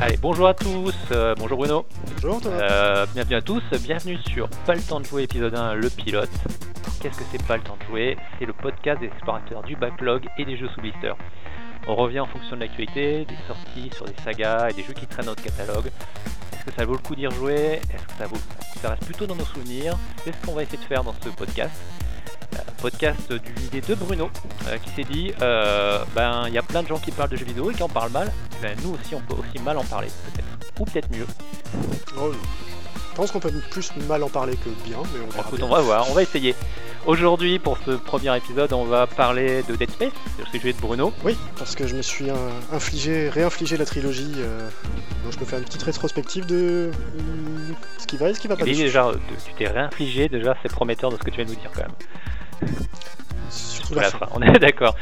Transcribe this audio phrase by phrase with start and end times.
[0.00, 1.86] Allez, bonjour à tous, euh, bonjour Bruno.
[2.28, 6.28] Euh, bienvenue à tous, bienvenue sur Pas le temps de jouer épisode 1, le pilote.
[7.00, 8.16] Qu'est-ce que c'est Pas le temps de jouer?
[8.36, 11.12] C'est le podcast des explorateurs du backlog et des jeux sous blister.
[11.86, 15.06] On revient en fonction de l'actualité, des sorties sur des sagas et des jeux qui
[15.06, 15.86] traînent notre catalogue.
[16.52, 17.74] Est-ce que ça vaut le coup d'y rejouer?
[17.74, 18.40] Est-ce que ça, vaut...
[18.82, 19.96] ça reste plutôt dans nos souvenirs?
[20.24, 21.80] C'est ce qu'on va essayer de faire dans ce podcast.
[22.54, 24.30] Euh, podcast d'une idée de Bruno
[24.66, 27.44] euh, qui s'est dit ben il y a plein de gens qui parlent de jeux
[27.44, 30.08] vidéo et qui en parlent mal ben, nous aussi on peut aussi mal en parler
[30.32, 31.26] peut-être ou peut-être mieux
[32.18, 32.32] Oh,
[33.10, 35.66] je pense qu'on peut plus mal en parler que bien, mais on verra Écoute, bien.
[35.68, 36.54] on va voir on va essayer
[37.06, 41.12] aujourd'hui pour ce premier épisode on va parler de Dead Space le sujet de Bruno
[41.24, 42.34] Oui, parce que je me suis euh,
[42.72, 44.68] infligé, réinfligé la trilogie, euh,
[45.24, 46.92] donc je peux faire une petite rétrospective de euh,
[47.98, 48.64] ce qui va et ce qui va pas.
[48.64, 49.12] Déjà
[49.46, 51.82] tu t'es réinfligé déjà c'est prometteur de ce que tu viens de nous dire quand
[51.82, 52.70] même
[53.94, 54.26] La fin.
[54.34, 54.94] on est d'accord.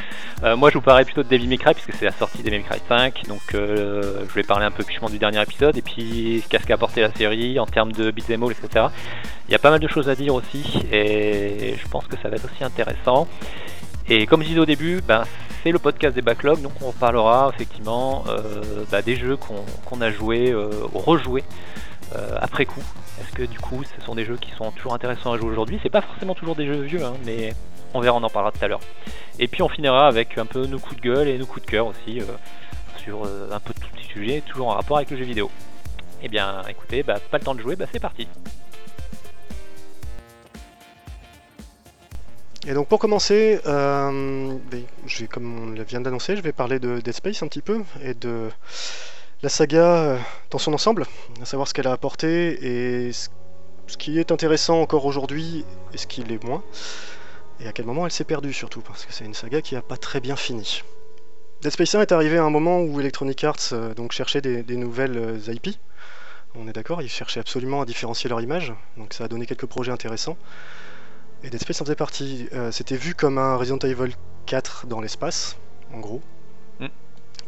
[0.42, 2.44] Euh, moi, je vous parlerai plutôt de Devil May Cry puisque c'est la sortie de
[2.44, 3.22] Devil May Cry 5.
[3.28, 6.74] Donc, euh, je vais parler un peu justement du dernier épisode et puis qu'est-ce qu'a
[6.74, 8.86] apporté la série en termes de beat'em all, etc.
[9.48, 12.28] Il y a pas mal de choses à dire aussi et je pense que ça
[12.28, 13.28] va être aussi intéressant.
[14.08, 15.24] Et comme je disais au début, ben,
[15.62, 20.10] c'est le podcast des backlogs, donc on parlera effectivement euh, bah, des jeux qu'on a
[20.10, 21.42] joués, euh, ou rejoués
[22.40, 22.82] après coup.
[23.20, 25.78] Est-ce que du coup, ce sont des jeux qui sont toujours intéressants à jouer aujourd'hui
[25.82, 27.54] C'est pas forcément toujours des jeux vieux, hein, mais
[27.94, 28.80] on verra, on en parlera tout à l'heure.
[29.38, 31.70] Et puis on finira avec un peu nos coups de gueule et nos coups de
[31.70, 32.24] cœur aussi euh,
[32.98, 35.50] sur euh, un peu de tout petits sujets, toujours en rapport avec le jeu vidéo.
[36.22, 38.26] Eh bien, écoutez, bah, pas le temps de jouer, bah, c'est parti.
[42.66, 44.84] Et donc pour commencer, euh, ben,
[45.30, 48.48] comme on vient d'annoncer, je vais parler de Dead Space un petit peu et de
[49.44, 50.18] la saga euh,
[50.50, 51.04] dans son ensemble,
[51.42, 53.28] à savoir ce qu'elle a apporté et ce
[53.98, 56.62] qui est intéressant encore aujourd'hui et ce qui l'est moins,
[57.60, 59.82] et à quel moment elle s'est perdue surtout, parce que c'est une saga qui n'a
[59.82, 60.82] pas très bien fini.
[61.60, 64.76] Dead Space 1 est arrivé à un moment où Electronic Arts euh, donc cherchait des,
[64.76, 65.76] nouvelles euh, IP.
[66.54, 69.66] On est d'accord, ils cherchaient absolument à différencier leur image, donc ça a donné quelques
[69.66, 70.38] projets intéressants.
[71.42, 72.48] Et Dead Space en faisait partie.
[72.70, 74.14] C'était vu comme un Resident Evil
[74.46, 75.58] 4 dans l'espace,
[75.92, 76.22] en gros.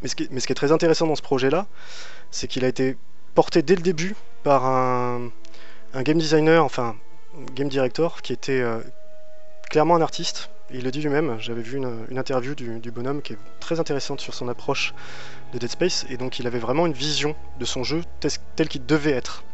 [0.02, 1.66] Mais, ce qui est, très intéressant dans ce projet-là,
[2.30, 2.96] c'est qu'il a été
[3.34, 5.30] porté dès le début par un,
[6.02, 6.96] game designer, enfin
[7.54, 8.80] game director, qui était euh,
[9.70, 10.50] clairement un artiste.
[10.72, 14.34] Il le dit lui-même, j'avais vu une, interview du, bonhomme qui est très intéressante sur
[14.34, 14.94] son approche
[15.52, 18.02] de Dead Space, et donc il avait vraiment une vision de son jeu
[18.56, 19.44] tel, qu'il devait être.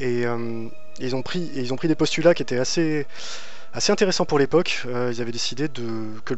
[0.00, 0.68] Et euh,
[1.00, 3.06] ils, ont pris, ils ont pris des postulats qui étaient assez,
[3.72, 4.82] assez intéressants pour l'époque.
[4.86, 6.34] Euh, ils avaient décidé de, que,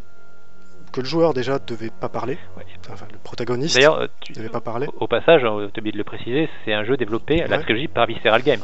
[0.92, 2.64] que le joueur déjà devait pas parler, Ouais.
[2.90, 4.86] enfin le protagoniste D'ailleurs, euh, tu- devait pas parler.
[4.98, 7.62] au, passage, euh, t'as oublié de le préciser, c'est un jeu développé à la Ouais.
[7.62, 8.60] trilogie par Visceral Game,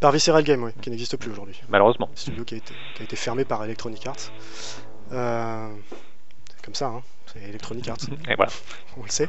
[0.00, 1.60] Par Visceral Game, oui, qui n'existe plus aujourd'hui.
[1.68, 2.08] malheureusement.
[2.14, 4.30] studio qui a été, qui a été fermé par Electronic Arts.
[5.12, 5.68] Euh,
[6.54, 7.96] c'est comme ça, hein, c'est Electronic Arts,
[8.28, 8.52] Et voilà.
[8.98, 9.28] on le sait.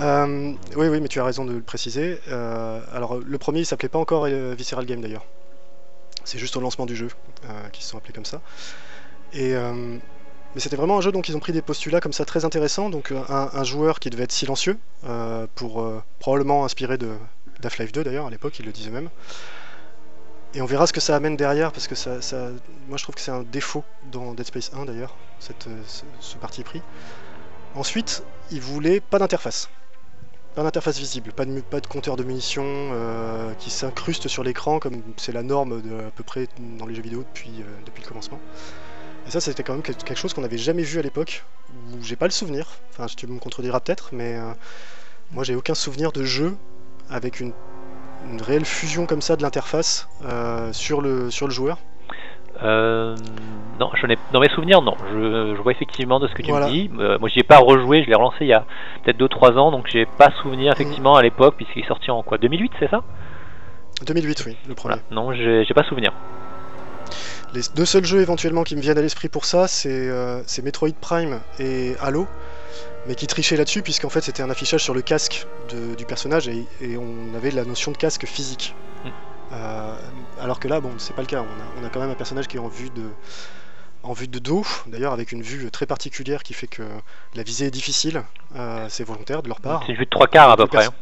[0.00, 2.18] Euh, oui, oui, mais tu as raison de le préciser.
[2.28, 5.26] Euh, alors, le premier, il s'appelait pas encore euh, Visceral Game d'ailleurs.
[6.24, 7.08] C'est juste au lancement du jeu
[7.44, 8.40] euh, qu'ils se sont appelés comme ça.
[9.32, 9.98] Et, euh,
[10.54, 12.90] mais c'était vraiment un jeu, donc ils ont pris des postulats comme ça très intéressants.
[12.90, 17.10] Donc, euh, un, joueur qui devait être silencieux, euh, pour euh, probablement inspiré de
[17.60, 19.10] d'Half-Life 2 d'ailleurs, à l'époque, il le disait même.
[20.54, 22.18] Et on verra ce que ça amène derrière, parce que ça,
[22.88, 26.82] moi je trouve que c'est un défaut dans Dead Space 1 d'ailleurs, ce, parti pris.
[27.76, 29.68] Ensuite, ils voulaient pas d'interface.
[30.54, 32.90] Pas d'interface visible, pas de, pas de compteur de munitions
[33.58, 37.20] qui s'incruste sur l'écran comme c'est la norme à peu près dans les jeux vidéo
[37.20, 38.40] depuis, depuis le commencement.
[39.30, 42.02] Et ça, c'était quand même quel- quelque chose qu'on n'avait jamais vu à l'époque, où
[42.02, 44.50] j'ai pas le souvenir, enfin tu me contrediras peut-être, mais euh,
[45.30, 46.56] moi j'ai aucun souvenir de jeu
[47.08, 47.52] avec une,
[48.24, 51.78] une réelle fusion comme ça de l'interface euh, sur, le, sur le joueur.
[52.64, 53.14] Euh,
[53.78, 54.96] non, je n'ai dans mes souvenirs, non.
[55.12, 56.66] Je, je vois effectivement de ce que tu Voilà.
[56.66, 56.90] me dis.
[56.98, 58.02] Euh, moi, j'y ai pas rejoué.
[58.02, 58.66] Je l'ai relancé il y a
[59.04, 62.38] peut-être 2-3 ans, donc j'ai pas souvenir effectivement à l'époque, puisqu'il est sorti en quoi?
[62.38, 63.04] 2008, c'est ça?
[64.04, 64.96] 2008, oui, le premier.
[64.96, 65.14] Voilà.
[65.14, 66.12] Non, j'ai pas souvenir.
[67.52, 70.62] Les deux seuls jeux éventuellement qui me viennent à l'esprit pour ça, c'est euh, c'est
[70.62, 72.28] Metroid Prime et Halo,
[73.06, 76.48] mais qui trichaient là-dessus, puisqu'en fait c'était un affichage sur le casque de- du personnage
[76.48, 78.76] et, et on avait la notion de casque physique.
[79.04, 79.08] Mm.
[79.52, 79.96] Euh,
[80.38, 81.42] alors que là, bon, c'est pas le cas.
[81.42, 83.10] On a, on a quand même un personnage qui est en vue de,
[84.04, 86.84] en vue de dos, d'ailleurs avec une vue très particulière qui fait que
[87.34, 88.22] la visée est difficile.
[88.56, 89.82] Euh, c'est volontaire de leur part.
[89.86, 90.84] C'est une vue de trois quarts à peu près.
[90.86, 90.94] hein.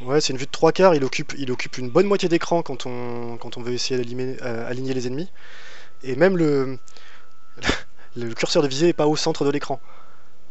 [0.00, 2.62] Ouais, c'est une vue de trois quarts, il occupe, il occupe une bonne moitié d'écran
[2.62, 5.30] quand on, quand on veut essayer d'aligner euh, aligner les ennemis.
[6.04, 6.36] Et même
[8.16, 9.80] le, curseur de visée n'est pas au centre de l'écran.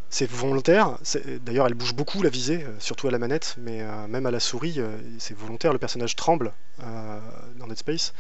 [0.10, 0.98] C'est volontaire,
[1.42, 4.32] d'ailleurs elle bouge beaucoup la visée, euh, surtout à la manette, mais euh, même à
[4.32, 6.54] la souris, euh, c'est volontaire, le personnage tremble
[7.58, 8.14] dans Dead Space.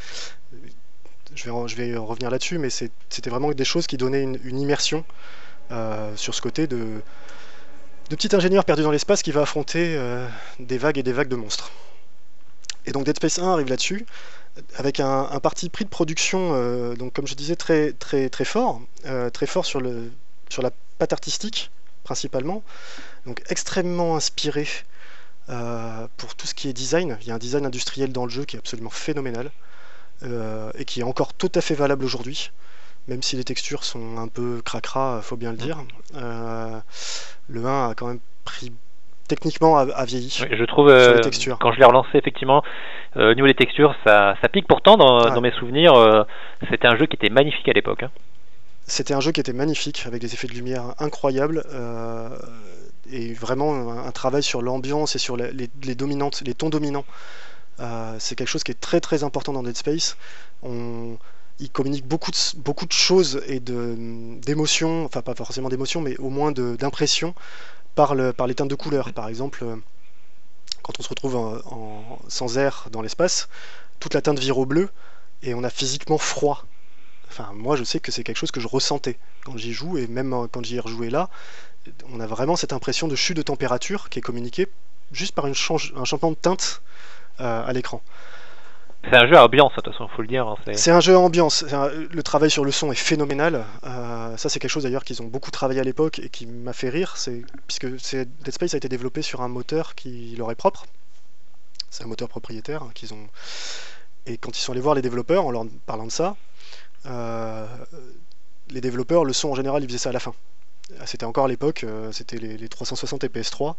[1.35, 5.03] Je vais, revenir là-dessus, mais c'était vraiment des choses qui donnaient une, immersion
[6.15, 7.01] sur ce côté de,
[8.09, 9.97] de petit ingénieur perdu dans l'espace qui va affronter
[10.59, 11.71] des vagues et des vagues de monstres.
[12.85, 14.05] Et donc Dead Space 1 arrive là-dessus,
[14.75, 18.45] avec un, un parti pris de production, euh, donc comme je disais, très, très, très
[18.45, 20.11] fort, euh, très fort sur, le,
[20.49, 21.71] sur la patte artistique,
[22.03, 22.63] principalement,
[23.25, 24.67] donc extrêmement inspiré
[25.49, 27.17] euh, pour tout ce qui est design.
[27.21, 29.51] Il y a un design industriel dans le jeu qui est absolument phénoménal,
[30.77, 32.51] et qui est encore tout à fait valable aujourd'hui,
[33.07, 35.83] même si les textures sont un peu cracra, faut bien le dire.
[36.15, 36.79] Euh,
[37.49, 38.71] le 1 a quand même pris
[39.27, 40.39] techniquement a, a vieilli.
[40.41, 41.21] Oui, je trouve, euh,
[41.59, 42.63] quand je l'ai relancé, effectivement,
[43.17, 45.93] euh, au niveau des textures, ça, ça pique pourtant dans, mes souvenirs.
[45.93, 46.23] euh,
[46.69, 48.03] C'était un jeu qui était magnifique à l'époque.
[48.03, 48.11] hein.
[48.85, 52.29] C'était un jeu qui était magnifique, avec des effets de lumière incroyables, euh,
[53.11, 56.69] et vraiment un, un travail sur l'ambiance et sur les, les- les dominantes, les tons
[56.69, 57.05] dominants.
[57.79, 60.17] Euh, c'est quelque chose qui est très très important dans Dead Space.
[60.63, 61.17] On,
[61.59, 66.29] il communique beaucoup de, beaucoup de choses et d'émotions, enfin pas forcément d'émotions, mais au
[66.29, 67.33] moins d'impressions
[67.95, 69.13] par, le, par les teintes de couleurs.
[69.13, 69.63] Par exemple,
[70.83, 71.63] quand on se retrouve
[72.27, 73.49] sans air dans l'espace,
[73.99, 74.89] toute la teinte vire au bleu
[75.41, 76.65] et on a physiquement froid.
[77.29, 80.07] Enfin, moi, je sais que c'est quelque chose que je ressentais quand j'y joue, et
[80.07, 81.29] même euh, quand j'y ai rejoué là,
[82.11, 84.67] on a vraiment cette impression de chute de température qui est communiquée
[85.11, 86.81] juste par un changement de teinte
[87.39, 88.01] euh, à l'écran.
[89.03, 90.47] C'est un jeu à ambiance, de toute façon, faut le dire.
[90.47, 91.63] hein, c'est- un jeu à ambiance.
[91.63, 93.65] Le travail sur le son est phénoménal.
[93.83, 96.73] Euh, ça, c'est quelque chose d'ailleurs qu'ils ont beaucoup travaillé à l'époque et qui m'a
[96.73, 97.15] fait rire.
[97.67, 100.85] Puisque Dead Space a été développé sur un moteur qui leur est propre.
[101.89, 103.27] C'est un moteur propriétaire hein, qu'ils ont.
[104.25, 106.35] Et quand ils sont allés voir les développeurs en leur parlant de ça,
[107.05, 107.67] euh,
[108.71, 110.33] les développeurs, le son en général, ils faisaient ça à la fin.
[111.05, 113.75] C'était encore à l'époque, euh, c'était les, les 360 et PS3.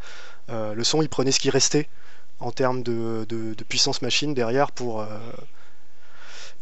[0.51, 1.89] Euh, le son, ils prenaient ce qui restait
[2.45, 5.07] en termes de, puissance machine derrière pour, euh,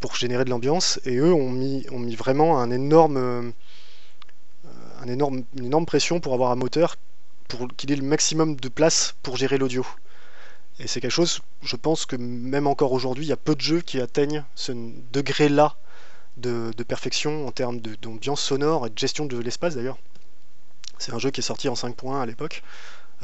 [0.00, 1.00] pour générer de l'ambiance.
[1.04, 3.50] Et eux ont mis, ont mis vraiment un énorme, euh,
[5.00, 6.96] un énorme, une énorme pression pour avoir un moteur
[7.48, 9.84] pour qu'il ait le maximum de place pour gérer l'audio.
[10.78, 13.60] Et c'est quelque chose, je pense que même encore aujourd'hui, il y a peu de
[13.60, 14.72] jeux qui atteignent ce
[15.12, 15.76] degré-là
[16.38, 19.98] de, de perfection en termes d'ambiance sonore et de gestion de l'espace d'ailleurs.
[20.98, 22.62] C'est un jeu qui est sorti en 5 points à l'époque.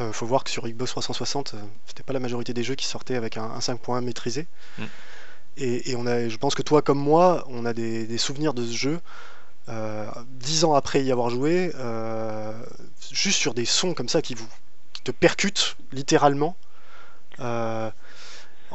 [0.01, 2.87] Euh, faut voir que sur Xbox 360, euh, c'était pas la majorité des jeux qui
[2.87, 4.47] sortaient avec un, un 5 points maîtrisé.
[4.79, 4.85] Mm.
[5.57, 8.55] Et, et on a, je pense que toi comme moi, on a des, des souvenirs
[8.55, 9.01] de ce jeu.
[9.69, 12.53] euh, Dix ans après y avoir joué, euh,
[13.11, 14.49] juste sur des sons comme ça qui vous
[14.93, 16.57] qui te percutent littéralement.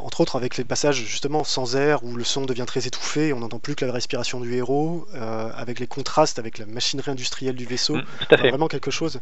[0.03, 3.39] Entre autres avec les passages justement sans air où le son devient très étouffé, on
[3.39, 7.55] n'entend plus que la respiration du héros, euh, avec les contrastes avec la machinerie industrielle
[7.55, 8.49] du vaisseau, Mm, tout à fait.
[8.49, 9.21] vraiment quelque chose.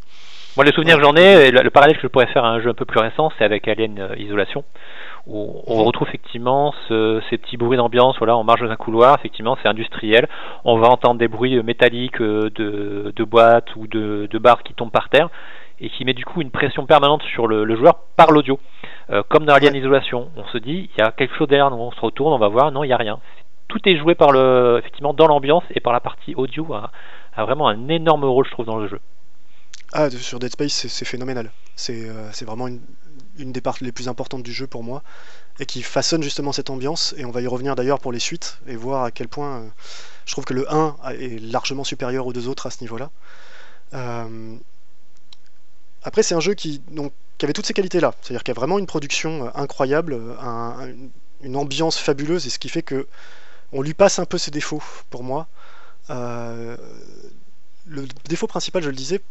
[0.57, 2.49] Moi, les souvenirs que j'en ai, et le, le parallèle que je pourrais faire à
[2.49, 4.65] un jeu un peu plus récent, c'est avec Alien euh, Isolation,
[5.27, 5.85] où on Mhm.
[5.87, 8.17] retrouve effectivement ce- ces petits bruits d'ambiance.
[8.17, 10.27] Voilà, on marche dans un couloir, effectivement, c'est industriel.
[10.65, 14.73] On va entendre des bruits euh, métalliques de, de boîtes ou de, de barres qui
[14.73, 15.29] tombent par terre,
[15.81, 18.59] et qui met du coup une pression permanente sur le, le joueur par l'audio.
[19.09, 19.75] Euh, comme dans Alien.
[19.75, 22.37] Isolation, on se dit, il y a quelque chose derrière nous, on se retourne, on
[22.39, 23.19] va voir, non, il n'y a rien.
[23.67, 26.91] Tout est joué par le, effectivement, dans l'ambiance et par la partie audio a,
[27.35, 28.99] a vraiment un énorme rôle, je trouve, dans le jeu.
[29.93, 31.51] Ah, sur Dead Space, c'est- phénoménal.
[31.75, 32.79] C'est euh, c'est vraiment une,
[33.39, 35.01] une des parties les plus importantes du jeu pour moi,
[35.59, 38.59] et qui façonne justement cette ambiance, et on va y revenir d'ailleurs pour les suites,
[38.67, 39.67] et voir à quel point euh,
[40.25, 43.09] je trouve que le 1 a- est largement supérieur aux deux autres à ce niveau-là.
[43.93, 44.55] Euh,
[46.03, 48.59] Après, c'est un jeu qui, donc, qui avait toutes ces qualités-là, c'est-à-dire qu'il y a
[48.59, 50.95] vraiment une production euh, incroyable, euh, un- un-
[51.43, 53.07] une ambiance fabuleuse, et ce qui fait que
[53.73, 55.47] on lui passe un peu ses défauts, pour moi.
[56.09, 56.77] Euh,
[57.87, 59.21] le défaut principal, je le disais,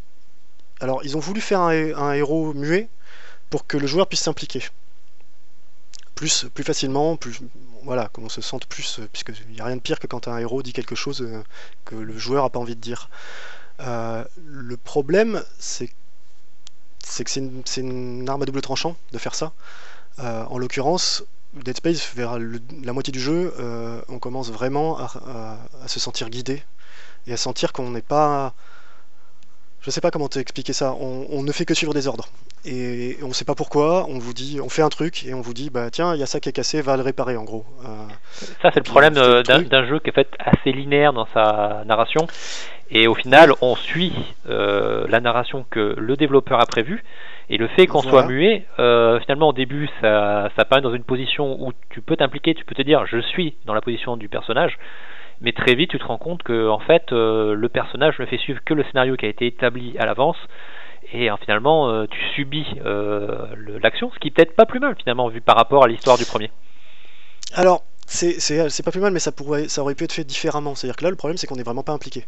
[0.80, 2.88] alors ils ont voulu faire un, hé- un héros muet
[3.50, 4.62] pour que le joueur puisse s'impliquer
[6.14, 7.40] plus, plus facilement, plus
[7.84, 10.28] voilà, qu'on se sente plus, euh, puisque il n'y a rien de pire que quand
[10.28, 11.26] un héros dit quelque chose
[11.84, 13.08] que le joueur a pas envie de dire.
[13.78, 15.88] Le problème, c'est
[17.04, 19.52] c'est que c'est une, arme à double tranchant de faire ça.
[20.18, 24.98] Euh, en l'occurrence, Dead Space, vers le- la moitié du jeu, euh, on commence vraiment
[24.98, 26.62] à, à- à se sentir guidé
[27.26, 28.54] et à sentir qu'on n'est pas.
[29.82, 30.92] Je sais pas comment t'expliquer ça.
[31.00, 32.28] On, on ne fait que suivre des ordres.
[32.66, 34.04] Et on sait pas pourquoi.
[34.10, 36.22] On vous dit, on fait un truc et on vous dit, bah tiens, il y
[36.22, 37.64] a ça qui est cassé, va le réparer en gros.
[37.86, 37.86] Euh,
[38.60, 42.26] Ça, c'est le problème d'un jeu qui est fait assez linéaire dans sa narration
[42.92, 44.12] Et au final, on suit
[44.48, 47.04] euh, la narration que le développeur a prévue.
[47.48, 51.04] Et le fait qu'on soit muet, euh, finalement au début, ça, ça paraît dans une
[51.04, 54.28] position où tu peux t'impliquer, tu peux te dire je suis dans la position du
[54.28, 54.78] personnage.
[55.40, 58.38] Mais très vite, tu te rends compte que en fait, euh, le personnage ne fait
[58.38, 60.36] suivre que le scénario qui a été établi à l'avance.
[61.12, 62.66] Et finalement, tu subis
[63.82, 66.24] l'action, ce qui est peut-être pas plus mal finalement vu par rapport à l'histoire du
[66.24, 66.50] premier.
[67.54, 70.76] Alors, c'est pas plus mal, mais ça, pourrait, ça aurait pu être fait différemment.
[70.76, 72.26] C'est-à-dire que là, le problème, c'est qu'on n'est vraiment pas impliqué.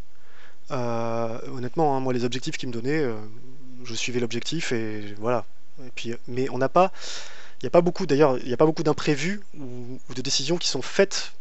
[0.73, 3.15] Euh, honnêtement, hein, moi, les objectifs qu'ils me donnaient, euh,
[3.85, 5.45] je suivais l'objectif et voilà.
[5.95, 6.93] Puis, mais on n'a pas,
[7.61, 10.69] il n'y a pas beaucoup, d'ailleurs, il n'y a beaucoup d'imprévus ou, de décisions qui
[10.69, 11.33] sont faites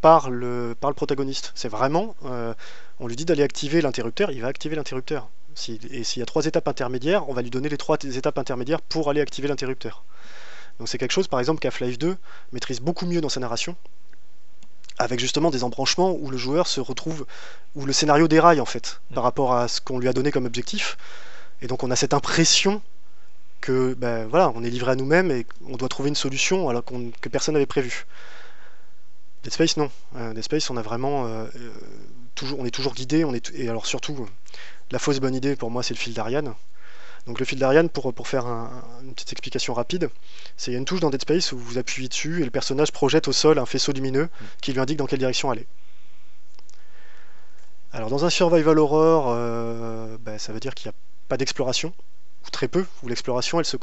[0.00, 1.52] par le, protagoniste.
[1.54, 2.54] C'est vraiment, euh,
[3.00, 5.28] on lui dit d'aller activer l'interrupteur, il va activer l'interrupteur.
[5.90, 8.80] et s'il y a trois étapes intermédiaires, on va lui donner les trois étapes intermédiaires
[8.80, 10.04] pour aller activer l'interrupteur.
[10.78, 12.16] Donc c'est quelque chose, par exemple, qu'Half-Life 2
[12.52, 13.76] maîtrise beaucoup mieux dans sa narration,
[14.98, 17.26] avec justement des embranchements où le joueur se retrouve,
[17.74, 19.26] où le scénario déraille en fait, par mm.
[19.26, 20.96] rapport à ce qu'on lui a donné comme objectif.
[21.62, 22.82] Et donc on a cette impression
[23.60, 26.84] que ben, voilà, on est livré à nous-mêmes et on doit trouver une solution alors
[26.84, 28.06] que personne n'avait prévu.
[29.42, 29.90] Dead Space non.
[30.16, 31.70] Euh, Dead Space on a vraiment euh, euh,
[32.34, 34.28] toujours, on est toujours guidé, on est et alors surtout
[34.90, 36.54] la fausse bonne idée pour moi c'est le fil d'Ariane.
[37.26, 40.10] Donc le fil d'Ariane, pour, pour faire une petite explication rapide,
[40.56, 42.50] c'est il y a une touche dans Dead Space où vous appuyez dessus et le
[42.50, 44.28] personnage projette au sol un faisceau lumineux
[44.62, 45.66] qui lui indique dans quelle direction aller.
[47.92, 50.98] Alors dans un survival horror, euh, bah, ça veut dire qu'il n'y a
[51.28, 51.92] pas d'exploration,
[52.46, 53.76] ou très peu, où l'exploration, elle se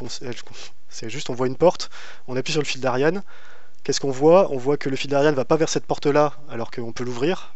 [0.90, 1.90] c'est juste on voit une porte,
[2.28, 3.24] on appuie sur le fil d'Ariane,
[3.84, 4.52] qu'est-ce qu'on voit?
[4.52, 7.04] On voit que le fil d'Ariane ne va pas vers cette porte-là alors qu'on peut
[7.04, 7.54] l'ouvrir.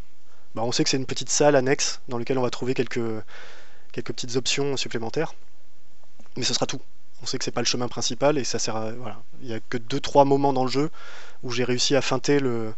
[0.55, 2.99] Bah, on sait que c'est une petite salle annexe dans laquelle on va trouver quelques,
[3.91, 5.33] quelques petites options supplémentaires
[6.37, 6.81] mais ce sera tout.
[7.21, 9.21] On sait que c'est pas le chemin principal et ça sert à, voilà.
[9.41, 10.89] Il y a que 2-3 moments dans le jeu
[11.43, 12.73] où j'ai réussi à feinter le.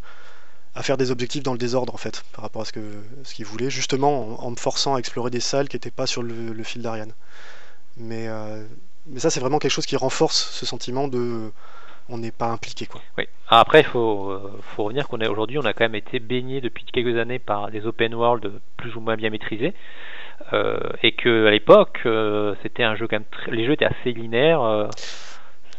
[0.75, 2.81] à faire des objectifs dans le désordre en fait, par rapport à ce que
[3.23, 6.23] ce qu'il voulait, justement en, me forçant à explorer des salles qui n'étaient pas sur
[6.23, 7.13] le, fil d'Ariane.
[7.97, 8.65] Mais, euh,
[9.05, 11.51] mais ça c'est vraiment quelque chose qui renforce ce sentiment de
[12.09, 13.01] on n'est pas impliqué quoi.
[13.17, 13.27] Oui.
[13.47, 16.61] Après il faut, euh, faut revenir qu'on est aujourd'hui on a quand même été baigné
[16.61, 19.73] depuis quelques années par des open world plus ou moins bien maîtrisés.
[20.53, 24.11] Euh, et que à l'époque, euh, c'était un jeu quand même les jeux étaient assez
[24.11, 24.61] linéaires.
[24.61, 24.87] Euh.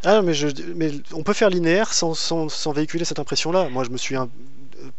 [0.05, 3.69] Ah mais, je, mais on peut faire linéaire sans, sans, sans véhiculer cette impression-là.
[3.69, 4.29] Moi je me suis un...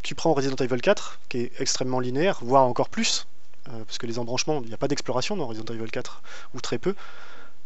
[0.02, 3.28] Tu prends Resident Evil 4, qui est extrêmement linéaire, voire encore plus,
[3.66, 6.22] parce que les embranchements, il n'y a pas d'exploration dans Resident Evil 4,
[6.54, 6.96] ou très peu.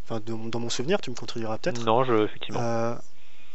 [0.03, 1.85] Enfin, dans mon souvenir, tu me contrediras peut-être.
[1.85, 2.95] Non, je, effectivement.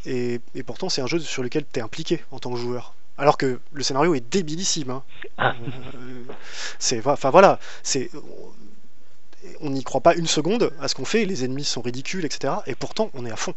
[0.06, 2.94] et, et, pourtant, c'est un jeu sur lequel tu es impliqué en tant que joueur.
[3.22, 4.90] Alors que le scénario est débilissime.
[4.90, 5.02] Hein.
[5.38, 5.54] Ah.
[5.94, 6.24] Euh,
[6.80, 8.10] c'est, enfin voilà, c'est,
[9.60, 11.24] on n'y croit pas une seconde à ce qu'on fait.
[11.24, 12.54] Les ennemis sont ridicules, etc.
[12.66, 13.54] Et pourtant, on est à fond.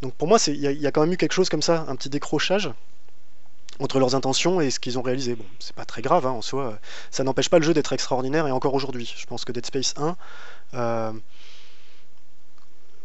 [0.00, 2.08] Donc pour moi, il y, a quand même eu quelque chose comme ça, un petit
[2.08, 2.70] décrochage
[3.80, 5.34] entre leurs intentions et ce qu'ils ont réalisé.
[5.34, 6.78] Bon, c'est pas très grave hein, en soi.
[7.10, 9.12] Ça n'empêche pas le jeu d'être extraordinaire et encore aujourd'hui.
[9.18, 10.16] Je pense que Dead Space 1.
[10.74, 11.12] Euh,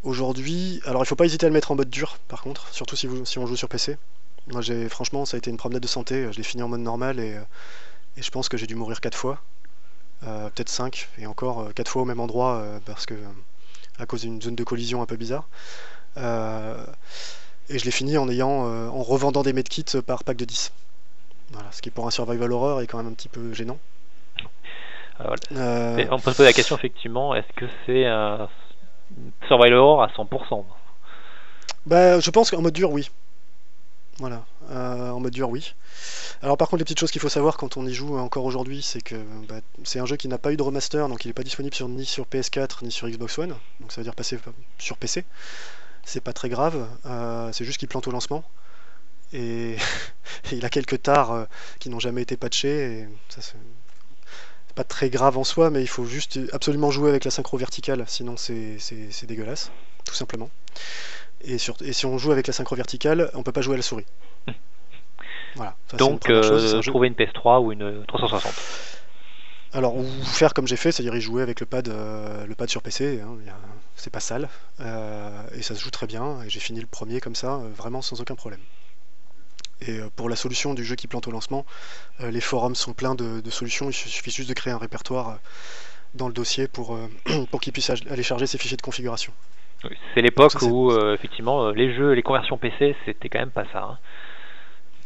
[0.04, 2.96] aujourd'hui, alors il faut pas hésiter à le mettre en mode dur, par contre, surtout
[2.96, 3.98] si, vous, si on joue sur PC.
[4.48, 6.28] Moi, franchement, ça a été une promenade de santé.
[6.32, 7.42] Je l'ai fini en mode normal et, euh,
[8.18, 9.40] je pense que j'ai dû mourir 4 fois,
[10.28, 13.16] euh, peut-être 5, et encore 4 euh, fois au même endroit parce que
[14.00, 15.48] à cause d'une zone de collision un peu bizarre.
[16.18, 20.72] et je l'ai fini en ayant, en revendant des medkits par pack de 10.
[21.52, 23.80] Voilà, ce qui pour un survival horror est quand même un petit peu gênant.
[25.20, 28.50] on peut se poser la question effectivement, est-ce que c'est un
[29.48, 30.66] survival horror à 100%
[31.86, 33.10] bah, je pense qu'en mode dur, oui.
[34.20, 35.74] Voilà, euh, en mode dur, oui.
[36.44, 38.84] Alors par contre, les petites choses qu'il faut savoir quand on y joue encore aujourd'hui,
[38.84, 39.16] c'est que
[39.48, 41.76] bah, c'est un jeu qui n'a pas eu de remaster, donc il n'est pas disponible
[41.90, 44.38] ni sur PS4 ni sur Xbox One, donc ça veut dire passer
[44.78, 45.26] sur PC.
[46.06, 48.44] C'est pas très grave, euh, c'est juste qu'il plante au lancement.
[49.32, 49.78] Et,
[50.52, 51.46] il a quelques tares euh,
[51.80, 53.56] qui n'ont jamais été patchés, et ça c'est
[54.76, 58.06] pas très grave en soi, mais il faut juste absolument jouer avec la synchro verticale,
[58.08, 58.78] sinon c'est
[59.26, 59.72] dégueulasse,
[60.06, 60.52] tout simplement.
[61.44, 64.06] Et, si on joue avec la synchro verticale, on peut pas jouer à la souris.
[65.56, 65.76] Voilà.
[66.00, 68.52] Donc, euh, trouver une PS3 ou une 360.
[69.74, 72.70] Alors, ou faire comme j'ai fait, c'est-à-dire y jouer avec le pad, euh, le pad
[72.70, 73.22] sur PC.
[73.24, 73.38] Hein,
[73.96, 74.50] c'est pas sale.
[74.80, 76.42] Euh, et ça se joue très bien.
[76.42, 78.62] Et j'ai fini le premier comme ça, vraiment sans aucun problème.
[79.88, 81.68] Et pour la solution du jeu qui plante au lancement,
[82.20, 83.92] les forums sont pleins de, de, solutions.
[83.92, 85.38] Il suffit juste de créer un répertoire
[86.16, 86.98] dans le dossier pour,
[87.52, 89.34] pour qu'il puisse aller charger ses fichiers de configuration.
[90.14, 93.66] C'est l'époque où, euh, effectivement, euh, les jeux, les conversions PC, c'était quand même pas
[93.72, 93.84] ça.
[93.84, 93.98] Hein.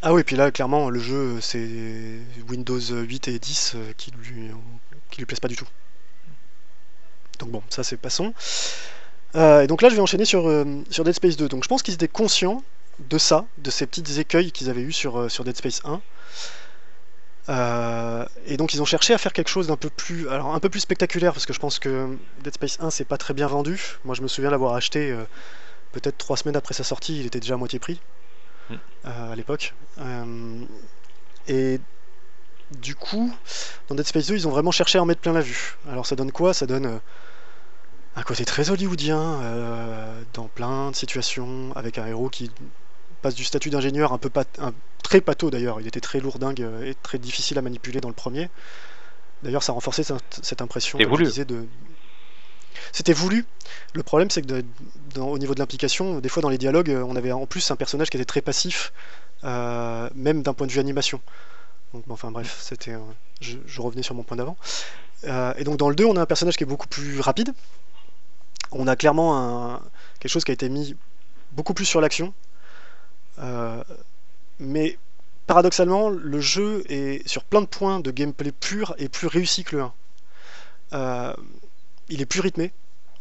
[0.02, 1.68] Ah oui, puis là, clairement, le jeu, c'est
[2.50, 4.52] Windows 8 et 10 euh, qui lui,
[5.10, 5.68] qui lui plaisent pas du tout.
[7.40, 8.34] Donc bon, ça c'est passons.
[9.36, 10.44] et donc là, je vais enchaîner sur,
[10.90, 11.48] sur Dead Space 2.
[11.50, 12.64] Donc je pense qu'ils étaient conscients
[13.00, 16.02] de ça, de ces petites écueils qu'ils avaient eu sur, sur Dead Space 1.
[17.50, 20.60] Euh, et donc ils ont cherché à faire quelque chose d'un peu plus, alors un
[20.60, 23.48] peu plus spectaculaire parce que je pense que Dead Space 1 c'est pas très bien
[23.48, 23.80] vendu.
[24.04, 25.24] Moi je me souviens l'avoir acheté euh,
[25.94, 28.02] peut-être trois semaines après sa sortie, il était déjà à moitié prix
[28.70, 28.76] Mm.
[29.06, 29.74] euh, à l'époque.
[31.48, 31.80] Et
[32.72, 33.34] du coup,
[33.88, 35.78] dans Dead Space 2, ils ont vraiment cherché à en mettre plein la vue.
[35.90, 36.54] Alors ça donne quoi?
[36.54, 37.00] Ça donne
[38.18, 39.40] un côté très hollywoodien
[40.34, 42.52] dans plein de situations, avec un héros qui
[43.22, 44.74] passe du statut d'ingénieur un peu un-
[45.08, 45.80] très pâteau d'ailleurs.
[45.80, 48.50] Il était très lourdingue et très difficile à manipuler dans le premier.
[49.42, 50.98] D'ailleurs, ça renforçait cette, impression.
[51.46, 51.66] De...
[52.92, 53.46] C'était voulu.
[53.94, 54.66] Le problème, c'est que de-
[55.16, 57.78] dans- au niveau de l'implication, des fois dans les dialogues, on avait en plus un
[57.78, 58.92] personnage qui était très passif,
[59.46, 61.22] euh, même d'un point de vue animation.
[61.94, 62.92] Donc, enfin bref, c'était.
[62.92, 63.00] euh,
[63.40, 64.58] je, je revenais sur mon point d'avant.
[65.24, 67.54] Euh, et donc dans le 2, on a un personnage qui est beaucoup plus rapide.
[68.72, 69.38] On a clairement
[69.76, 69.82] un-
[70.20, 70.98] quelque chose qui a été mis
[71.54, 72.34] beaucoup plus sur l'action.
[74.60, 74.98] Mais
[75.46, 79.76] paradoxalement, le jeu est sur plein de points de gameplay pur et plus réussi que
[79.78, 79.94] le 1.
[80.94, 81.34] Euh,
[82.10, 82.74] il est plus rythmé.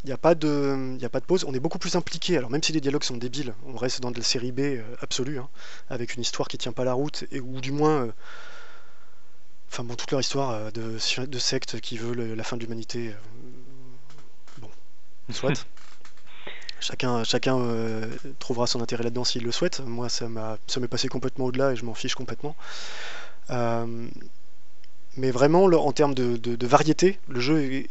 [0.04, 1.44] Il n'y a, pas de- y a pas de pause.
[1.48, 2.36] On est beaucoup plus impliqué.
[2.38, 4.82] Alors même si les dialogues sont débiles, on reste dans de la série B euh,
[5.00, 5.48] absolue, hein,
[5.90, 8.06] avec une histoire qui tient pas la route, et, ou du moins...
[8.06, 8.12] euh,
[9.70, 13.14] Enfin bon, toute leur histoire de, de secte qui veut le- la fin de l'humanité.
[14.58, 14.70] bon,
[15.30, 15.66] soit.
[16.80, 17.22] Chacun,
[17.58, 18.06] euh,
[18.38, 19.80] trouvera son intérêt là-dedans s'il le souhaite.
[19.80, 22.54] Moi, ça m'est passé complètement au-delà et je m'en fiche complètement.
[23.50, 24.08] Euh,
[25.16, 27.84] mais vraiment, en termes de, variété, le jeu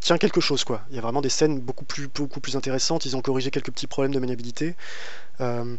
[0.00, 0.82] tient quelque chose, quoi.
[0.90, 3.06] Il y a vraiment des scènes beaucoup plus, beaucoup plus intéressantes.
[3.06, 4.74] Ils ont corrigé quelques petits problèmes de maniabilité.
[5.40, 5.76] Euh,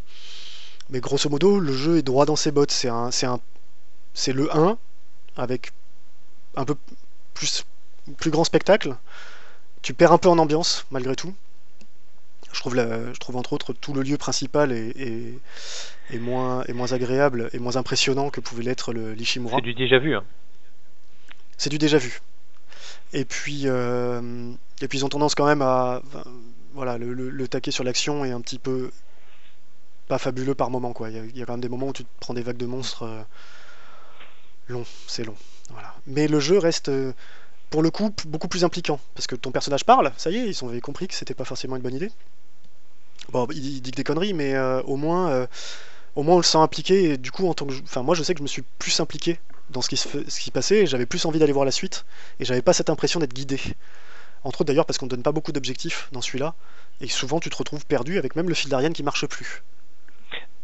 [0.89, 2.71] mais grosso modo, le jeu est droit dans ses bottes.
[2.71, 4.77] C'est le 1
[5.35, 5.71] avec
[6.55, 6.75] un peu
[7.33, 8.95] plus grand spectacle.
[9.81, 11.35] Tu perds un peu en ambiance, malgré tout.
[12.53, 15.39] Je trouve, la- je trouve entre autres tout le lieu principal est, est-
[16.11, 19.57] est moins, est moins agréable et moins impressionnant que pouvait l'être le l'Ishimura.
[19.57, 20.15] C'est du déjà vu.
[20.15, 20.23] hein.
[21.57, 22.21] C'est du déjà vu.
[23.13, 24.51] Et puis, euh,
[24.81, 26.01] et puis ils ont tendance quand même à.
[26.73, 28.91] voilà, le, le- le taquet sur l'action est un petit peu.
[30.07, 31.09] pas fabuleux par moment, quoi.
[31.09, 32.41] Il y, a, il y a quand même des moments où tu te prends des
[32.41, 33.03] vagues de monstres.
[33.03, 33.21] euh,
[34.69, 35.35] long, c'est long.
[35.71, 35.93] Voilà.
[36.05, 36.89] Mais le jeu reste.
[37.69, 38.99] Pour le coup, beaucoup plus impliquant.
[39.15, 41.75] Parce que ton personnage parle, ça y est, ils ont compris que c'était pas forcément
[41.75, 42.11] une bonne idée.
[43.29, 45.29] Bon, il, dit que des conneries, mais euh, au moins.
[45.29, 45.47] euh,
[46.17, 48.23] au moins on le sent impliqué et du coup en tant que enfin moi je
[48.23, 51.37] sais que je me suis plus impliqué dans ce qui se, passait j'avais plus envie
[51.37, 52.05] d'aller voir la suite
[52.39, 53.59] et j'avais pas cette impression d'être guidé
[54.43, 56.55] entre autres d'ailleurs parce qu'on ne donne pas beaucoup d'objectifs dans celui-là
[57.01, 59.63] et souvent tu te retrouves perdu avec même le fil d'Ariane qui marche plus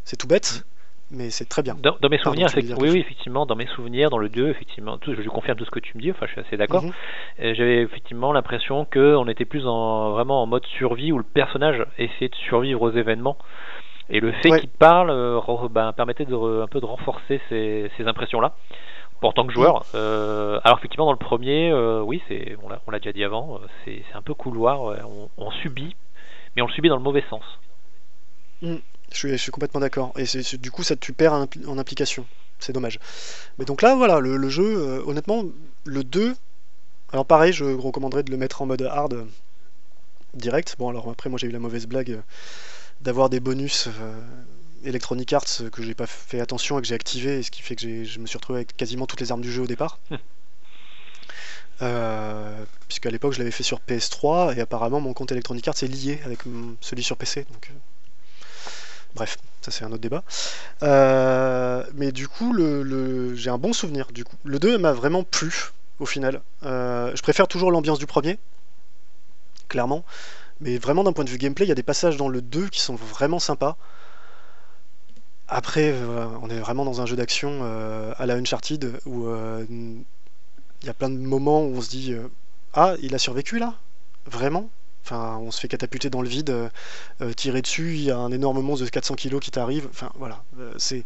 [0.05, 0.63] c'est tout bête
[1.13, 3.67] mais c'est très bien Dans, dans mes Pardon, souvenirs, dire oui, oui, effectivement, dans mes
[3.67, 6.11] souvenirs, dans le 2, effectivement, tout, je lui confirme tout ce que tu me dis,
[6.11, 6.83] enfin je suis assez d'accord.
[6.83, 6.91] Mhm.
[7.39, 11.85] Et J'avais effectivement l'impression qu'on était plus en, vraiment en mode survie où le personnage
[11.97, 13.37] essayait de survivre aux événements.
[14.09, 14.59] Et le fait Ouais.
[14.59, 18.53] qu'il parle euh, ben, permettait de, re- un peu de renforcer ces, ces impressions-là
[19.21, 19.85] en tant que joueur.
[19.95, 23.67] Euh, alors effectivement dans le premier, euh, oui, c'est, on l'a, déjà dit avant, euh,
[23.85, 25.95] c'est, un peu couloir, on, on subit,
[26.55, 27.43] mais on le subit dans le mauvais sens.
[29.13, 31.65] Je suis, je suis complètement d'accord et c'est, du coup ça tu perds en, impli-
[31.67, 32.25] en implication
[32.59, 32.99] c'est dommage
[33.57, 35.45] mais donc là voilà le, le jeu euh, honnêtement
[35.85, 36.35] le 2
[37.11, 39.25] alors pareil je recommanderais de le mettre en mode hard euh,
[40.33, 42.21] direct bon alors après moi j'ai eu la mauvaise blague euh,
[43.01, 44.19] d'avoir des bonus euh,
[44.85, 47.75] Electronic Arts que j'ai pas fait attention et que j'ai activé, et ce qui fait
[47.75, 49.97] que je me suis retrouvé avec quasiment toutes les armes du jeu au départ.
[51.81, 55.87] Euh, puisqu'à l'époque je l'avais fait sur PS3 et apparemment mon compte Electronic Arts est
[55.87, 56.39] lié avec
[56.81, 57.45] celui sur PC.
[57.51, 57.71] Donc,
[59.15, 60.23] bref, ça c'est un autre débat.
[60.83, 62.55] Euh, mais du coup,
[63.35, 64.07] j'ai un bon souvenir.
[64.11, 66.41] Du coup, le 2 m'a vraiment plu au final.
[66.63, 68.39] Euh, je préfère toujours l'ambiance du premier,
[69.67, 70.03] clairement.
[70.61, 72.69] Mais vraiment, d'un point de vue gameplay, il y a des passages dans le 2
[72.69, 73.77] qui sont vraiment sympas.
[75.47, 77.63] Après, euh, on est vraiment dans un jeu d'action
[78.17, 79.27] à la Uncharted où
[79.69, 82.15] il y a plein de moments où on se dit
[82.73, 83.75] Ah, il a survécu là?
[84.25, 84.69] Vraiment?
[85.05, 86.69] Enfin, on se fait catapulter dans le vide, euh,
[87.21, 89.87] euh, tirer dessus, il y a un énorme monstre de 400 kilos qui t'arrive.
[89.89, 90.43] Enfin, voilà.
[90.59, 91.03] euh, c'est...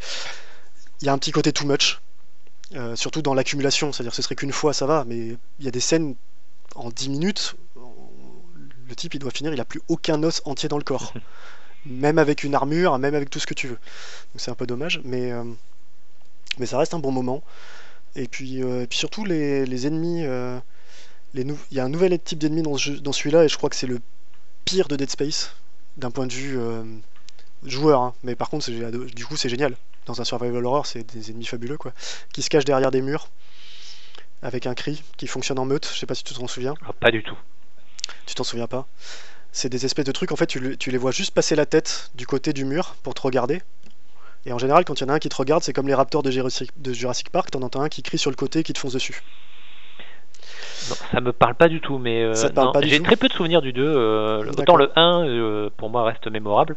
[1.02, 2.00] Il y a un petit côté too much.
[2.76, 5.68] euh, surtout dans l'accumulation, c'est-à-dire que ce serait qu'une fois, ça va, mais il y
[5.68, 6.16] a des scènes
[6.76, 7.56] en 10 minutes,
[8.88, 11.14] le type il doit finir, il a plus aucun os entier dans le corps.
[11.86, 13.76] même avec une armure, même avec tout ce que tu veux.
[13.78, 15.32] Donc c'est un peu dommage, mais,
[16.58, 17.44] mais ça reste un bon moment.
[18.16, 20.24] Et puis, et puis surtout les, les ennemis,
[21.34, 23.50] les nou- il y a un nouvel type d'ennemi dans, ce jeu- dans celui-là, et
[23.50, 24.00] je crois que c'est le
[24.66, 25.56] pire de Dead Space,
[25.98, 26.84] d'un point de vue euh,
[27.64, 28.02] joueur.
[28.02, 28.14] hein.
[28.24, 29.76] Mais par contre, du coup c'est génial.
[30.06, 31.92] Dans un survival horror, c'est des ennemis fabuleux, quoi.
[32.34, 33.30] Qui se cachent derrière des murs,
[34.42, 36.76] avec un cri, qui fonctionne en meute, je sais pas si tu t'en souviens.
[36.86, 37.36] Ah, pas du tout.
[38.26, 38.88] Tu t'en souviens pas
[39.52, 42.26] C'est des espèces de trucs, en fait, tu les vois juste passer la tête du
[42.26, 43.62] côté du mur pour te regarder.
[44.46, 45.94] Et en général, quand il y en a un qui te regarde, c'est comme les
[45.94, 48.64] raptors de Jurassic, de Jurassic Park, t'en entends un qui crie sur le côté et
[48.64, 49.24] qui te fonce dessus.
[50.90, 52.34] Non, ça me parle pas du tout, mais euh,
[52.84, 53.84] j'ai très peu de souvenirs du 2.
[53.84, 56.76] euh, autant le 1, euh, pour moi, reste mémorable.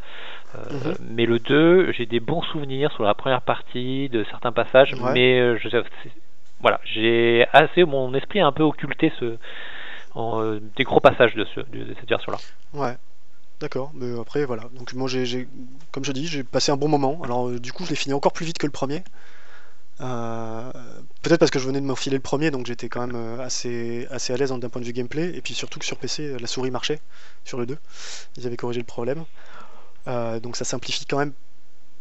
[0.70, 0.94] Mhm.
[1.10, 5.12] Mais le 2, j'ai des bons souvenirs sur la première partie, de certains passages, Ouais.
[5.12, 5.68] mais je,
[6.60, 7.84] voilà, j'ai assez.
[7.84, 9.36] Mon esprit a un peu occulté ce,
[10.14, 10.42] en,
[10.76, 12.38] des gros passages de, ce, de, de cette version-là.
[12.74, 12.96] Ouais.
[13.60, 14.62] D'accord, mais après voilà.
[14.72, 15.46] Donc moi j'ai,
[15.92, 17.20] comme je dis, j'ai passé un bon moment.
[17.22, 19.04] Alors du coup je l'ai fini encore plus vite que le premier.
[20.00, 20.70] Euh,
[21.22, 24.06] peut-être parce que je venais de m'enfiler le premier, donc j'étais quand même euh, assez,
[24.10, 25.34] assez à l'aise d'un point de vue gameplay.
[25.36, 27.00] Et puis surtout que sur PC, euh, la souris marchait
[27.44, 27.76] sur le 2.
[28.36, 29.24] Ils avaient corrigé le problème.
[30.08, 31.32] Euh, donc ça simplifie quand même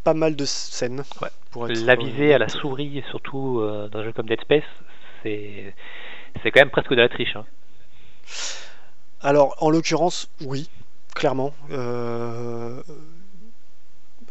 [0.06, 1.04] pas mal de scènes.
[1.22, 1.28] Ouais.
[1.52, 4.40] Pour être, La visée à la souris, et surtout euh, dans un jeu comme Dead
[4.42, 4.64] Space,
[5.24, 5.74] c'est
[6.46, 7.36] quand même presque de la triche.
[7.36, 7.46] hein.
[9.22, 10.70] Alors, en l'occurrence, oui,
[11.16, 11.54] clairement.
[11.72, 12.82] Euh,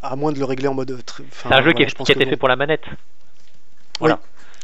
[0.00, 0.92] À moins de le régler en mode.
[0.92, 2.85] enfin, C'est un jeu qui, est- je pense qui a été fait pour la manette.
[3.98, 4.20] Voilà.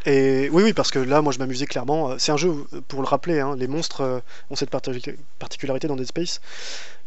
[0.06, 2.10] Et oui, oui, parce que là, moi, je m'amusais clairement.
[2.10, 4.20] Euh, C'est un jeu, où, pour le rappeler, hein, les monstres euh,
[4.50, 6.40] ont cette parti- particularité dans Dead Space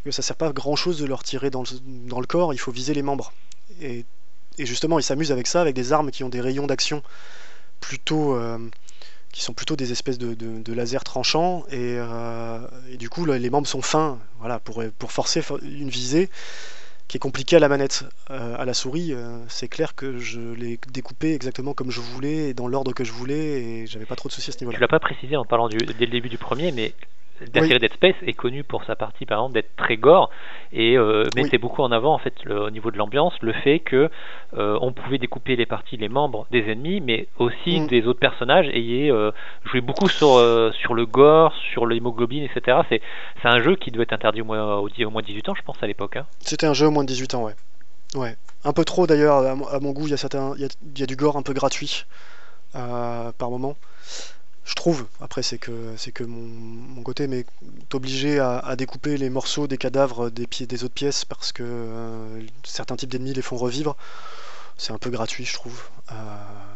[0.03, 2.53] que ça sert pas grand chose de leur tirer dans le, corps.
[2.53, 3.33] Il faut viser les membres.
[3.81, 4.05] Et,
[4.57, 7.03] justement, ils s'amusent avec ça, avec des armes qui ont des rayons d'action
[7.79, 8.35] plutôt.
[8.35, 8.57] euh,
[9.33, 12.59] qui sont plutôt des espèces de, lasers tranchants et, euh,
[12.97, 16.31] du coup les membres sont fins voilà pour, forcer for- une visée
[17.07, 20.41] qui est compliquée à la manette Euh, à la souris euh, c'est clair que je
[20.41, 24.17] l'ai découpé exactement comme je voulais et dans l'ordre que je voulais et j'avais pas
[24.17, 26.11] trop de soucis à ce niveau Tu l'as pas précisé en parlant du, dès le
[26.11, 26.93] début du premier, mais
[27.53, 27.67] la Oui.
[27.67, 30.29] série Dead Space est connue pour sa partie, par exemple, d'être très gore
[30.73, 31.43] et euh, Oui.
[31.43, 34.09] mettait beaucoup en avant, en fait, le- au niveau de l'ambiance, le fait que
[34.55, 37.87] euh, on pouvait découper les parties, les membres des ennemis, mais aussi Mm.
[37.87, 39.31] des autres personnages ayant euh,
[39.65, 42.79] joué beaucoup sur euh, sur le gore, sur l'hémoglobine, etc.
[42.89, 43.01] C'est
[43.41, 45.61] c'est un jeu qui devait être interdit au moins au, au moins 18 ans, je
[45.61, 46.17] pense, à l'époque.
[46.17, 46.25] hein.
[46.41, 47.55] c'était un jeu au moins de 18 ans ouais
[48.15, 51.03] ouais un peu trop d'ailleurs à, mon- goût il y a certains il y y
[51.03, 52.05] a du gore un peu gratuit
[52.73, 53.75] par moment
[54.67, 56.41] je trouve après c'est que c'est que mon,
[56.95, 57.45] mon côté mais
[57.89, 61.63] t'obliger à, à découper les morceaux des cadavres des pieds des autres pièces parce que
[61.65, 63.95] euh, certains types d'ennemis les font revivre.
[64.79, 65.81] C'est un peu gratuit je trouve.
[66.11, 66.13] Euh,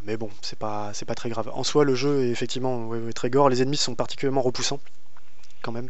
[0.06, 1.52] mais bon c'est pas c'est pas très grave.
[1.54, 3.50] En soi le jeu est effectivement ouais, ouais, très gore.
[3.50, 4.80] Les ennemis sont particulièrement repoussants
[5.62, 5.90] quand même.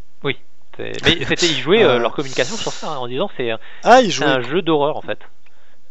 [0.77, 3.51] C'est- Mais c'était ils jouaient euh, leur communication sur ça, hein, en disant c'est
[3.83, 5.19] ah un jeu d'horreur en fait,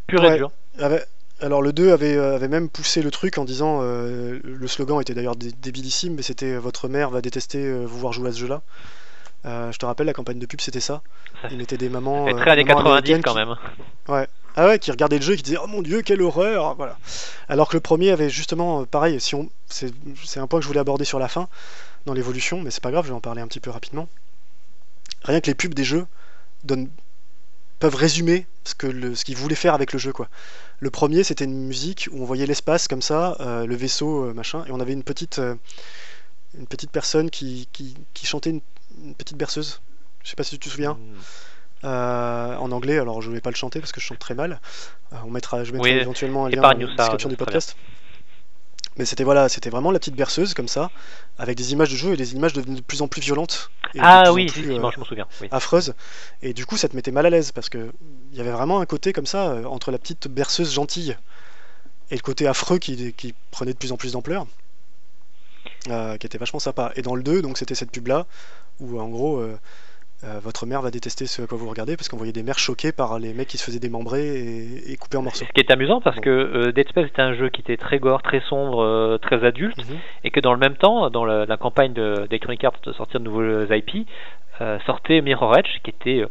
[0.06, 0.34] pur Ouais.
[0.34, 0.50] et dur.
[0.78, 1.04] avait-
[1.40, 5.00] alors le 2 avait, euh, avait même poussé le truc en disant, euh, le slogan
[5.00, 8.28] était d'ailleurs dé- débilissime, mais c'était euh, votre mère va détester euh, vous voir jouer
[8.30, 8.62] à ce jeu-là.
[9.46, 11.02] Euh, je te rappelle, la campagne de pub c'était ça.
[11.50, 12.28] Il mettait des mamans.
[12.34, 14.26] euh, très années mamans 90 américaines quand qui- même.
[14.56, 16.98] Ah ouais, qui regardaient le jeu et qui disaient Oh mon dieu, quelle horreur Voilà.
[17.48, 19.92] Alors que le premier avait justement, pareil, si on, c'est,
[20.24, 21.48] c'est un point que je voulais aborder sur la fin,
[22.06, 24.08] dans l'évolution, mais c'est pas grave, je vais en parler un petit peu rapidement.
[25.22, 26.04] Rien que les pubs des jeux
[26.64, 26.88] donnent,
[27.78, 30.12] peuvent résumer ce, que le, ce qu'ils voulaient faire avec le jeu.
[30.12, 30.28] quoi.
[30.80, 34.32] Le premier, c'était une musique où on voyait l'espace comme ça, euh, le vaisseau, euh,
[34.32, 35.54] machin, et on avait une petite, euh,
[36.58, 38.62] une petite personne qui, qui, qui chantait une,
[39.04, 39.82] une petite berceuse.
[40.24, 40.94] Je sais pas si tu te souviens.
[40.94, 41.16] Hmm.
[41.82, 44.60] En anglais, alors je vais pas le chanter parce que je chante très mal.
[45.24, 47.74] On mettra, je mettrai Oui, éventuellement un lien dans la description du podcast.
[48.96, 50.90] Mais c'était voilà, c'était vraiment la petite berceuse comme ça,
[51.38, 53.70] avec des images de jeu et des images devenaient de plus en plus violentes.
[53.94, 55.26] et Ah oui, plus, si, si, euh, je m'en souviens.
[55.40, 55.48] Oui.
[55.50, 55.94] affreuse.
[56.42, 57.92] Et du coup, ça te mettait mal à l'aise parce que
[58.32, 61.16] il y avait vraiment un côté comme ça euh, entre la petite berceuse gentille
[62.10, 64.46] et le côté affreux qui, qui prenait de plus en plus d'ampleur,
[65.88, 66.92] euh, qui était vachement sympa.
[66.96, 68.26] Et dans le 2, donc c'était cette pub là
[68.80, 69.38] où en gros.
[69.38, 69.58] euh,
[70.24, 72.58] euh, votre mère va détester ce à quoi vous regardez parce qu'on voyait des mères
[72.58, 75.44] choquées par les mecs qui se faisaient démembrer et, et couper en morceaux.
[75.46, 76.22] Ce qui est amusant parce Bon.
[76.22, 79.44] que euh, Dead Space était un jeu qui était très gore, très sombre, euh, très
[79.44, 79.96] adulte, Mhm.
[80.24, 83.20] et que dans le même temps, dans la, la campagne de- d'Electronic Arts de sortir
[83.20, 84.06] de nouveaux IP,
[84.84, 86.22] sortait Mirror Edge qui était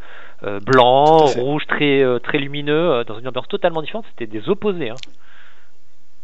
[0.62, 4.06] blanc, rouge, très, très lumineux, dans une ambiance totalement différente.
[4.12, 4.92] C'était des opposés.
[4.92, 4.96] Hein.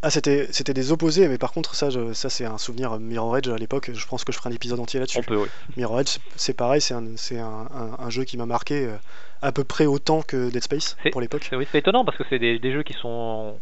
[0.06, 3.38] Ah, c'était c'était des opposés, mais par contre, ça, je- ça c'est un souvenir Mirror
[3.40, 3.90] Edge à l'époque.
[3.92, 5.18] Je pense que je ferai un épisode entier là-dessus.
[5.18, 5.48] On peut, oui.
[5.78, 8.98] Mirror Edge, c'est- pareil, c'est un, c'est un, un- un jeu qui m'a marqué euh,
[9.42, 11.48] à peu près autant que Dead Space C'est- pour l'époque.
[11.50, 13.60] C'est oui, c'est étonnant parce que c'est des, des jeux qui sont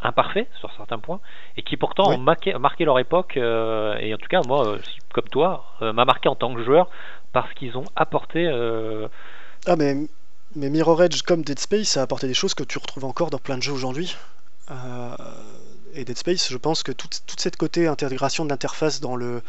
[0.00, 1.20] imparfaits sur certains points
[1.58, 2.14] et qui pourtant Oui.
[2.16, 4.78] ont marqué, marqué leur époque euh, et en tout cas moi euh,
[5.12, 6.88] comme toi euh, m'a marqué en tant que joueur
[7.32, 9.08] parce qu'ils ont apporté euh,
[9.66, 9.96] Ah, mais,
[10.56, 13.28] mais Mirror Edge, comme Dead Space, ça a apporté des choses que tu retrouves encore
[13.28, 14.16] dans plein de jeux aujourd'hui.
[14.70, 14.74] Euh,
[15.94, 19.42] et Dead Space, je pense que toute, toute cette côté intégration de l'interface dans le.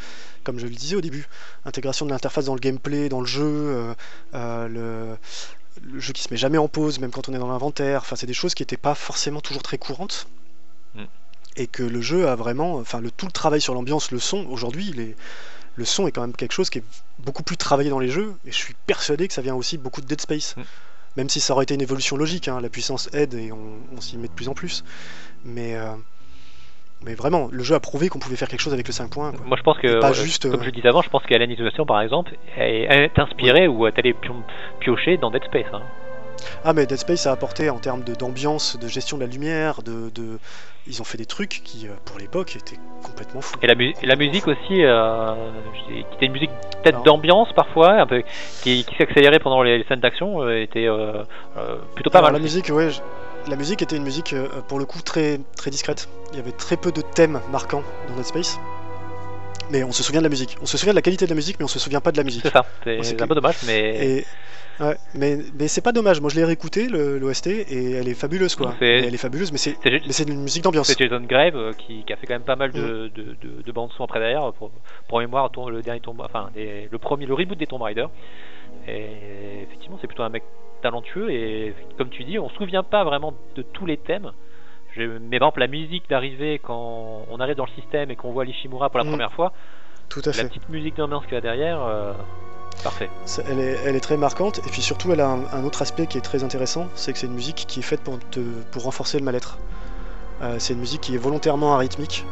[0.43, 1.27] Comme je le disais au début,
[1.65, 3.93] intégration de l'interface dans le gameplay, dans le jeu, euh,
[4.35, 5.17] euh, le,
[5.81, 8.01] le jeu qui se met jamais en pause, même quand on est dans l'inventaire.
[8.01, 10.27] Enfin, c'est des choses qui n'étaient pas forcément toujours très courantes.
[10.93, 11.03] Mm.
[11.57, 12.75] Et que le jeu a vraiment.
[12.75, 15.15] Enfin, le, tout le travail sur l'ambiance, le son, aujourd'hui,
[15.75, 16.83] le son est quand même quelque chose qui est
[17.19, 18.35] beaucoup plus travaillé dans les jeux.
[18.45, 20.55] Et je suis persuadé que ça vient aussi beaucoup de Dead Space.
[20.57, 20.61] Mm.
[21.17, 24.17] Même si ça aurait été une évolution logique, hein, la puissance aide et on, s'y
[24.17, 24.83] met de plus en plus.
[25.45, 25.95] Mais, euh,
[27.05, 29.31] mais vraiment, le jeu a prouvé qu'on pouvait faire quelque chose avec le 5 points.
[29.45, 32.01] Moi je pense que, pas juste, comme je disais avant, je pense qu'Alien Isolation par
[32.01, 34.15] exemple est, inspiré ou est allé
[34.79, 35.67] piocher dans Dead Space.
[35.73, 35.81] Hein.
[36.63, 40.11] Ah mais Dead Space a apporté en termes d'ambiance, de, gestion de la lumière, de,
[40.87, 43.57] ils ont fait des trucs qui, euh, pour l'époque, étaient complètement fous.
[43.61, 45.33] Et la, la musique aussi, euh,
[45.87, 46.51] qui était une musique
[46.83, 48.21] peut-être d'ambiance parfois, un peu,
[48.61, 51.23] qui, qui s'accélérait pendant les, scènes d'action, euh, était euh,
[51.95, 52.33] plutôt pas mal.
[52.33, 52.89] La musique, ouais,
[53.47, 54.35] la musique était une musique
[54.67, 56.09] pour le coup très, très discrète.
[56.31, 58.59] Il y avait très peu de thèmes marquants dans Dead Space.
[59.71, 60.57] Mais on se souvient de la musique.
[60.61, 62.17] On se souvient de la qualité de la musique, mais on se souvient pas de
[62.17, 62.43] la musique.
[62.43, 62.65] C'est ça.
[62.83, 64.25] C'est un peu dommage, mais.
[64.79, 66.19] Ouais, mais, mais c'est pas dommage.
[66.19, 68.75] Moi, je l'ai réécouté l'OST et elle est fabuleuse, quoi.
[68.81, 70.87] elle est fabuleuse, mais c'est une musique d'ambiance.
[70.87, 73.09] C'est Jason Grave euh, qui, qui, a fait quand même pas mal de, mm.
[73.15, 74.51] de, de, de bandes son après derrière.
[74.53, 74.71] Pour,
[75.07, 78.07] pour mémoire, le dernier tombe, enfin le premier, le reboot des Tomb Raider.
[78.87, 80.43] Et effectivement, c'est plutôt un mec
[80.81, 84.31] talentueux et comme tu dis, on se souvient pas vraiment de tous les thèmes.
[84.95, 88.31] Je, mais par exemple, la musique d'arrivée quand on arrive dans le système et qu'on
[88.31, 89.09] voit l'Ishimura pour la mm.
[89.09, 89.53] première fois.
[90.09, 90.43] Tout à fait.
[90.43, 91.81] La petite musique d'ambiance qu'il y a derrière.
[91.83, 92.13] Euh,
[92.83, 93.09] Parfait.
[93.49, 96.17] Elle est, elle est, très marquante, et puis surtout, elle a un, autre aspect qui
[96.17, 98.39] est très intéressant, c'est que c'est une musique qui est faite pour, te,
[98.71, 99.57] pour renforcer le mal-être.
[100.41, 102.25] Euh, c'est une musique qui est volontairement arythmique,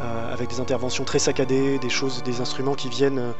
[0.00, 3.32] euh, avec des interventions très saccadées, des choses, des instruments qui viennent euh,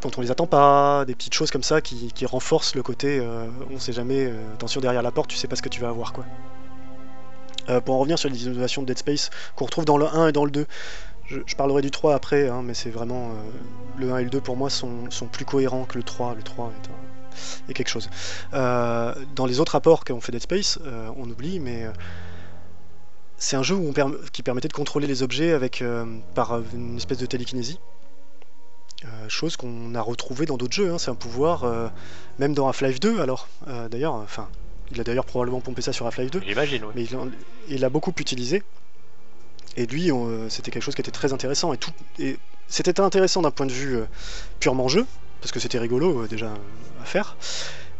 [0.00, 3.20] quand on les attend pas, des petites choses comme ça qui, renforcent le côté
[3.70, 6.12] on sait jamais, attention derrière la porte, tu sais pas ce que tu vas avoir
[6.12, 6.24] quoi.
[7.84, 10.32] pour en revenir sur les innovations de Dead Space qu'on retrouve dans le 1 et
[10.32, 10.66] dans le 2,
[11.28, 13.30] je, parlerai du 3 après, hein, mais c'est vraiment.
[13.30, 13.34] Euh,
[13.98, 16.34] le 1 et le 2 pour moi sont, plus cohérents que le 3.
[16.34, 16.72] Le 3
[17.68, 18.08] est, quelque chose.
[18.54, 21.86] Euh, dans les autres rapports qu'ont fait Dead Space, euh, on oublie, mais
[23.36, 23.76] c'est un jeu
[24.32, 25.82] qui permettait de contrôler les objets avec,
[26.34, 27.78] par une espèce de télékinésie.
[29.28, 30.98] Chose qu'on a retrouvé dans d'autres jeux, hein.
[30.98, 31.64] c'est un pouvoir,
[32.38, 33.48] même dans Half-Life 2 alors,
[33.90, 34.48] d'ailleurs, enfin,
[34.92, 36.42] il a d'ailleurs probablement pompé ça sur Half-Life 2.
[36.46, 36.84] J'imagine.
[36.94, 37.06] Mais
[37.68, 38.62] il l'a beaucoup utilisé.
[39.76, 40.10] Et lui,
[40.48, 41.72] c'était quelque chose qui était très intéressant.
[41.72, 42.38] Et, tout, et
[42.68, 44.04] c'était intéressant d'un point de vue euh,
[44.58, 45.06] purement jeu,
[45.40, 46.52] parce que c'était rigolo euh, déjà
[47.00, 47.36] à faire.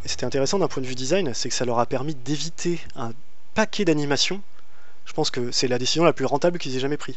[0.03, 2.79] Et c'était intéressant d'un point de vue design, c'est que ça leur a permis d'éviter
[2.95, 3.11] un
[3.53, 4.41] paquet d'animations.
[5.05, 7.15] Je pense que c'est la décision la plus rentable qu'ils aient jamais prise.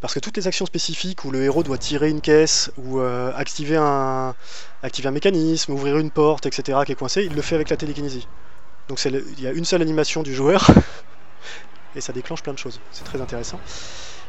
[0.00, 3.32] Parce que toutes les actions spécifiques où le héros doit tirer une caisse, ou euh,
[3.34, 4.34] activer, un,
[4.82, 7.76] activer un mécanisme, ouvrir une porte, etc., qui est coincé, il le fait avec la
[7.76, 8.28] télékinésie.
[8.88, 10.70] Donc il y a une seule animation du joueur,
[11.96, 12.80] et ça déclenche plein de choses.
[12.92, 13.58] C'est très intéressant.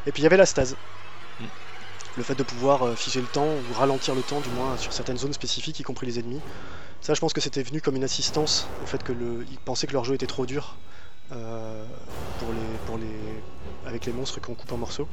[0.06, 0.76] Et puis il y avait la stase.
[1.38, 1.44] Mm.
[2.16, 4.92] Le fait de pouvoir euh, figer le temps, ou ralentir le temps du moins sur
[4.92, 6.40] certaines zones spécifiques, y compris les ennemis.
[7.00, 9.86] Ça je pense que c'était venu comme une assistance au fait que le, ils pensaient
[9.86, 10.76] que leur jeu était trop dur
[11.32, 11.84] euh,
[12.40, 13.06] pour les, pour les,
[13.90, 15.08] avec les monstres qu'on coupe en morceaux.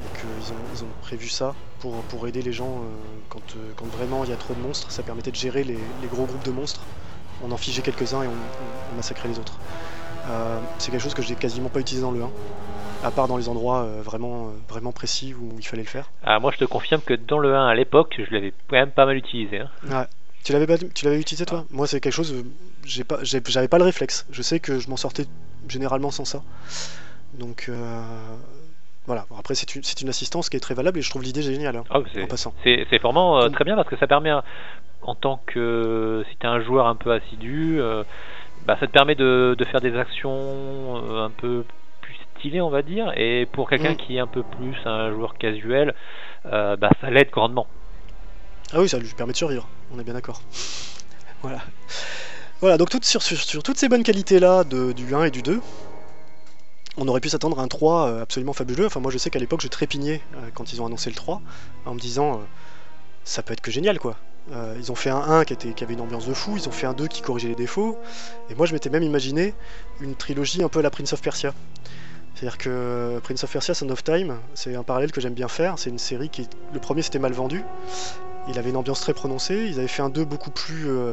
[0.00, 2.80] Ont, ils ont prévu ça pour, pour aider les gens euh,
[3.28, 3.42] quand,
[3.76, 4.90] quand, vraiment il y a trop de monstres.
[4.90, 5.78] Ça permettait de gérer les,
[6.10, 6.82] gros groupes de monstres.
[7.44, 9.58] On en figeait quelques-uns et on massacrait les autres.
[10.28, 12.30] Euh, c'est quelque chose que j'ai quasiment pas utilisé dans le 1
[13.04, 16.10] à part dans les endroits euh, vraiment, euh, vraiment précis où il fallait le faire.
[16.24, 18.90] Ah, moi je te confirme que dans le 1 à l'époque, je l'avais quand même
[18.90, 19.60] pas mal utilisé.
[19.60, 19.70] Hein.
[19.88, 20.06] Ouais.
[20.44, 21.64] Tu l'avais, tu l'avais utilisé toi?
[21.70, 22.34] Moi c'est quelque chose,
[22.84, 24.26] j'ai pas, j'avais pas le réflexe.
[24.30, 25.26] Je sais que je m'en sortais
[25.68, 26.42] généralement sans ça.
[27.38, 27.70] Donc
[29.06, 31.76] voilà, après c'est une, une, assistance qui est très valable et je trouve l'idée géniale
[31.76, 32.52] hein, ah, en passant.
[32.62, 34.30] C'est, vraiment très bien parce que ça permet,
[35.00, 37.80] en tant que si tu es un joueur un peu assidu,
[38.66, 41.64] bah, ça te permet de, faire des actions euh, un peu
[42.02, 43.12] plus stylées, on va dire.
[43.16, 43.96] Et pour quelqu'un mm.
[43.96, 45.94] qui est un peu plus un joueur casuel,
[46.46, 47.66] euh, bah, ça l'aide grandement.
[48.74, 50.42] Ah oui, ça lui permet de survivre, on est bien d'accord.
[51.42, 51.60] voilà.
[52.60, 55.60] Voilà, donc sur, sur, toutes ces bonnes qualités-là du 1 et du 2,
[56.98, 58.86] on aurait pu s'attendre à un 3 euh, absolument fabuleux.
[58.86, 60.20] Enfin, moi je sais qu'à l'époque je trépignais
[60.54, 61.40] quand ils ont annoncé le 3,
[61.86, 62.40] en me disant
[63.24, 64.16] ça peut être que génial quoi.
[64.52, 66.86] Euh, ils ont fait un 1 qui, avait une ambiance de fou, ils ont fait
[66.86, 67.98] un 2 qui corrigeait les défauts,
[68.48, 69.54] et moi je m'étais même imaginé
[70.00, 71.52] une trilogie un peu à la Prince of Persia.
[72.34, 75.78] C'est-à-dire que Prince of Persia Son of Time, c'est un parallèle que j'aime bien faire,
[75.78, 76.48] c'est une série qui...
[76.72, 77.66] Le premier c'était mal vendu,
[78.46, 81.12] il avait une ambiance très prononcée, ils avaient fait un 2 beaucoup plus euh,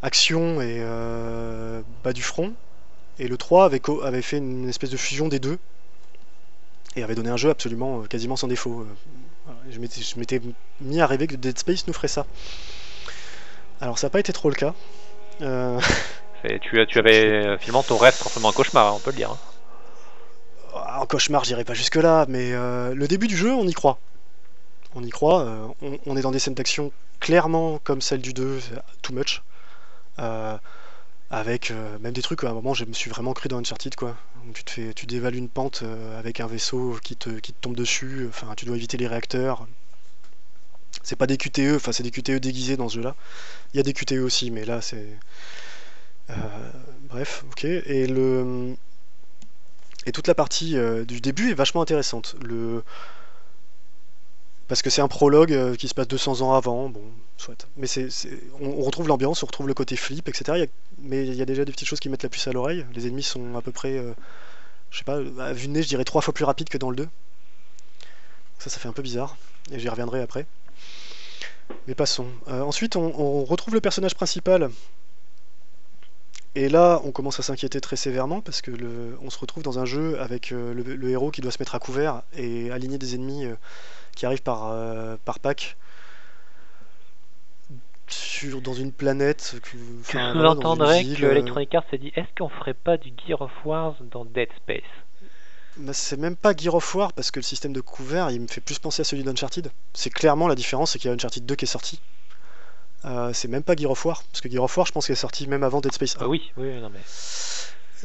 [0.00, 2.54] action et euh, bas du front,
[3.18, 5.58] et le 3 avait, avait fait une espèce de fusion des deux,
[6.96, 8.86] et avait donné un jeu absolument quasiment sans défaut.
[9.70, 9.78] Je
[10.18, 10.40] m'étais
[10.80, 12.26] mis à rêver que Dead Space nous ferait ça.
[13.80, 14.74] Alors ça n'a pas été trop le cas.
[15.40, 15.80] Euh,
[16.62, 19.30] tu, tu avais finalement ton rêve forcément un cauchemar, on peut le dire.
[19.30, 19.38] Hein.
[20.74, 23.72] Ah, un cauchemar, j'irai pas jusque là, mais euh, le début du jeu, on y
[23.72, 23.98] croit.
[24.94, 25.66] On y croit, euh,
[26.06, 28.58] on, est dans des scènes d'action clairement comme celle du 2,
[29.02, 29.42] too much
[31.30, 33.94] avec euh, même des trucs à un moment je me suis vraiment cru dans Uncharted
[33.94, 34.16] quoi
[34.48, 37.52] où tu te fais tu dévales une pente euh, avec un vaisseau qui te, qui
[37.52, 39.66] te tombe dessus enfin tu dois éviter les réacteurs
[41.02, 43.14] C'est pas des QTE, enfin c'est des QTE déguisés dans ce jeu-là.
[43.72, 45.06] Il y a des QTE aussi, mais là c'est.
[46.30, 46.34] Euh,
[47.08, 47.64] bref, ok.
[47.64, 48.76] Et le.
[50.06, 52.36] Et toute la partie du début est vachement intéressante.
[52.42, 52.82] Le...
[54.68, 57.02] Parce que c'est un prologue euh, qui se passe 200 ans avant, bon,
[57.38, 57.66] soit.
[57.76, 57.88] Mais
[58.60, 60.66] on, retrouve l'ambiance, on retrouve le côté flip, etc.
[60.98, 62.84] Mais il y a déjà des petites choses qui mettent la puce à l'oreille.
[62.94, 64.12] Les ennemis sont à peu près, euh,
[64.90, 66.90] je sais pas, à vue de nez, je dirais trois fois plus rapides que dans
[66.90, 67.08] le 2.
[68.58, 69.38] Ça, ça fait un peu bizarre.
[69.72, 70.46] Et j'y reviendrai après.
[71.86, 72.26] Mais passons.
[72.48, 74.70] Euh, ensuite, on, retrouve le personnage principal.
[76.54, 78.72] Et là, on commence à s'inquiéter très sévèrement parce que
[79.22, 81.78] on se retrouve dans un jeu avec euh, le, héros qui doit se mettre à
[81.78, 83.46] couvert et aligner des ennemis
[84.18, 85.76] qui arrivent par, euh, par pack
[88.08, 89.54] sur, dans une planète.
[89.62, 89.78] que-
[90.32, 93.52] sous-entendrais ville, que euh, Electronic Arts s'est dit est-ce qu'on ferait pas du Gear of
[93.64, 94.82] War dans Dead Space?
[95.76, 98.48] Bah, c'est même pas Gear of War parce que le système de couvert il me
[98.48, 99.70] fait plus penser à celui d'Uncharted.
[99.94, 102.00] C'est clairement la différence, c'est qu'il y a Uncharted 2 qui est sorti.
[103.04, 105.12] Euh, c'est même pas Gear of War parce que Gear of War je pense qu'il
[105.12, 106.22] est sorti même avant Dead Space 1.
[106.22, 106.98] Ah Oui, oui, non mais.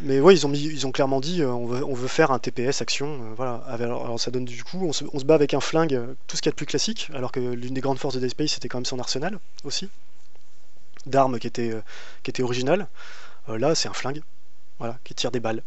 [0.01, 2.31] Mais ouais, ils ont, mis, ils ont clairement dit euh, on, veut, on veut faire
[2.31, 3.07] un TPS action.
[3.07, 3.63] euh, voilà.
[3.67, 6.15] Alors, alors ça donne du coup, on se, on se bat avec un flingue, euh,
[6.27, 8.19] tout ce qu'il y a de plus classique, alors que l'une des grandes forces de
[8.19, 9.89] Dead Space c'était quand même son arsenal aussi,
[11.05, 11.81] d'armes qui était, euh,
[12.23, 12.87] qui était original.
[13.49, 14.21] Là, c'est un flingue,
[14.79, 15.63] voilà, qui tire des balles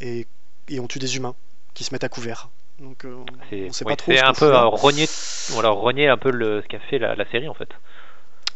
[0.00, 0.26] et,
[0.68, 1.34] et on tue des humains
[1.72, 2.50] qui se mettent à couvert.
[2.78, 3.24] Donc on
[3.72, 4.12] sait oui, pas trop.
[4.12, 5.06] c'est ce un peu rogner,
[5.50, 7.70] voilà, rogner un peu le, ce qu'a fait la, la série en fait.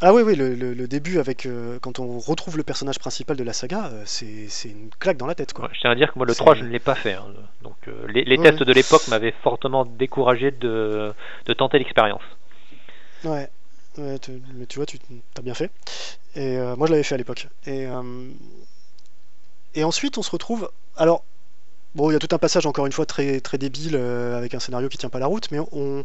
[0.01, 3.37] Ah oui, oui, le, le- le début avec euh, quand on retrouve le personnage principal
[3.37, 5.65] de la saga, euh, c'est c'est une claque dans la tête quoi.
[5.67, 7.15] Ouais, je tiens à dire que moi le C'est- 3 je ne l'ai pas fait.
[7.15, 7.27] hein.
[7.63, 8.45] Donc euh, les, les Ouais.
[8.45, 11.13] tests de l'époque m'avaient fortement découragé de,
[11.47, 12.23] de tenter l'expérience.
[13.25, 13.49] Ouais,
[13.99, 14.99] ouais, tu- mais tu vois, tu
[15.37, 15.71] as bien fait.
[16.35, 17.49] Et euh, moi, je l'avais fait à l'époque.
[17.67, 18.31] Et, euh,
[19.75, 20.71] et ensuite, on se retrouve.
[20.97, 21.25] Alors,
[21.95, 24.55] bon, il y a tout un passage, encore une fois, très, très débile, euh, avec
[24.55, 26.05] un scénario qui tient pas la route, mais on,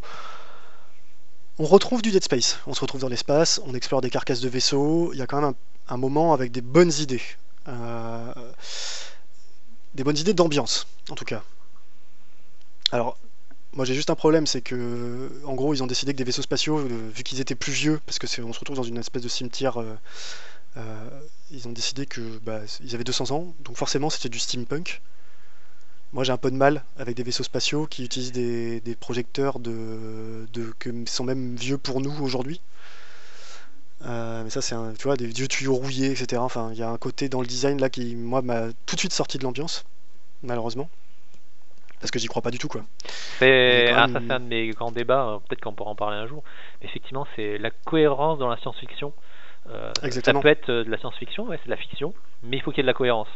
[1.60, 2.60] on retrouve du Dead Space.
[2.68, 5.12] On se retrouve dans l'espace, on explore des carcasses de vaisseaux.
[5.13, 5.54] Il y a quand même
[5.88, 7.22] un, moment avec des bonnes idées.
[7.68, 8.34] Euh,
[9.94, 11.44] des bonnes idées d'ambiance, en tout cas.
[12.92, 13.18] Alors,
[13.74, 16.42] moi j'ai juste un problème, c'est que en gros ils ont décidé que des vaisseaux
[16.42, 19.22] spatiaux, euh, vu qu'ils étaient plus vieux, parce que on se retrouve dans une espèce
[19.22, 21.20] de cimetière, euh,
[21.52, 25.02] ils ont décidé que bah, ils avaient 200 ans, donc forcément c'était du steampunk.
[26.13, 29.60] Moi j'ai un peu de mal avec des vaisseaux spatiaux qui utilisent des, des projecteurs
[29.60, 32.62] de, de que sont même vieux pour nous aujourd'hui.
[34.06, 36.41] Euh, mais ça c'est tu vois des vieux tuyaux rouillés, etc.
[36.41, 38.99] Enfin il y a un côté dans le design là qui moi m'a tout de
[38.99, 39.86] suite sorti de l'ambiance,
[40.43, 40.89] malheureusement,
[41.99, 42.84] parce que j'y crois pas du tout quoi.
[43.39, 46.17] C'est ah, même ça un de mes grands débats, euh, peut-être qu'on pourra en parler
[46.17, 46.43] un jour.
[46.82, 49.13] Mais effectivement, c'est la cohérence dans la science-fiction.
[49.69, 50.41] Euh, ça Exactement.
[50.41, 52.80] peut être euh, de la science-fiction, ouais, c'est de la fiction, mais il faut qu'il
[52.80, 53.30] y ait de la cohérence.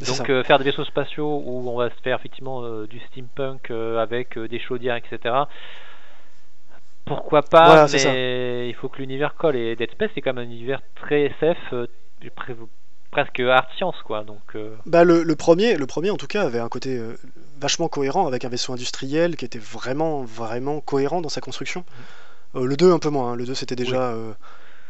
[0.00, 3.70] Donc euh, faire des vaisseaux spatiaux où on va se faire effectivement euh, du steampunk
[3.70, 5.34] euh, avec des chaudières, etc.
[7.04, 9.56] Pourquoi pas, Voilà, mais il faut que l'univers colle.
[9.56, 12.56] Et Dead Space c'est quand même un univers très SF, pre-
[13.10, 14.24] presque art science quoi.
[14.24, 17.00] Donc Bah, le, le premier, le premier en tout cas avait un côté
[17.60, 21.84] vachement cohérent avec un vaisseau industriel qui était vraiment vraiment cohérent dans sa construction.
[22.56, 23.36] Euh, le 2 un peu moins, hein.
[23.36, 24.14] le 2 c'était déjà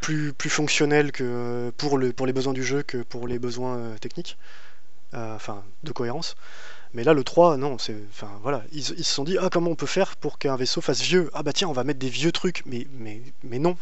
[0.01, 3.79] plus, plus fonctionnel que pour, le, pour les besoins du jeu que pour les besoins
[4.01, 4.37] techniques,
[5.15, 6.35] enfin de cohérence.
[6.93, 9.87] Mais là le 3 non, enfin voilà, ils, se sont dit ah comment on peut
[9.87, 11.31] faire pour qu'un vaisseau fasse vieux?
[11.35, 12.87] Ah bah tiens, on va mettre des vieux trucs mais
[13.43, 13.77] mais non.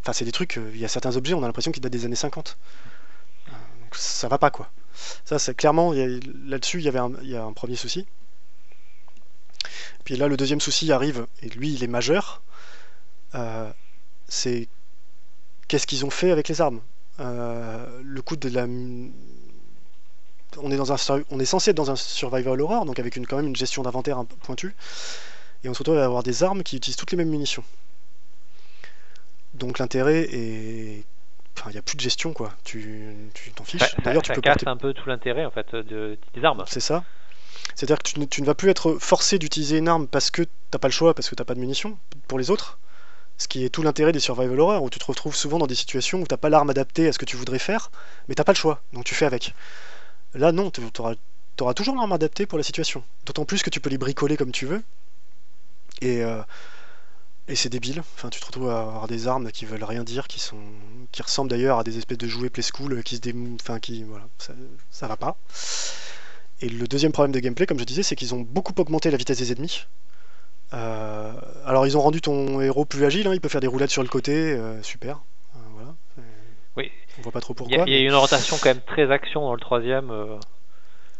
[0.00, 1.92] Enfin c'est des trucs euh, il y a certains objets, on a l'impression qu'ils datent
[1.92, 2.56] des années 50.
[3.48, 4.70] Euh, donc ça va pas quoi.
[5.24, 8.06] Ça, c'est clairement, là-dessus, il y avait un, il y a un premier souci.
[10.04, 12.42] Puis là, le deuxième souci arrive, et lui, il est majeur.
[13.34, 13.70] Euh,
[14.28, 14.68] c'est
[15.68, 16.80] qu'est-ce qu'ils ont fait avec les armes?
[17.20, 18.66] Euh, Le coup de la.
[20.60, 23.16] On est, dans un, sur- on est censé être dans un survival horror, donc avec
[23.16, 24.74] une, quand même une gestion d'inventaire un peu pointue.
[25.64, 27.64] Et on se retrouve à avoir des armes qui utilisent toutes les mêmes munitions.
[29.54, 31.04] Donc l'intérêt est.
[31.58, 32.54] Enfin, il n'y a plus de gestion, quoi.
[32.64, 33.96] Tu tu t'en fiches.
[34.02, 36.64] D'ailleurs, tu ça peux porter un peu tout l'intérêt en fait de, des armes.
[36.66, 37.04] c'est ça.
[37.74, 40.42] C'est-à-dire que tu ne, tu ne vas plus être forcé d'utiliser une arme parce que
[40.70, 42.78] t'as pas le choix, parce que t'as pas de munitions pour les autres.
[43.38, 45.74] Ce qui est tout l'intérêt des survival horror, où tu te retrouves souvent dans des
[45.74, 47.90] situations où t'as pas l'arme adaptée à ce que tu voudrais faire,
[48.28, 49.54] mais t'as pas le choix, donc tu fais avec.
[50.34, 53.04] Là, non, tu auras, toujours l'arme adaptée pour la situation.
[53.26, 54.82] D'autant plus que tu peux les bricoler comme tu veux.
[56.00, 56.42] Et, euh,
[57.48, 58.00] et c'est débile.
[58.00, 60.60] Enfin, tu te retrouves à avoir des armes qui veulent rien dire, qui sont,
[61.12, 63.56] qui ressemblent d'ailleurs à des espèces de jouets play school, euh, qui se démou...
[63.60, 64.26] enfin, qui, voilà,
[64.90, 65.36] ça, va pas.
[66.60, 69.16] Et le deuxième problème de gameplay, comme je disais, c'est qu'ils ont beaucoup augmenté la
[69.16, 69.86] vitesse des ennemis.
[70.74, 71.32] Euh,
[71.66, 74.02] alors ils ont rendu ton héros plus agile, hein, il peut faire des roulades sur
[74.02, 75.20] le côté, super.
[75.54, 75.94] Euh, voilà.
[76.18, 76.22] Euh,
[76.76, 76.90] Oui.
[77.18, 77.84] On voit pas trop Il y, pourquoi.
[77.84, 80.10] a, il y a une orientation quand même très action dans le troisième.
[80.10, 80.36] euh,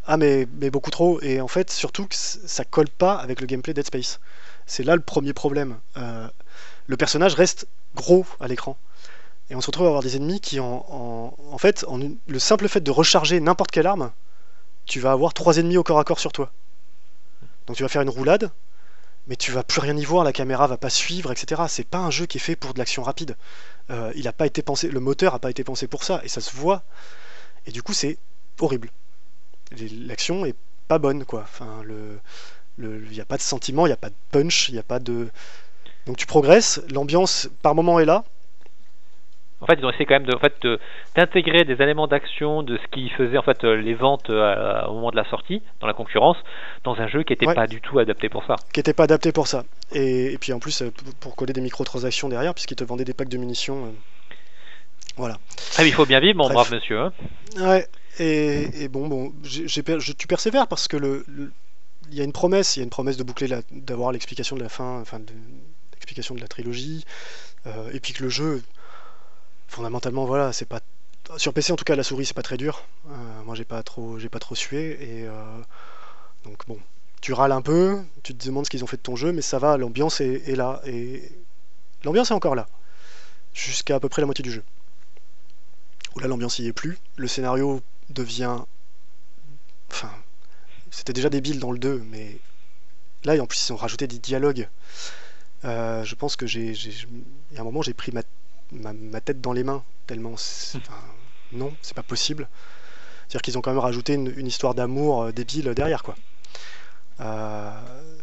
[0.07, 1.21] Ah mais, mais beaucoup trop.
[1.23, 4.21] Et en fait, surtout que ça colle pas avec le gameplay Dead Space.
[4.67, 5.79] C'est là le premier problème.
[5.97, 6.29] Euh,
[6.87, 8.79] le personnage reste gros à l'écran.
[9.51, 12.19] Et on se retrouve à avoir des ennemis qui, en, en, en fait, en une-
[12.29, 14.13] le simple fait de recharger n'importe quelle arme,
[14.87, 16.53] tu vas avoir trois ennemis au corps à corps sur toi.
[17.67, 18.51] Donc tu vas faire une roulade,
[19.27, 21.63] mais tu vas plus rien y voir, la caméra va pas suivre, etc.
[21.69, 23.37] C'est pas un jeu qui est fait pour de l'action rapide.
[23.91, 26.29] Euh, il a pas été pensé, le moteur a pas été pensé pour ça, et
[26.29, 26.83] ça se voit.
[27.67, 28.19] Et du coup, c'est
[28.61, 28.91] horrible.
[30.07, 30.57] L'action est
[30.89, 31.43] pas bonne, quoi.
[31.43, 31.83] Enfin,
[32.79, 34.83] il y a pas de sentiment, il y a pas de punch, il y a
[34.83, 35.29] pas de.
[36.07, 38.25] Donc tu progresses, l'ambiance par moment est là.
[39.63, 40.79] En fait, ils ont essayé quand même de, en fait, de-
[41.17, 44.95] d'intégrer des éléments d'action de ce qui faisait en fait euh, les ventes euh, au
[44.95, 46.37] moment de la sortie dans la concurrence
[46.85, 47.55] dans un jeu qui n'était Ouais.
[47.55, 48.57] pas du tout adapté pour ça.
[48.73, 49.65] qui n'était pas adapté pour ça.
[49.93, 50.91] Et, et puis en plus, euh,
[51.21, 53.87] pour coller des microtransactions derrière, puisqu'ils te vendaient des packs de munitions.
[53.87, 53.91] euh,
[55.17, 55.37] Voilà.
[55.79, 56.55] Ah, il faut bien vivre, mon Bref.
[56.55, 56.99] brave monsieur.
[57.01, 57.13] hein.
[57.61, 57.87] Ouais,
[58.19, 59.81] et, et bon, bon je-
[60.13, 61.53] tu persévères parce que le, le-
[62.11, 64.63] il y a une promesse, il y a une promesse de boucler, d'avoir l'explication de
[64.63, 65.33] la fin, enfin, de,
[65.95, 67.05] l'explication de la trilogie,
[67.67, 68.63] euh, et puis que le jeu,
[69.73, 70.81] fondamentalement, voilà, c'est pas
[71.39, 72.85] sur PC en tout cas la souris c'est pas très dur.
[73.09, 75.61] Euh, moi j'ai pas trop, j'ai pas trop sué et euh,
[76.45, 76.79] donc bon,
[77.21, 79.43] tu râles un peu, tu te demandes ce qu'ils ont fait de ton jeu, mais
[79.43, 81.23] ça va, l'ambiance est, là et
[82.05, 82.69] l'ambiance est encore là
[83.55, 84.63] jusqu'à à peu près la moitié du jeu.
[86.15, 88.59] Où là l'ambiance y est plus, le scénario devient,
[89.91, 90.11] enfin,
[90.91, 92.37] c'était déjà débile dans le 2, mais
[93.25, 94.69] là en plus ils ont rajouté des dialogues.
[95.65, 96.75] Euh, je pense que j'ai,
[97.57, 98.23] un moment j'ai pris ma,
[98.73, 100.95] ma, ma tête dans les mains tellement, enfin,
[101.53, 102.49] non, c'est pas possible.
[103.29, 106.15] C'est-à-dire qu'ils ont quand même rajouté une, une histoire d'amour euh, débile derrière quoi.
[107.21, 107.71] Euh,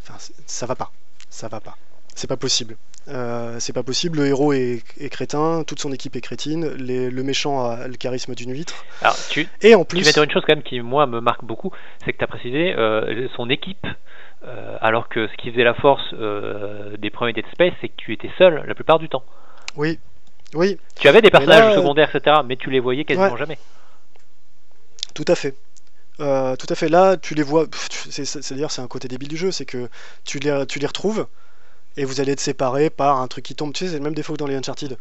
[0.02, 0.16] Enfin,
[0.48, 0.92] ça va pas,
[1.30, 1.78] ça va pas.
[2.16, 2.76] C'est pas possible.
[3.10, 4.18] Euh, c'est pas possible.
[4.20, 7.96] Le héros est, est crétin, toute son équipe est crétine, les- le méchant a le
[7.96, 8.84] charisme d'une huître.
[9.02, 11.06] Alors, tu, Et en tu plus, viens de dire une chose quand même qui, moi,
[11.06, 11.72] me marque beaucoup,
[12.04, 13.86] c'est que tu as précisé euh, son équipe.
[14.46, 17.96] euh, alors que ce qui faisait la force euh, des premiers Dead Space, c'est que
[17.98, 19.24] tu étais seul la plupart du temps.
[19.76, 20.00] oui,
[20.56, 23.38] oui, Tu avais des personnages là, euh, secondaires, etc., mais tu les voyais quasiment Ouais.
[23.38, 23.58] jamais.
[25.14, 25.56] Tout à fait.
[26.20, 26.90] Euh, tout à fait.
[26.90, 27.66] Là, tu les vois.
[28.10, 29.90] C'est-à-dire, c'est un côté débile du jeu, c'est que
[30.26, 31.28] tu les, tu les retrouves
[31.98, 33.74] et vous allez être séparés par un truc qui tombe.
[33.74, 34.98] Tu sais, c'est le même défaut que dans les Uncharted.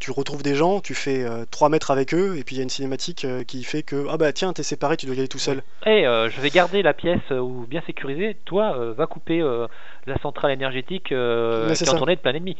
[0.00, 2.64] Tu retrouves des gens, tu fais 3 mètres avec eux, et puis il y a
[2.64, 5.28] une cinématique euh, qui fait que ah bah tiens, t'es séparé, tu dois y aller
[5.28, 5.62] tout seul.
[5.86, 8.36] Eh, euh, je vais garder la pièce euh, ou bien sécurisée.
[8.44, 9.66] Toi, euh, va couper euh,
[10.06, 12.56] la centrale énergétique euh, qui est en tournée de plein ennemi.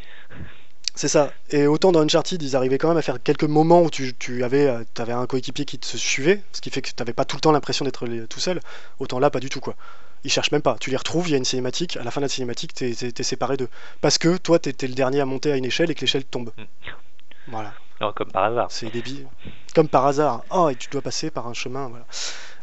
[0.94, 1.32] C'est ça.
[1.50, 4.44] Et autant dans Uncharted, ils arrivaient quand même à faire quelques moments où tu, tu
[4.44, 7.24] avais, euh, avais un coéquipier qui te suivait, ce qui fait que tu n'avais pas
[7.24, 8.60] tout le temps l'impression d'être tout seul.
[9.00, 9.74] Autant là, pas du tout quoi.
[10.22, 10.76] Ils cherchent même pas.
[10.80, 11.96] Tu les retrouves, il y a une cinématique.
[11.96, 13.68] À la fin de la cinématique, t'es es, séparé d'eux.
[14.00, 16.50] Parce que toi, t'étais le dernier à monter à une échelle et que l'échelle tombe.
[16.56, 16.62] Mm.
[17.48, 17.74] Voilà.
[18.00, 18.70] Non, comme par hasard.
[18.70, 19.26] C'est débile.
[19.74, 20.42] Comme par hasard.
[20.50, 21.88] Oh, et tu dois passer par un chemin.
[21.88, 22.06] Voilà.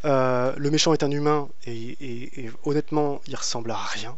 [0.05, 1.71] Euh, le méchant est un humain et,
[2.01, 4.17] et- et honnêtement, il ressemble à rien.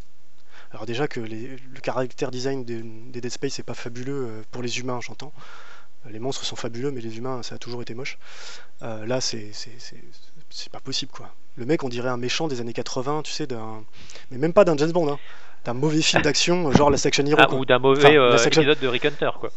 [0.74, 4.41] Alors déjà que les- le caractère design des, des Dead Space c'est pas fabuleux euh,
[4.51, 5.32] pour les humains, j'entends.
[6.09, 8.17] Les monstres sont fabuleux, mais les humains, ça a toujours été moche.
[8.82, 10.03] Euh, là, c'est c'est- c'est-
[10.49, 11.34] c'est pas possible, quoi.
[11.55, 13.84] Le mec, on dirait un méchant des années 80, tu sais, d'un...
[14.30, 15.19] Mais même pas d'un James Bond, hein.
[15.63, 17.57] D'un mauvais film d'action, genre la Section Hero, Ah, quoi.
[17.57, 19.49] ou d'un mauvais Enfin, la euh, section- épisode de Rick Hunter, quoi.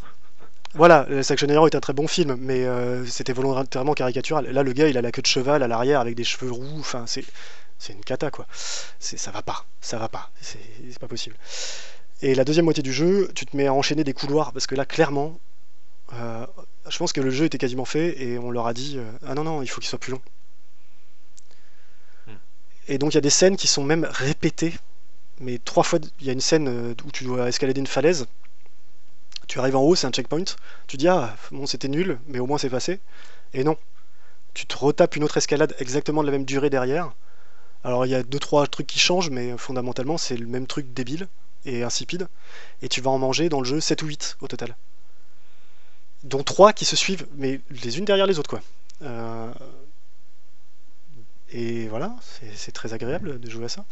[0.74, 4.46] Voilà, la Section Hero est un très bon film, mais euh, c'était volontairement caricatural.
[4.46, 6.76] Là, le gars, il a la queue de cheval à l'arrière avec des cheveux roux.
[6.78, 7.24] Enfin, c'est
[7.78, 8.46] c'est une cata, quoi.
[8.98, 10.30] Ça va pas, ça va pas.
[10.40, 10.58] C'est
[10.90, 11.36] c'est pas possible.
[12.22, 14.74] Et la deuxième moitié du jeu, tu te mets à enchaîner des couloirs parce que
[14.74, 15.38] là, clairement,
[16.14, 16.46] euh,
[16.88, 19.34] je pense que le jeu était quasiment fait et on leur a dit euh, ah
[19.34, 20.22] non non, il faut qu'il soit plus long.
[22.26, 22.32] Hmm.
[22.88, 24.74] Et donc il y a des scènes qui sont même répétées,
[25.40, 25.98] mais trois fois.
[26.20, 28.26] Il y a une scène euh, où tu dois escalader une falaise.
[29.48, 30.44] Tu arrives en haut, c'est un checkpoint.
[30.86, 33.00] Tu dis ah bon c'était nul, mais au moins c'est passé.
[33.52, 33.76] Et non,
[34.54, 37.12] tu te retapes une autre escalade exactement de la même durée derrière.
[37.86, 40.92] Alors il y a deux trois trucs qui changent, mais fondamentalement c'est le même truc
[40.92, 41.28] débile
[41.64, 42.28] et insipide.
[42.82, 44.76] Et tu vas en manger dans le jeu 7 ou 8 au total.
[46.24, 48.60] Dont 3 qui se suivent, mais les unes derrière les autres quoi.
[49.02, 49.52] Euh,
[51.52, 52.12] Et voilà,
[52.54, 53.84] c'est très agréable de jouer à ça.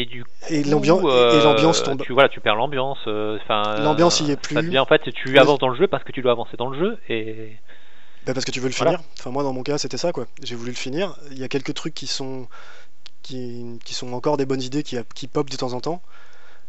[0.00, 2.02] Et du coup, Et l'ambiance et l'ambiance tombe.
[2.04, 2.98] Tu, voilà, tu perds l'ambiance.
[3.08, 3.36] euh,
[3.82, 4.54] L'ambiance y est Ça plus.
[4.62, 6.78] devient en fait, tu avances dans le jeu parce que tu dois avancer dans le
[6.78, 7.56] jeu et
[8.26, 8.98] Bah, parce que tu veux le Voilà.
[8.98, 9.08] finir.
[9.18, 10.26] Enfin moi dans mon cas c'était ça quoi.
[10.42, 11.16] J'ai voulu le finir.
[11.30, 12.48] Il y a quelques trucs qui sont
[13.22, 16.02] qui, qui sont encore des bonnes idées qui, qui pop de temps en temps.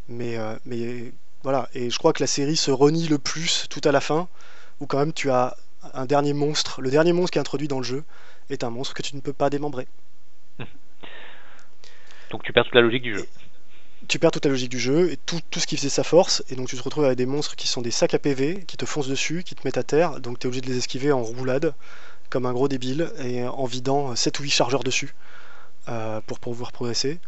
[0.07, 1.69] Mais euh, mais voilà.
[1.73, 4.27] Et je crois que la série se renie le plus tout à la fin
[4.79, 5.55] où quand même tu as
[5.93, 6.81] un dernier monstre.
[6.81, 8.03] Le dernier monstre qui est introduit dans le jeu
[8.49, 9.87] est un monstre que tu ne peux pas démembrer.
[12.31, 13.25] donc tu perds toute la logique du jeu.
[14.09, 16.55] Tu perds toute la logique du jeu et tout, ce qui faisait sa force, et
[16.55, 18.85] donc tu te retrouves avec des monstres qui sont des sacs à PV, qui te
[18.85, 21.21] foncent dessus, qui te mettent à terre, donc tu es obligé de les esquiver en
[21.21, 21.75] roulade,
[22.31, 25.13] comme un gros débile, et en vidant 7 ou 8 chargeurs dessus,
[25.89, 27.19] euh, pour pouvoir progresser.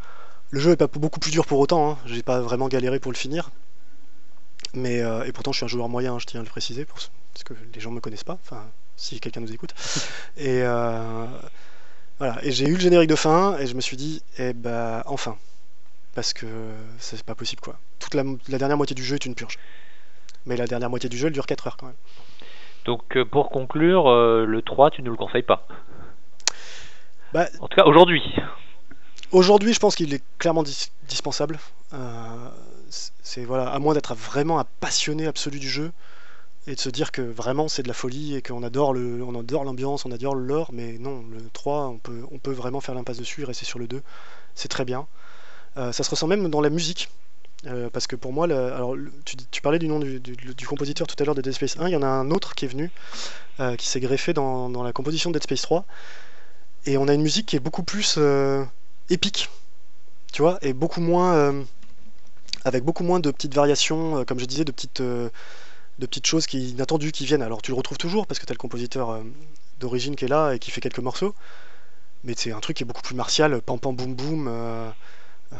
[0.49, 1.97] Le jeu est pas beaucoup plus dur pour autant, hein.
[2.07, 3.51] j'ai pas vraiment galéré pour le finir,
[4.73, 7.11] Mais, et pourtant, je suis un joueur moyen, je tiens à le préciser, parce
[7.45, 8.65] que les gens ne me connaissent pas, enfin,
[8.97, 9.75] si quelqu'un nous écoute.
[10.35, 10.61] Et
[12.17, 15.03] voilà, et j'ai eu le générique de fin, et je me suis dit, eh ben,
[15.05, 15.37] enfin.
[16.15, 16.47] Parce que
[16.97, 17.77] c'est pas possible, quoi.
[17.99, 19.57] Toute la, la dernière moitié du jeu est une purge.
[20.45, 21.95] Mais la dernière moitié du jeu, elle dure 4 heures quand même.
[22.85, 25.67] Donc euh, pour conclure, euh, le 3, tu ne le conseilles pas?
[27.33, 28.21] Bah, En tout cas, aujourd'hui.
[29.31, 30.63] Aujourd'hui, je pense qu'il est clairement
[31.07, 31.59] dispensable.
[31.93, 32.49] Euh,
[32.89, 35.91] c'est voilà, à moins d'être vraiment un passionné absolu du jeu
[36.67, 39.39] et de se dire que vraiment c'est de la folie et qu'on adore le, on
[39.39, 42.81] adore l'ambiance, on adore le lore, mais non, le 3, on peut, on peut vraiment
[42.81, 44.01] faire l'impasse dessus et rester sur le 2.
[44.55, 45.07] C'est très bien.
[45.75, 47.09] Ça se ressent même dans la musique.
[47.67, 48.95] Euh, parce que pour moi, alors,
[49.51, 51.95] tu, parlais du nom du, compositeur tout à l'heure de Dead Space 1, il y
[51.95, 52.89] en a un autre qui est venu,
[53.59, 55.85] euh, qui s'est greffé dans, la composition de Dead Space 3,
[56.87, 58.63] et on a une musique qui est beaucoup plus euh,
[59.11, 59.49] épique,
[60.33, 61.63] tu vois, et beaucoup moins,
[62.65, 65.31] avec beaucoup moins de petites variations, comme je disais, de petites, de
[65.99, 67.43] petites choses qui, inattendues qui viennent.
[67.43, 69.21] Alors tu le retrouves toujours parce que tu as le compositeur
[69.79, 71.35] d'origine qui est là et qui fait quelques morceaux,
[72.23, 74.93] mais c'est un truc qui est beaucoup plus martial, pam pam boum boum.
[75.53, 75.57] Euh,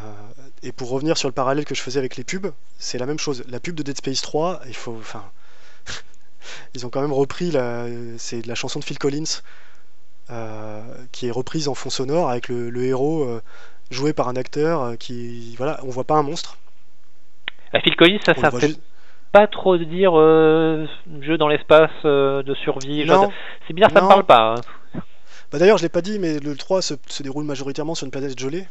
[0.64, 3.20] et pour revenir sur le parallèle que je faisais avec les pubs, c'est la même
[3.20, 3.44] chose.
[3.50, 5.24] La pub de Dead Space 3, il faut, enfin,
[6.76, 7.86] ils ont quand même repris la,
[8.18, 9.42] c'est la chanson de Phil Collins
[10.30, 10.82] euh,
[11.12, 13.42] qui est reprise en fond sonore avec le, héros euh,
[13.90, 16.58] joué par un acteur qui, voilà, on voit pas un monstre.
[17.74, 18.78] La Phil Collins, ça, ça fait
[19.32, 23.06] pas trop dire jeu dans l'espace de survie.
[23.68, 24.56] C'est bien, ça me parle pas.
[24.56, 25.02] Hein.
[25.52, 28.12] Bah d'ailleurs, je l'ai pas dit, mais le 3 se, se déroule majoritairement sur une
[28.12, 28.68] planète gelée.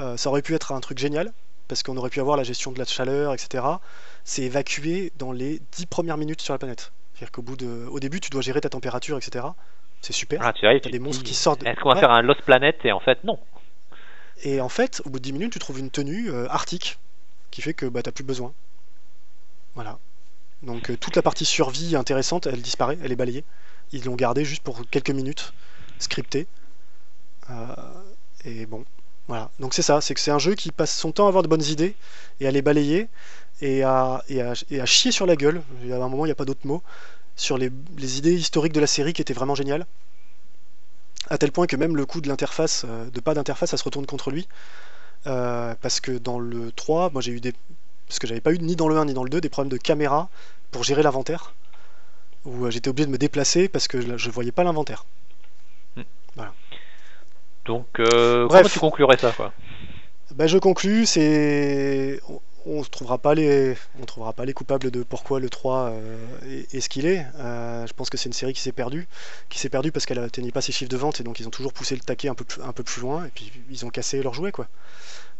[0.00, 1.32] Euh, ça aurait pu être un truc génial,
[1.68, 3.64] parce qu'on aurait pu avoir la gestion de la chaleur, etc.
[4.24, 6.92] C'est évacué dans les 10 premières minutes sur la planète.
[7.14, 9.46] C'est-à-dire qu'au bout de, au début, tu dois gérer ta température, etc.
[10.00, 10.40] C'est super.
[10.42, 11.64] Ah, tu as des monstres qui sortent.
[11.64, 13.38] Est-ce qu'on va faire un Lost Planet Et en fait, non.
[14.42, 16.98] Et en fait, au bout de 10 minutes, tu trouves une tenue euh, arctique
[17.50, 18.54] qui fait que bah, t'as plus besoin.
[19.74, 19.98] Voilà.
[20.62, 23.44] Donc euh, toute la partie survie intéressante, elle disparaît, elle est balayée.
[23.92, 25.52] Ils l'ont gardée juste pour quelques minutes,
[25.98, 26.46] scriptée.
[28.44, 28.84] et bon,
[29.30, 31.44] voilà, donc c'est ça, c'est que c'est un jeu qui passe son temps à avoir
[31.44, 31.94] de bonnes idées
[32.40, 33.08] et à les balayer
[33.60, 35.62] et à, et à, chier sur la gueule.
[35.88, 36.82] À un moment, il n'y a pas d'autre mot.
[37.36, 37.70] Sur les,
[38.18, 39.86] idées historiques de la série qui étaient vraiment géniales.
[41.28, 43.84] À tel point que même le coup de l'interface, euh, de pas d'interface, ça se
[43.84, 44.48] retourne contre lui.
[45.28, 47.54] Euh, parce que dans le 3, moi j'ai eu des.
[48.08, 49.70] Parce que j'avais pas eu ni dans le 1 ni dans le 2 des problèmes
[49.70, 50.28] de caméra
[50.72, 51.54] pour gérer l'inventaire.
[52.46, 55.04] Où euh, j'étais obligé de me déplacer parce que je voyais pas l'inventaire.
[55.94, 56.02] Hmm.
[56.34, 56.52] Voilà.
[57.64, 59.52] Donc, euh, comment tu conclurais ça quoi
[60.34, 62.20] bah, Je conclus, c'est.
[62.66, 63.74] On ne trouvera, pas les...
[64.02, 67.24] on trouvera pas les coupables de pourquoi le 3 euh, est, ce qu'il est.
[67.36, 69.08] Euh, je pense que c'est une série qui s'est perdue.
[69.48, 71.50] Qui s'est perdue parce qu'elle n'atteignait pas ses chiffres de vente et donc ils ont
[71.50, 74.22] toujours poussé le taquet un peu, un peu plus loin et puis ils ont cassé
[74.22, 74.52] leur jouet.
[74.52, 74.68] Quoi.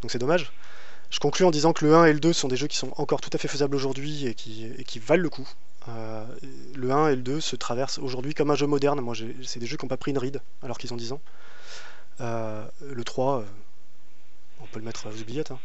[0.00, 0.50] Donc c'est dommage.
[1.10, 2.92] Je conclus en disant que le 1 et le 2 sont des jeux qui sont
[2.96, 5.48] encore tout à fait faisables aujourd'hui et qui, et qui valent le coup.
[5.88, 6.24] Euh,
[6.74, 9.00] le 1 et le 2 se traversent aujourd'hui comme un jeu moderne.
[9.00, 11.20] Moi, c'est des jeux qui n'ont pas pris une ride alors qu'ils ont 10 ans.
[12.20, 13.44] Euh, le 3, euh,
[14.62, 15.50] on peut le mettre aux oubliettes.
[15.50, 15.58] Hein.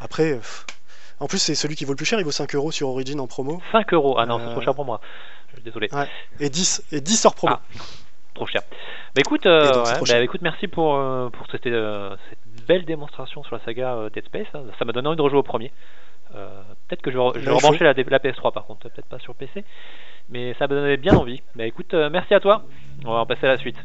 [0.00, 0.40] Après, euh,
[1.20, 3.20] en plus, c'est celui qui vaut le plus cher, il vaut 5 euros sur Origin
[3.20, 3.60] en promo.
[3.72, 5.00] 5 euros Ah non, c'est trop cher pour moi.
[5.64, 5.88] Désolé.
[6.40, 7.54] Et 10, et 10 hors promo.
[7.54, 7.62] Ah,
[8.34, 8.62] trop cher.
[9.14, 10.98] Bah écoute, bah, écoute merci pour,
[11.32, 11.68] pour cette,
[12.66, 14.46] belle démonstration sur la saga Dead Space.
[14.54, 14.62] Hein.
[14.78, 15.70] Ça m'a donné envie de rejouer au premier.
[16.30, 19.34] peut-être que je vais, je vais rebrancher la, la, PS3 par contre, peut-être pas sur
[19.34, 19.64] PC.
[20.30, 21.42] Mais ça m'a donné bien envie.
[21.54, 22.64] Bah écoute, merci à toi.
[23.04, 23.76] On va en passer à la suite.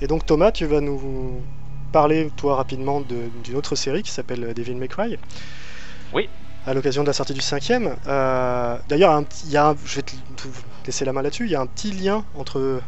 [0.00, 1.42] Et donc Thomas, tu vas nous
[1.92, 5.18] parler, toi, rapidement d'une autre série qui s'appelle Devil May Cry.
[6.12, 6.28] Oui.
[6.66, 7.96] À l'occasion de la sortie du cinquième.
[8.06, 9.22] Euh, D'ailleurs,
[9.84, 10.12] je vais te
[10.86, 12.80] laisser la main là-dessus, il y a un petit lien entre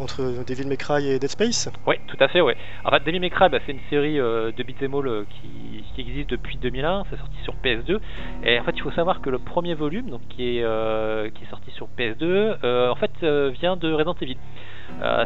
[0.00, 2.56] entre Devil May Cry et Dead Space Oui, tout à fait, ouais.
[2.84, 5.84] En fait, Devil May Cry, bah, c'est une série euh, de beat'em all euh, qui,
[5.94, 7.98] qui, existe depuis 2001, c'est sorti sur PS2.
[8.44, 11.44] Et en fait, il faut savoir que le premier volume, donc qui est, euh, qui
[11.44, 13.24] est sorti sur PS2, en fait,
[13.60, 14.36] vient de Resident Evil.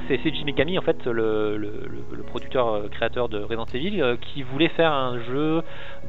[0.09, 4.69] c'est Jimmy Mikami, en fait, le, le, le, producteur créateur de Resident Evil, qui voulait
[4.69, 5.63] faire un jeu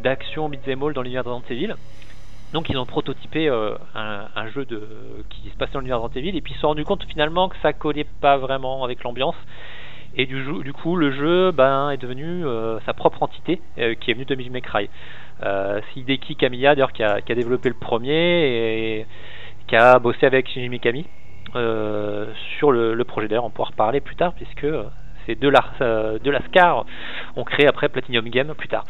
[0.04, 1.76] d'action beat'em all dans l'univers de Resident Evil.
[2.54, 4.66] Donc ils ont prototypé euh, un, jeu
[5.30, 7.58] qui se passait dans l'univers Evil et puis ils se sont rendu compte finalement que
[7.62, 9.36] ça collait pas vraiment avec l'ambiance.
[10.18, 14.14] Et du, coup, le jeu ben, est devenu euh, sa propre entité euh, qui est
[14.14, 14.62] venue de Devil May
[15.42, 19.06] c'est Hideki Kamiya d'ailleurs qui a, développé le premier et
[19.68, 21.06] qui a bossé avec Shinji Mikami
[22.58, 23.28] sur le, le projet.
[23.28, 24.66] D'ailleurs, on pourra reparler plus tard puisque
[25.26, 26.86] c'est de la, de la Scar
[27.36, 28.84] ont créé après Platinum Game plus tard.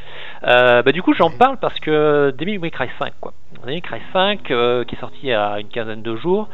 [0.44, 3.34] Euh, bah, du coup, j'en parle parce que Devil May Cry 5, quoi.
[3.54, 6.50] Devil May Cry 5, qui est sorti il y a une quinzaine de jours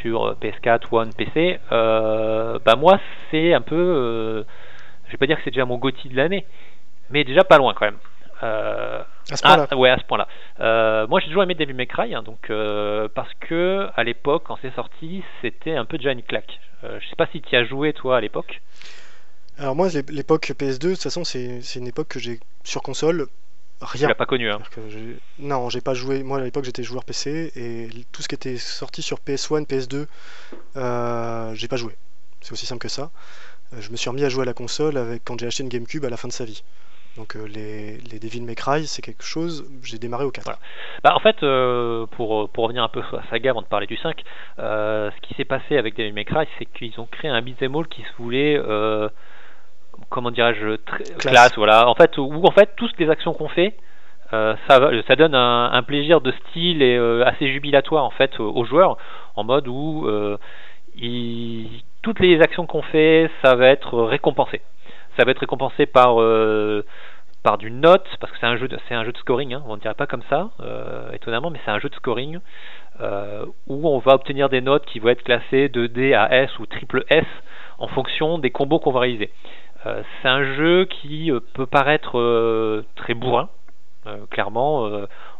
[0.00, 2.98] sur PS4, One, PC, bah moi,
[3.30, 4.44] c'est un peu.
[5.06, 6.46] je vais pas dire que c'est déjà mon GOTY de l'année,
[7.10, 7.98] mais déjà pas loin quand même.
[8.42, 10.26] Euh, à ce point-là ah, Ouais, à ce point-là.
[10.60, 14.44] Euh, moi, j'ai toujours aimé Devil May Cry, hein, donc, euh, parce que à l'époque,
[14.46, 16.60] quand c'est sorti, c'était un peu déjà une claque.
[16.82, 18.60] je sais pas si tu as joué, toi, à l'époque.
[19.62, 23.28] Alors, moi, l'époque PS2, de toute façon, c'est une époque que j'ai sur console.
[23.80, 24.06] Rien.
[24.06, 24.58] Tu l'as pas connu, hein
[25.38, 26.24] Non, j'ai pas joué.
[26.24, 31.54] Moi, à l'époque, j'étais joueur PC et tout ce qui était sorti sur PS1, PS2,
[31.54, 31.94] j'ai pas joué.
[32.40, 33.12] C'est aussi simple que ça.
[33.78, 36.04] Je me suis remis à jouer à la console avec, quand j'ai acheté une GameCube
[36.04, 36.64] à la fin de sa vie.
[37.16, 40.58] Donc euh, les, les Devil May Cry, c'est quelque chose, j'ai démarré au 4.
[41.04, 43.98] Bah, en fait, euh, pour, pour revenir un peu à saga avant de parler du
[43.98, 44.22] 5,
[44.58, 47.76] euh, ce qui s'est passé avec Devil May Cry, c'est qu'ils ont créé un beat'em
[47.76, 48.58] all qui se voulait,
[50.08, 50.76] comment dirais-je,
[51.18, 51.54] classe.
[51.56, 51.88] voilà.
[51.88, 53.74] En fait, où en fait, toutes les actions qu'on fait,
[54.30, 54.56] ça,
[55.06, 58.96] ça donne un, plaisir de style et assez jubilatoire en fait aux, joueurs,
[59.36, 60.08] en mode où
[62.02, 64.62] toutes les actions qu'on fait, ça va être récompensé
[65.16, 66.84] ça va être récompensé par euh,
[67.42, 69.62] par du note parce que c'est un jeu de, c'est un jeu de scoring hein,
[69.66, 72.38] on ne dirait pas comme ça euh, étonnamment mais c'est un jeu de scoring
[73.00, 76.58] euh, où on va obtenir des notes qui vont être classées de D à S
[76.58, 77.26] ou triple S
[77.78, 79.30] en fonction des combos qu'on va réaliser
[79.84, 83.48] c'est un jeu qui peut paraître très bourrin
[84.30, 84.88] clairement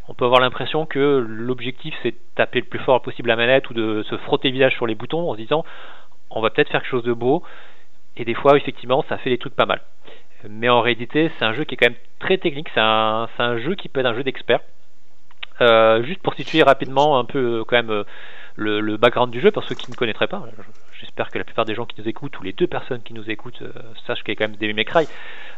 [0.09, 3.71] on peut avoir l'impression que l'objectif c'est de taper le plus fort possible la manette
[3.71, 5.65] ou de se frotter le visage sur les boutons en se disant
[6.31, 7.43] on va peut-être faire quelque chose de beau
[8.17, 9.81] et des fois, effectivement, ça fait des trucs pas mal.
[10.49, 12.69] Mais en réalité, c'est un jeu qui est quand même très technique.
[12.75, 14.61] C'est un, jeu qui peut être un jeu d'expert.
[15.61, 18.05] Euh, juste pour situer rapidement un peu euh, quand même euh,
[18.57, 20.43] le, background du jeu, pour ceux qui ne connaîtraient pas.
[21.03, 23.31] J'espère que la plupart des gens qui nous écoutent, ou les deux personnes qui nous
[23.31, 23.63] écoutent,
[24.07, 25.07] sachent qu'il y a quand même des May Cry.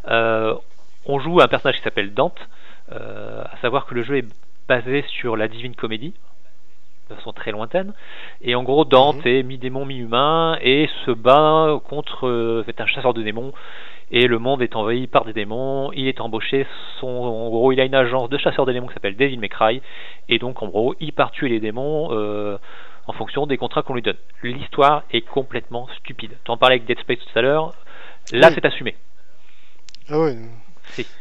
[0.07, 2.41] on joue un personnage qui s'appelle Dante.
[2.91, 4.27] à savoir que le jeu est
[4.69, 6.15] basé sur la Divine Comédie,
[7.11, 7.93] de façon très lointaine.
[8.41, 9.33] Et en gros, Dante mhm.
[9.33, 13.53] est mi-démon, mi-humain et se bat contre euh, un chasseur de démons.
[14.11, 15.91] Et le monde est envahi par des démons.
[15.93, 16.67] Il est embauché.
[17.01, 19.49] Son, en gros, il a une agence de chasseurs de démons qui s'appelle Devil May
[19.49, 19.83] Cry.
[20.29, 22.59] Et donc, en gros, il part tuer les démons euh,
[23.07, 24.17] en fonction des contrats qu'on lui donne.
[24.43, 26.37] L'histoire est complètement stupide.
[26.45, 27.75] Tu en parlais avec Dead Space tout à l'heure.
[28.33, 28.97] Là, c'est assumé.
[30.09, 30.37] Ah ouais.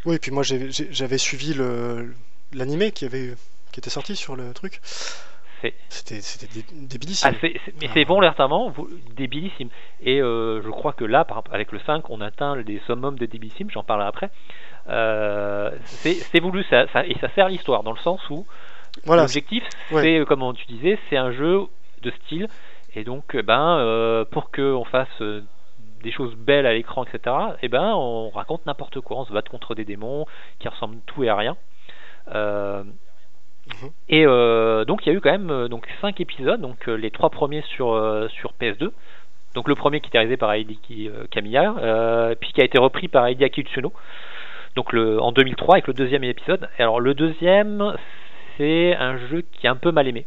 [0.06, 1.56] Oui, et puis moi, j'avais suivi
[2.54, 3.34] l'animé qui avait
[3.72, 4.80] qui était sorti sur le truc.
[5.90, 6.20] C'était
[6.74, 7.32] débilissime.
[7.34, 7.48] Ah,
[7.82, 8.74] mais c'est volontairement
[9.16, 9.70] débilissime.
[10.02, 13.70] Et euh, je crois que là, avec le 5, on atteint des summums de débilissime,
[13.72, 14.30] j'en parlerai après.
[14.90, 15.72] Euh,
[16.02, 18.46] c'est voulu, ça, et ça sert l'histoire, dans le sens où
[19.08, 21.62] l'objectif, c'est, comme tu disais, c'est un jeu
[22.02, 22.48] de style.
[22.96, 25.22] Et donc, ben, euh, pour qu'on fasse
[26.04, 29.18] des choses belles à l'écran, etc., et ben, on raconte n'importe quoi.
[29.18, 30.26] On se bat contre des démons
[30.60, 31.58] qui ressemblent tout et à rien.
[32.34, 32.84] Euh,
[33.68, 33.90] Mhm.
[34.10, 36.96] Et euh, donc il y a eu quand même euh, donc 5 épisodes, donc euh,
[36.96, 37.88] les trois premiers sur,
[38.30, 38.92] sur PS2.
[39.56, 43.30] Donc le premier qui était réalisé par Hideki Kamiya, puis qui a été repris par
[43.30, 43.94] Hideaki Tsuno.
[44.76, 46.68] Donc le, en 2003 avec le deuxième épisode.
[46.80, 47.96] alors le deuxième,
[48.58, 50.26] c'est un jeu qui est un peu mal aimé.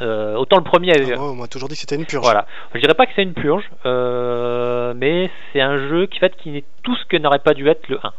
[0.00, 0.92] autant le premier.
[1.14, 2.24] Ah, on m'a toujours dit que c'était une purge.
[2.24, 2.46] Voilà.
[2.74, 6.64] Je dirais pas que c'est une purge, mais c'est un jeu qui fait qui n'est
[6.82, 8.12] tout ce que n'aurait pas dû être le 1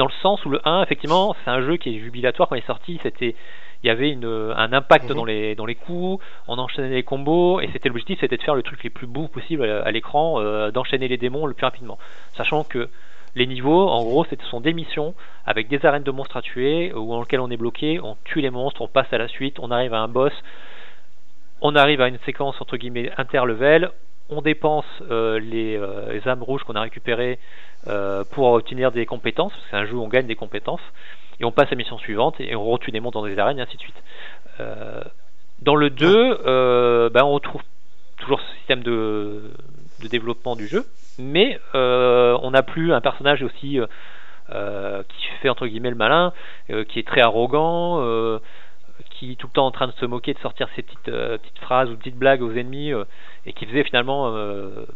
[0.00, 2.62] dans le sens où le 1, effectivement, c'est un jeu qui est jubilatoire quand il
[2.62, 2.98] est sorti.
[3.02, 3.34] C'était,
[3.82, 4.24] il y avait une,
[4.56, 5.14] un impact mhm.
[5.14, 8.54] dans les dans les coups, on enchaînait les combos et c'était l'objectif, c'était de faire
[8.54, 11.98] le truc les plus beaux possible à, l'écran, euh, d'enchaîner les démons le plus rapidement.
[12.34, 12.88] Sachant que
[13.34, 15.14] les niveaux, en gros, ce sont des missions
[15.46, 18.40] avec des arènes de monstres à tuer, où dans lesquelles on est bloqué, on tue
[18.40, 20.32] les monstres, on passe à la suite, on arrive à un boss,
[21.60, 23.90] on arrive à une séquence entre guillemets interlevel,
[24.30, 27.38] on dépense euh, les, euh, les, âmes rouges qu'on a récupérées
[27.88, 30.80] euh, pour obtenir des compétences, parce un jeu où on gagne des compétences,
[31.40, 33.58] et on passe à la mission suivante, et on retue des mondes dans des arènes,
[33.58, 34.02] et ainsi de suite.
[34.60, 35.02] Euh,
[35.62, 37.62] dans le 2, euh, ben on retrouve
[38.18, 39.50] toujours ce système de
[40.10, 40.86] développement du jeu,
[41.18, 43.78] mais on n'a plus un personnage aussi
[44.48, 46.32] qui fait entre guillemets le malin,
[46.88, 48.00] qui est très arrogant,
[49.10, 51.58] qui est tout le temps en train de se moquer, de sortir ses petites, petites
[51.60, 52.92] phrases ou petites blagues aux ennemis,
[53.46, 54.30] et qui faisait finalement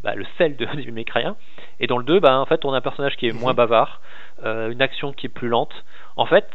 [0.03, 1.37] bah, le sel de, du mécréen.
[1.81, 3.57] Et dans le 2, bah, en fait, on a un personnage qui est moins mhm.
[3.57, 4.01] bavard,
[4.45, 5.73] euh, une action qui est plus lente.
[6.17, 6.47] En fait,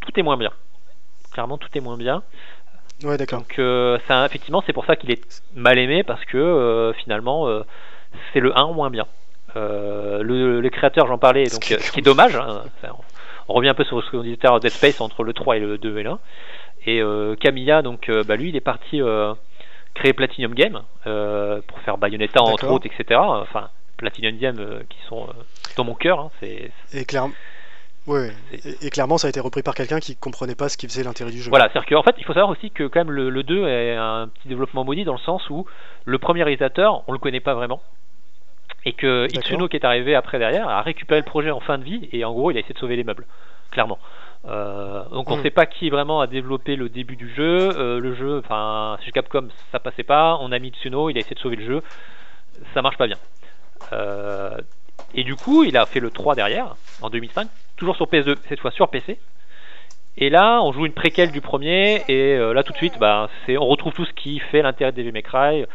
[0.00, 0.50] tout est moins bien.
[1.32, 2.22] Clairement, tout est moins bien.
[3.02, 3.40] Ouais, d'accord.
[3.40, 7.48] Donc, euh, ça, effectivement, c'est pour ça qu'il est mal aimé parce que euh, finalement,
[8.32, 9.06] c'est le 1 moins bien.
[9.54, 12.36] le, les créateurs, j'en parlais, donc, ce qui est dommage.
[12.36, 12.62] Hein,
[13.48, 15.78] on revient un peu sur ce qu'on disait Dead Space entre le 3 et le
[15.78, 16.18] 2 et là.
[16.86, 17.02] Et
[17.40, 19.00] Camilla, donc, bah, lui, il est parti
[19.94, 23.20] créer Platinum Game pour faire Bayonetta entre autres, etc.
[23.20, 25.28] Enfin, Platinum Game qui sont
[25.76, 26.20] dans mon cœur.
[26.20, 27.34] Hein, c'est, et clairement.
[28.06, 28.32] Ouais,
[28.82, 31.30] et, clairement, ça a été repris par quelqu'un qui comprenait pas ce qui faisait l'intérêt
[31.30, 31.48] du jeu.
[31.48, 34.28] Voilà, c'est-à-dire qu'en fait, il faut savoir aussi que quand même le, 2 est un
[34.28, 35.64] petit développement maudit dans le sens où
[36.04, 37.80] le premier réalisateur, on le connaît pas vraiment,
[38.84, 41.84] et que Itsuno qui est arrivé après derrière a récupéré le projet en fin de
[41.84, 43.26] vie et en gros il a essayé de sauver les meubles,
[43.70, 43.98] clairement.
[44.46, 45.44] Euh, donc on ne hmm.
[45.44, 47.70] sait pas qui vraiment a développé le début du jeu.
[47.78, 50.38] Euh, le jeu, enfin chez Capcom ça passait pas.
[50.40, 51.82] On a mis Itsuno, il a essayé de sauver le jeu,
[52.74, 53.18] ça marche pas bien.
[53.92, 54.56] Euh,
[55.14, 58.60] et du coup il a fait le 3 derrière en 2005 toujours sur PS2, cette
[58.60, 59.18] fois sur PC.
[60.16, 63.28] Et là, on joue une préquelle du premier, et euh, là tout de suite, bah,
[63.44, 65.66] c'est, on retrouve tout ce qui fait l'intérêt des May Cry.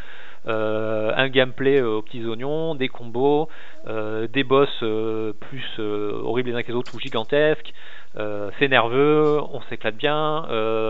[0.47, 3.49] Euh, un gameplay euh, aux petits oignons, des combos,
[3.85, 7.73] des boss plus horribles les uns que les autres ou gigantesques.
[8.15, 10.47] c'est nerveux, on s'éclate bien,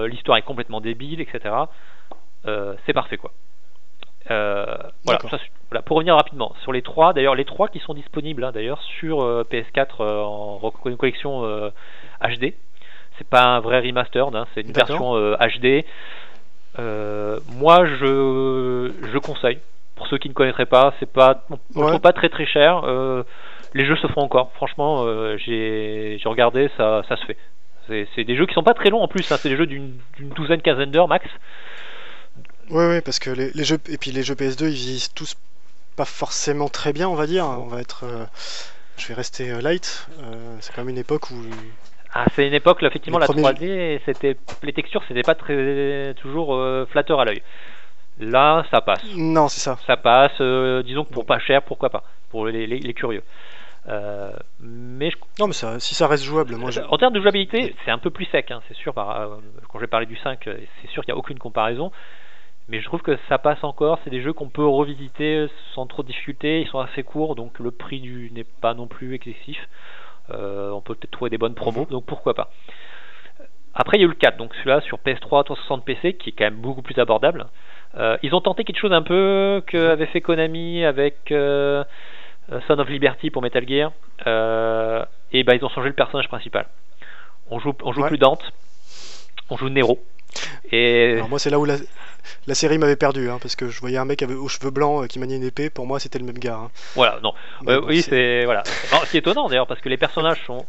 [0.07, 1.55] l'histoire est complètement débile, etc.
[2.45, 3.31] c'est parfait quoi.
[4.25, 5.19] voilà,
[5.69, 8.81] voilà, pour revenir rapidement sur les trois, d'ailleurs les trois qui sont disponibles hein, d'ailleurs
[8.99, 12.43] sur euh, PS4 euh, en collection HD.
[12.43, 12.51] Euh,
[13.17, 15.83] c'est pas un vrai remastered, hein, c'est une version HD.
[16.77, 19.59] Moi je, je conseille.
[19.95, 21.45] Pour ceux qui ne connaîtraient pas, c'est pas,
[22.01, 22.83] pas très très cher.
[23.73, 24.51] les jeux se font encore.
[24.55, 25.05] Franchement,
[25.37, 27.37] j'ai regardé, ça, ça se fait.
[28.15, 29.29] C'est des jeux qui sont pas très longs en plus.
[29.31, 29.99] Hein, c'est des jeux d'une
[30.35, 31.25] douzaine, quinzaine d'heures max.
[32.69, 35.35] Oui, oui, parce que les, les, jeux et puis les jeux PS2 ils visent tous
[35.95, 37.45] pas forcément très bien, on va dire.
[37.45, 38.25] On va être, euh,
[38.95, 40.07] je vais rester euh, light.
[40.21, 41.35] Euh, c'est quand même une époque où
[42.13, 46.59] ah, c'est une époque, là, effectivement, la 3D, c'était, les textures, c'était pas très, toujours
[46.89, 47.41] flatteur à l'œil.
[48.19, 49.03] Là, ça passe.
[49.15, 49.77] Non, c'est ça.
[49.85, 50.41] Ça passe,
[50.85, 53.23] disons que pour pas cher, pourquoi pas, pour les, les, curieux.
[54.59, 57.99] mais Non, mais ça, si ça reste jouable, moi En termes de jouabilité, c'est un
[57.99, 58.93] peu plus sec, hein, c'est sûr.
[58.93, 59.29] Par...
[59.69, 61.91] Quand je vais parler du 5, c'est sûr qu'il n'y a aucune comparaison
[62.69, 63.99] mais je trouve que ça passe encore.
[64.03, 66.61] C'est des jeux qu'on peut revisiter sans trop de difficulté.
[66.61, 69.57] Ils sont assez courts, donc le prix du n'est pas non plus excessif.
[70.31, 72.49] Euh, on peut peut-être trouver des bonnes promos, donc pourquoi pas.
[73.73, 76.33] Après, il y a eu le 4, donc celui-là sur PS3, 360 PC, qui est
[76.33, 77.47] quand même beaucoup plus abordable.
[77.97, 81.83] Euh, ils ont tenté quelque chose un peu qu'avait fait Konami avec euh,
[82.67, 83.91] Son of Liberty pour Metal Gear.
[85.31, 86.67] et ben ils ont changé le personnage principal.
[87.49, 88.43] On joue, on joue plus Dante,
[89.49, 89.99] on joue Nero.
[90.71, 91.77] Et Alors moi, c'est là où la,
[92.47, 95.07] la série m'avait perdu, hein, parce que je voyais un mec aux cheveux blancs euh,
[95.07, 96.59] qui maniait une épée, pour moi c'était le même gars.
[96.63, 96.71] Hein.
[96.95, 97.33] Voilà, non.
[97.85, 98.45] oui, c'est.
[98.45, 98.63] Voilà.
[98.65, 100.65] ce qui est étonnant d'ailleurs, parce que les personnages sont,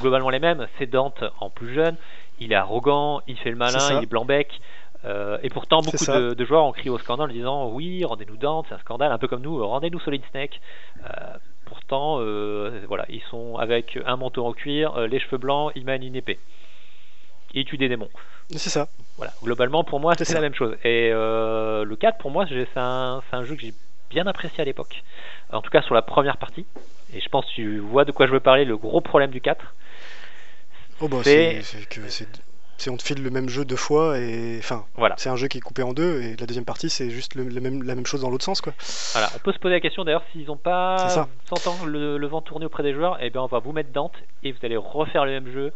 [0.00, 0.66] globalement les mêmes.
[0.78, 1.96] C'est Dante en plus jeune,
[2.40, 4.48] il est arrogant, il fait le malin, il est blanc-bec.
[5.04, 8.66] Euh, et pourtant, beaucoup de, joueurs ont crié au scandale en disant Oui, rendez-nous Dante,
[8.68, 10.60] c'est un scandale, un peu comme nous, rendez-nous Solid Snake.
[11.04, 11.08] Euh,
[11.66, 12.16] pourtant,
[12.88, 16.38] voilà, ils sont avec un manteau en cuir, les cheveux blancs, ils mènent une épée.
[17.54, 18.10] Ils tuent des démons.
[18.50, 18.88] C'est ça.
[19.16, 20.76] Voilà, globalement pour moi c'est la même chose.
[20.84, 23.74] Et euh, le 4 pour moi c'est un, un, jeu que j'ai
[24.10, 25.02] bien apprécié à l'époque.
[25.52, 26.66] En tout cas sur la première partie.
[27.14, 29.40] Et je pense que tu vois de quoi je veux parler, le gros problème du
[29.40, 29.64] 4.
[31.00, 34.84] Oh bah c'est que c'est on te file le même jeu deux fois et enfin
[34.96, 35.14] voilà.
[35.16, 37.44] c'est un jeu qui est coupé en deux et la deuxième partie c'est juste le,
[37.44, 38.72] même, la même chose dans l'autre sens quoi.
[39.12, 41.08] Voilà, on peut se poser la question d'ailleurs s'ils n'ont pas
[41.48, 43.90] s'entend le, le, vent tourner auprès des joueurs, et eh bien on va vous mettre
[43.90, 45.72] Dante et vous allez refaire le même jeu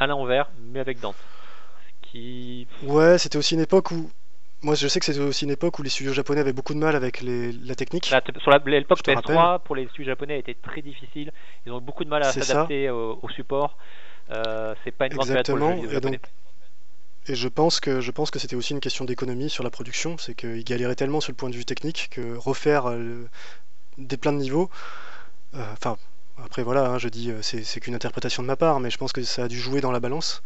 [0.00, 1.16] à l'envers mais avec Dante.
[2.82, 4.10] Ouais, c'était aussi une époque où.
[4.62, 6.78] Moi, je sais que c'était aussi une époque où les studios japonais avaient beaucoup de
[6.78, 7.50] mal avec les...
[7.50, 8.04] la technique.
[8.04, 11.32] sur l'époque PS3, pour les studios japonais, était très difficile.
[11.64, 13.78] Ils ont eu beaucoup de mal à s'adapter au, support.
[14.30, 15.74] Euh, c'est pas une grande Exactement.
[15.74, 16.20] Pour les et, donc...
[17.26, 20.18] et je pense que je pense que c'était aussi une question d'économie sur la production.
[20.18, 23.26] C'est qu'ils galéraient tellement sur le point de vue technique que refaire euh,
[23.96, 24.68] des pleins de niveaux.
[25.54, 25.96] Euh, enfin,
[26.44, 29.22] après voilà, hein, je dis c'est qu'une interprétation de ma part, mais je pense que
[29.22, 30.42] ça a dû jouer dans la balance.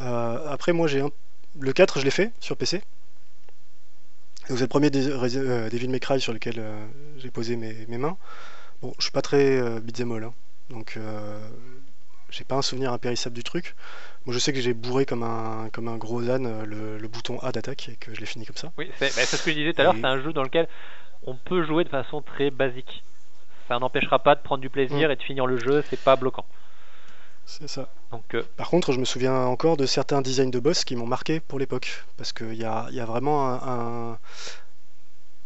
[0.00, 1.10] Euh, après, moi, j'ai un...
[1.60, 2.82] le 4, je l'ai fait sur PC.
[4.46, 6.84] C'est le premier des, euh, Devil May Cry sur lequel euh,
[7.16, 8.16] j'ai posé mes, mains.
[8.80, 10.34] Bon, je suis pas très euh, beat'em all, hein.
[10.70, 10.98] donc
[12.30, 13.76] j'ai pas un souvenir impérissable du truc.
[14.24, 17.52] Moi, je sais que j'ai bourré comme un, comme un gros âne le, bouton A
[17.52, 18.72] d'attaque et que je l'ai fini comme ça.
[18.78, 20.66] Oui, c'est bah, ce que je disais tout à l'heure, c'est un jeu dans lequel
[21.24, 23.04] on peut jouer de façon très basique.
[23.68, 25.12] Ça n'empêchera pas de prendre du plaisir mm.
[25.12, 26.44] et de finir le jeu, c'est pas bloquant.
[27.44, 27.88] C'est ça.
[28.10, 31.06] Donc, euh, Par contre, je me souviens encore de certains designs de boss qui m'ont
[31.06, 32.04] marqué pour l'époque.
[32.16, 34.18] Parce qu'il y a, y a, vraiment un,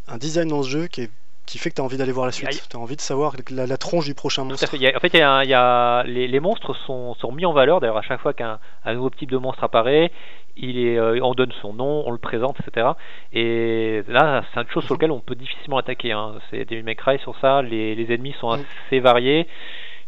[0.07, 1.11] un, design dans ce jeu qui, est,
[1.45, 2.67] qui fait que tu as envie d'aller voir la suite.
[2.69, 4.67] Tu as envie de savoir la, tronche du prochain monstre.
[4.67, 7.79] en fait, y a, y a les, les, monstres sont, sont, mis en valeur.
[7.79, 10.11] D'ailleurs, à chaque fois qu'un nouveau type de monstre apparaît,
[10.59, 12.87] il est, euh, on donne son nom, on le présente, etc.
[13.33, 16.11] Et là, c'est une chose sur laquelle on peut difficilement attaquer.
[16.11, 16.35] Hein.
[16.49, 17.61] C'est des May Cry sur ça.
[17.61, 19.47] Les, les ennemis sont assez variés.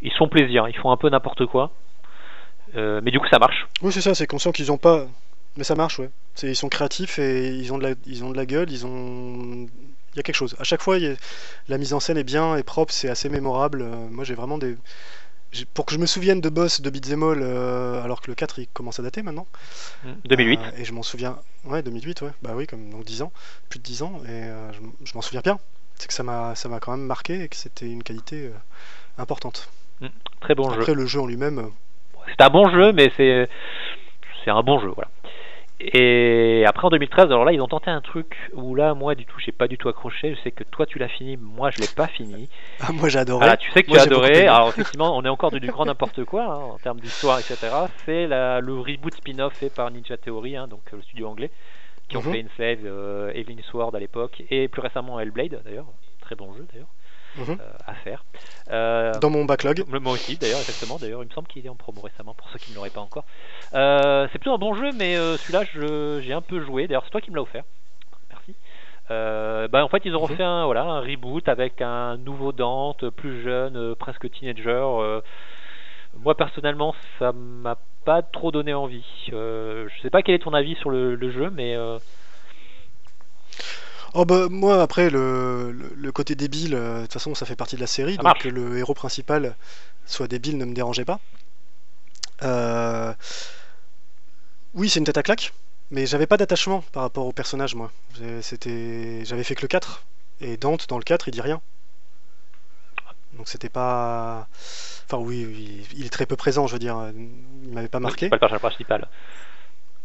[0.01, 0.67] Ils font plaisir.
[0.69, 1.71] Ils font un peu n'importe quoi.
[2.75, 3.67] Euh, mais du coup, ça marche.
[3.81, 5.05] Oui, c'est ça, c'est conscient qu'ils ont pas.
[5.57, 6.09] Mais ça marche, ouais.
[6.43, 9.67] Ils sont créatifs et ils ont, de la, ils ont de la gueule, ils ont
[10.13, 10.55] il y a quelque chose.
[10.59, 11.15] À chaque fois, a-
[11.67, 13.81] la mise en scène est bien, est propre, c'est assez mémorable.
[13.81, 14.75] Euh, moi, j'ai vraiment des.
[15.73, 18.59] Pour que je me souvienne de boss de Beat'em All, euh, alors que le 4
[18.59, 19.47] il commence à dater maintenant.
[20.25, 20.59] 2008.
[20.59, 21.39] Euh, et je m'en souviens.
[21.65, 22.31] Ouais, 2008, ouais.
[22.43, 23.31] Bah oui, comme donc 10 ans,
[23.69, 24.21] plus de 10 ans.
[24.25, 24.71] Et euh,
[25.03, 25.59] je, m'en souviens bien.
[25.95, 28.51] C'est que ça m'a ça m'a quand même marqué et que c'était une qualité
[29.17, 29.69] importante.
[30.39, 30.79] Très bon jeu.
[30.79, 31.71] Après, le jeu en lui-même.
[32.27, 33.49] C'est un bon jeu, mais c'est
[34.45, 35.09] c'est un bon jeu, voilà.
[35.81, 39.25] Et après en 2013, alors là ils ont tenté un truc où là moi du
[39.25, 40.35] tout j'ai pas du tout accroché.
[40.35, 42.49] Je sais que toi tu l'as fini, moi je l'ai pas fini.
[42.81, 43.07] Ah, moi.
[43.37, 44.47] Voilà, tu sais que Moi, tu as adoré.
[44.47, 47.57] Alors effectivement, on est encore du, du grand n'importe quoi hein, en termes d'histoire, etc.
[48.05, 51.51] C'est le reboot spin-off fait par Ninja Theory, hein, donc euh, le studio anglais,
[52.09, 52.31] qui ont Mhm.
[52.33, 55.85] fait Enslaved, euh, Evelyn Sword à l'époque, et plus récemment Hellblade d'ailleurs,
[56.21, 56.87] très bon jeu d'ailleurs
[57.35, 57.57] Mhm.
[57.59, 58.23] euh, à faire.
[58.71, 59.83] Euh, Dans mon backlog.
[59.87, 60.97] Moi aussi, d'ailleurs, exactement.
[60.99, 63.01] D'ailleurs, il me semble qu'il est en promo récemment, pour ceux qui ne l'auraient pas
[63.01, 63.25] encore.
[63.73, 66.87] Euh, c'est plutôt un bon jeu, mais celui-là, je- j'ai un peu joué.
[66.87, 67.63] D'ailleurs, c'est toi qui me l'as offert.
[68.29, 68.55] Merci.
[69.11, 70.31] Euh, bah, en fait, ils ont Mhm.
[70.31, 74.69] refait un, voilà, un reboot avec un nouveau Dante, plus jeune, euh, presque teenager.
[74.69, 75.21] euh.
[76.17, 79.05] moi, personnellement, ça m'a pas trop donné envie.
[79.27, 81.75] Je sais pas quel est ton avis sur le, le jeu, mais
[84.15, 87.55] Oh bah moi après le, le, le côté débile, euh, de toute façon ça fait
[87.55, 88.43] partie de la série, Ça donc marche.
[88.43, 89.55] que le héros principal
[90.05, 91.19] soit débile ne me dérangeait pas.
[92.43, 93.13] Euh,
[94.73, 95.53] Oui c'est une tête à claque,
[95.91, 97.91] mais j'avais pas d'attachement par rapport au personnage moi.
[98.41, 100.03] C'était, J'avais fait que le 4,
[100.41, 101.61] et Dante dans le 4 il dit rien.
[103.33, 104.47] Donc c'était pas...
[105.05, 106.97] Enfin oui, oui, il est très peu présent je veux dire,
[107.63, 108.29] il m'avait pas marqué.
[108.29, 109.07] pas le personnage principal.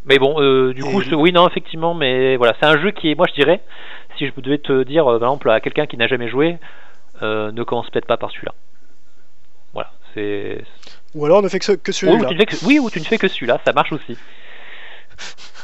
[0.07, 3.11] Mais bon, euh, du coup, je- oui, non, effectivement, mais voilà, c'est un jeu qui
[3.11, 3.61] est, moi je dirais,
[4.19, 6.59] si je devais te dire, euh, par exemple, à quelqu'un qui n'a jamais joué,
[7.23, 8.53] euh, ne commence peut-être pas par celui-là.
[9.73, 10.63] Voilà, c'est.
[11.15, 12.29] Ou alors ne fait que, ce- que ou celui-là.
[12.29, 14.17] tu ne fais que, oui, ou tu ne fais que celui-là, ça marche aussi.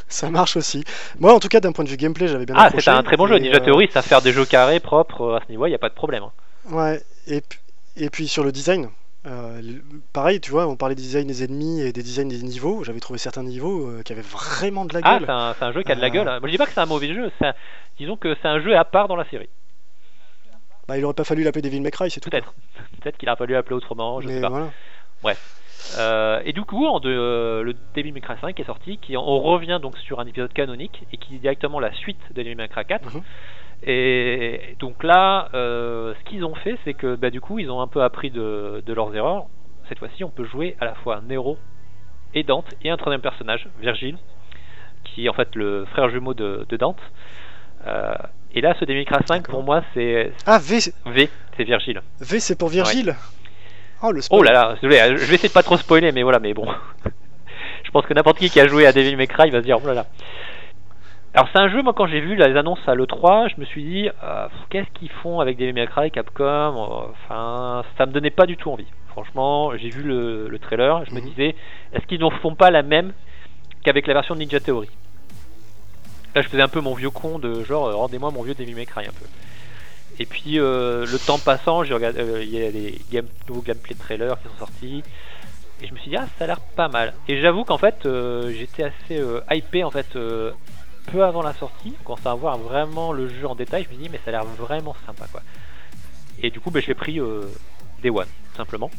[0.07, 0.83] Ça marche aussi.
[1.19, 3.01] Moi en tout cas d'un point de vue gameplay j'avais bien Ah, accroché, c'est un
[3.03, 3.37] très bon jeu.
[3.37, 5.75] Ninja euh, Theory, ça faire des jeux carrés, propres, euh, à ce niveau, il n'y
[5.75, 6.23] a pas de problème.
[6.23, 6.31] hein.
[6.69, 7.55] Ouais, et, p-
[7.95, 8.89] et puis sur le design,
[9.27, 9.61] euh,
[10.13, 12.83] pareil, tu vois, on parlait des designs des ennemis et des designs des niveaux.
[12.83, 15.23] J'avais trouvé certains niveaux euh, qui avaient vraiment de la Ah, gueule.
[15.25, 16.09] c'est un, c'est un jeu qui a de la Euh.
[16.09, 16.27] gueule.
[16.27, 16.39] hein.
[16.39, 17.53] Moi, je dis pas que c'est un mauvais jeu, un-
[17.97, 19.49] disons que c'est un jeu à part dans la série.
[20.87, 22.29] Bah, il aurait pas fallu l'appeler Devil May Cry, c'est tout.
[22.29, 22.53] Peut-être.
[23.01, 24.49] Peut-être qu'il a fallu appeler autrement, je Mais sais pas.
[24.49, 24.69] voilà.
[25.97, 29.17] Euh, et du coup, en de, euh, le Devil May Cry 5 est sorti, qui,
[29.17, 32.55] on revient donc sur un épisode canonique et qui est directement la suite de Devil
[32.55, 33.13] May Cry 4.
[33.15, 33.21] Mhm.
[33.83, 37.81] Et donc là, euh, ce qu'ils ont fait, c'est que bah, du coup, ils ont
[37.81, 39.45] un peu appris de, de leurs erreurs.
[39.89, 41.57] Cette fois-ci, on peut jouer à la fois Nero
[42.33, 44.17] et Dante et un troisième personnage, Virgile,
[45.03, 46.99] qui est en fait le frère jumeau de, de Dante.
[47.87, 48.13] Euh,
[48.53, 52.01] et là, ce Cry 5, pour moi, c'est Ah, V, V, c'est Virgile.
[52.19, 53.15] v c'est pour Virgile.
[54.03, 54.39] Oh, le spoil.
[54.39, 56.67] Oh là là, désolé, je vais essayer de pas trop spoiler, mais voilà, mais bon.
[57.83, 59.79] je pense que n'importe qui qui a joué à Devil May Cry va se dire,
[59.81, 60.05] oh là là.
[61.33, 63.83] Alors c'est un jeu, moi quand j'ai vu les annonces à l'E3, je me suis
[63.83, 68.31] dit, euh, qu'est-ce qu'ils font avec Devil May Cry, Capcom euh, Enfin, ça me donnait
[68.31, 68.87] pas du tout envie.
[69.07, 71.25] Franchement, j'ai vu le, le trailer, je me Mhm.
[71.29, 71.55] disais,
[71.93, 73.13] est-ce qu'ils ne font pas la même
[73.83, 74.89] qu'avec la version de Ninja Theory?
[76.35, 78.75] Là, je faisais un peu mon vieux con de genre, euh, rendez-moi mon vieux Devil
[78.75, 79.25] May Cry un peu.
[80.19, 83.61] Et puis euh, le temps passant, j'ai regardé, euh, il y a des game, nouveaux
[83.61, 85.01] gameplay trailers qui sont sortis,
[85.81, 87.13] et je me suis dit ah ça a l'air pas mal.
[87.29, 90.07] Et j'avoue qu'en fait j'étais assez hypé en fait
[91.07, 94.01] peu avant la sortie, on commençait à voir vraiment le jeu en détail, je me
[94.01, 95.41] dit mais ça a l'air vraiment sympa quoi.
[96.41, 97.43] Et du coup ben, je l'ai pris euh,
[98.01, 98.91] Day One simplement.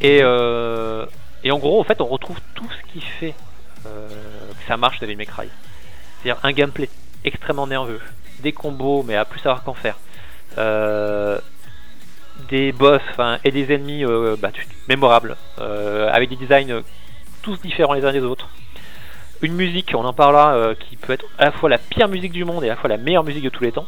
[0.00, 1.06] Et, euh,
[1.44, 3.34] et en gros en fait on retrouve tout ce qui fait
[3.86, 5.26] euh, que ça marche Devil May.
[5.26, 6.88] C'est-à-dire un gameplay
[7.24, 8.00] extrêmement nerveux,
[8.40, 9.96] des combos mais à plus savoir qu'en faire.
[10.58, 11.38] Euh,
[12.48, 13.02] des boss
[13.44, 14.02] et des ennemis
[14.38, 14.50] bah,
[14.88, 16.82] mémorables, avec des designs
[17.42, 18.48] tous différents les uns des autres.
[19.42, 22.32] Une musique, on en parlera, euh, qui peut être à la fois la pire musique
[22.32, 23.86] du monde et à la fois la meilleure musique de tous les temps.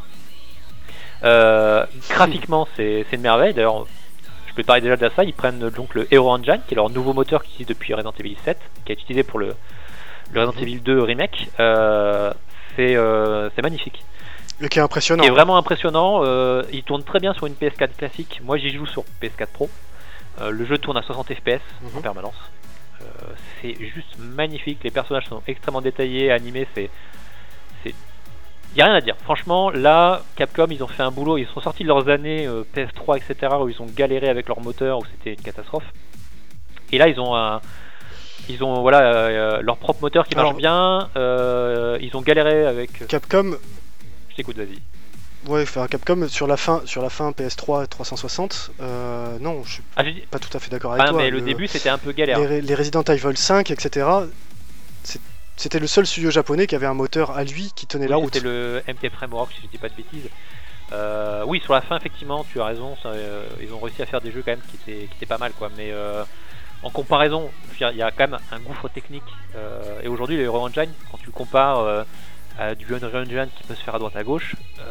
[1.24, 3.54] Euh, graphiquement, c'est c'est une merveille.
[3.54, 3.86] D'ailleurs,
[4.48, 5.24] je peux te parler déjà de ça.
[5.24, 8.12] Ils prennent donc le Hero Engine, qui est leur nouveau moteur qui existe depuis Resident
[8.18, 9.54] Evil 7, qui est utilisé pour le,
[10.32, 11.48] le Resident Evil 2 remake.
[11.60, 12.32] Euh,
[12.76, 14.04] c'est euh, c'est magnifique.
[14.60, 15.22] Et qui est impressionnant.
[15.22, 16.20] Qui est vraiment impressionnant.
[16.24, 18.40] euh, il tourne très bien sur une PS4 classique.
[18.44, 19.68] Moi, j'y joue sur PS4 Pro.
[20.40, 22.02] Euh, le jeu tourne à 60 FPS en Mhm.
[22.02, 22.34] permanence.
[23.22, 24.78] Euh, c'est juste magnifique.
[24.82, 26.66] Les personnages sont extrêmement détaillés, animés.
[26.74, 26.90] C'est,
[27.82, 27.94] c'est,
[28.76, 29.16] y a rien à dire.
[29.22, 31.38] Franchement, là, Capcom, ils ont fait un boulot.
[31.38, 34.60] Ils sont sortis de leurs années euh, PS3, etc., où ils ont galéré avec leur
[34.60, 35.84] moteur, où c'était une catastrophe.
[36.90, 37.60] Et là, ils ont un,
[38.48, 41.08] ils ont voilà euh, leur propre moteur qui marche Alors- bien.
[41.16, 43.06] Euh, ils ont galéré avec.
[43.08, 43.56] Capcom,
[44.30, 44.78] Je t'écoute, vas-y.
[45.46, 49.82] Ouais, enfin, Capcom sur la fin, sur la fin PS3 360, euh, non, je suis
[49.96, 51.18] Ah, pas tout à fait d'accord avec Ah, toi.
[51.22, 52.38] mais le, début c'était un peu galère.
[52.40, 54.06] les, les Resident Evil 5, etc.
[55.56, 58.34] c'était le seul studio japonais qui avait un moteur à lui qui tenait la route.
[58.34, 60.28] C'était le MT Framework, si je dis pas de bêtises.
[60.92, 62.96] Euh, oui, sur la fin, effectivement, tu as raison.
[63.06, 65.38] euh, ils ont réussi à faire des jeux quand même qui étaient, qui étaient pas
[65.38, 65.70] mal, quoi.
[65.76, 66.22] Mais euh,
[66.82, 69.22] en comparaison, il y a quand même un gouffre technique.
[70.02, 72.04] et aujourd'hui, le Hero Engine, quand tu le compares
[72.58, 74.82] à du Unreal Engine qui peut se faire à droite à gauche, euh,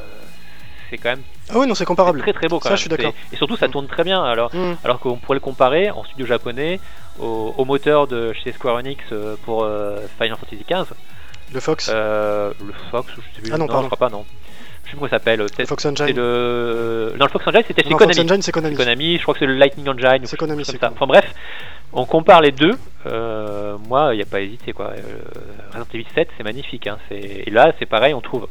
[0.92, 2.20] c'est quand même Ah oui, non, c'est comparable.
[2.22, 2.58] très très beau.
[2.60, 2.78] Quand Ça, même.
[2.78, 3.14] je suis d'accord.
[3.34, 3.72] Et surtout, ça Mm.
[3.72, 4.22] tourne très bien.
[4.24, 4.76] Alors, Hmm.
[4.84, 6.80] alors qu'on pourrait le comparer en studio japonais
[7.20, 10.94] au, au moteur de chez Square Enix euh, pour euh, Final Fantasy XV.
[11.54, 13.52] Le Fox, Euh, le Fox, je sais plus.
[13.54, 13.88] Ah non, je pardon.
[13.88, 14.24] crois pas, non.
[14.84, 15.40] Je sais plus comment ça s'appelle.
[15.58, 16.16] le Fox Engine.
[16.16, 17.14] le.
[17.20, 18.30] Non, le Fox Engine, c'était chez Non, Fox Konami.
[18.32, 18.76] Engine, c'est Konami.
[18.76, 20.26] Konami, je crois que c'est le Lightning Engine.
[20.26, 20.78] C'est Konami, c'est.
[20.78, 20.96] Konami.
[20.96, 21.34] Enfin bref,
[21.94, 22.78] on compare les deux.
[23.08, 24.92] euh, moi, il n'y a pas à hésiter quoi.
[24.92, 25.02] Euh,
[25.74, 26.88] Resident Evil 7, c'est magnifique.
[26.88, 26.98] Hein.
[27.10, 28.48] Et là, c'est pareil, on trouve.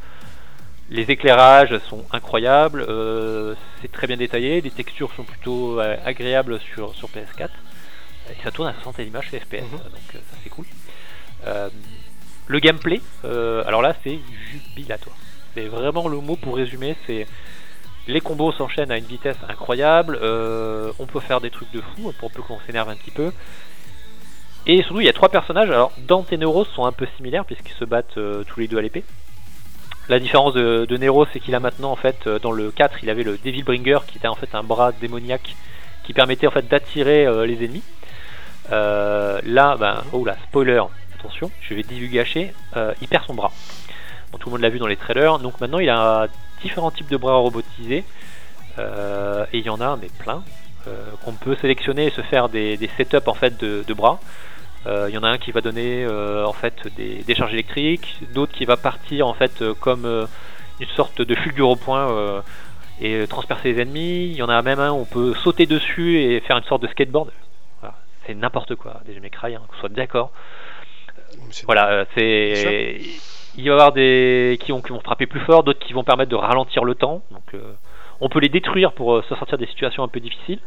[0.90, 6.58] Les éclairages sont incroyables, euh, c'est très bien détaillé, les textures sont plutôt euh, agréables
[6.74, 7.48] sur, sur PS4,
[8.30, 9.70] et ça tourne à 60 images FPS, Mhm.
[9.70, 10.66] donc euh, ça c'est cool.
[12.48, 14.18] Le gameplay, alors là c'est
[14.50, 15.16] jubilatoire.
[15.54, 17.26] C'est vraiment le mot pour résumer, c'est
[18.08, 22.32] les combos s'enchaînent à une vitesse incroyable, on peut faire des trucs de fou, pour
[22.32, 23.32] peu qu'on s'énerve un petit peu.
[24.66, 27.44] Et surtout il y a trois personnages, alors Dante et Neuros sont un peu similaires
[27.44, 29.04] puisqu'ils se battent euh, tous les deux à l'épée.
[30.08, 33.10] La différence de, Nero, c'est qu'il a maintenant en fait euh, dans le 4, il
[33.10, 35.54] avait le Devil Bringer qui était en fait un bras démoniaque
[36.04, 37.84] qui permettait en fait d'attirer euh, les ennemis.
[38.72, 40.82] Euh, là, ben, oh là, spoiler,
[41.18, 43.52] attention, je vais divulgacher, euh, il perd son bras.
[44.32, 46.26] Bon, tout le monde l'a vu dans les trailers, donc maintenant il a
[46.62, 48.04] différents types de bras robotisés
[48.78, 50.42] et il y en a mais plein
[51.24, 54.20] qu'on peut sélectionner et se faire des, setups en fait de bras.
[54.86, 57.52] Euh, Il y en a un qui va donner euh, en fait des, des charges
[57.52, 60.26] électriques, d'autres qui va partir en fait euh, comme euh,
[60.80, 62.40] une sorte de fulgure au point euh,
[63.00, 64.26] et transpercer les ennemis.
[64.26, 66.82] Il y en a même un où on peut sauter dessus et faire une sorte
[66.82, 67.30] de skateboard.
[67.80, 67.96] Voilà.
[68.26, 70.32] C'est n'importe quoi, des mecs hein, qu'on soit d'accord.
[71.66, 73.00] Voilà, c'est.
[73.56, 76.04] Il va y avoir des qui vont, qui vont frapper plus fort, d'autres qui vont
[76.04, 77.22] permettre de ralentir le temps.
[77.30, 77.72] Donc, euh,
[78.20, 80.60] on peut les détruire pour euh, se sortir des situations un peu difficiles.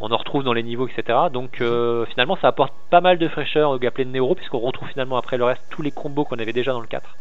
[0.00, 1.18] On en retrouve dans les niveaux, etc.
[1.32, 4.88] Donc, euh, finalement, ça apporte pas mal de fraîcheur au gameplay de Nero, puisqu'on retrouve
[4.88, 7.16] finalement après le reste tous les combos qu'on avait déjà dans le 4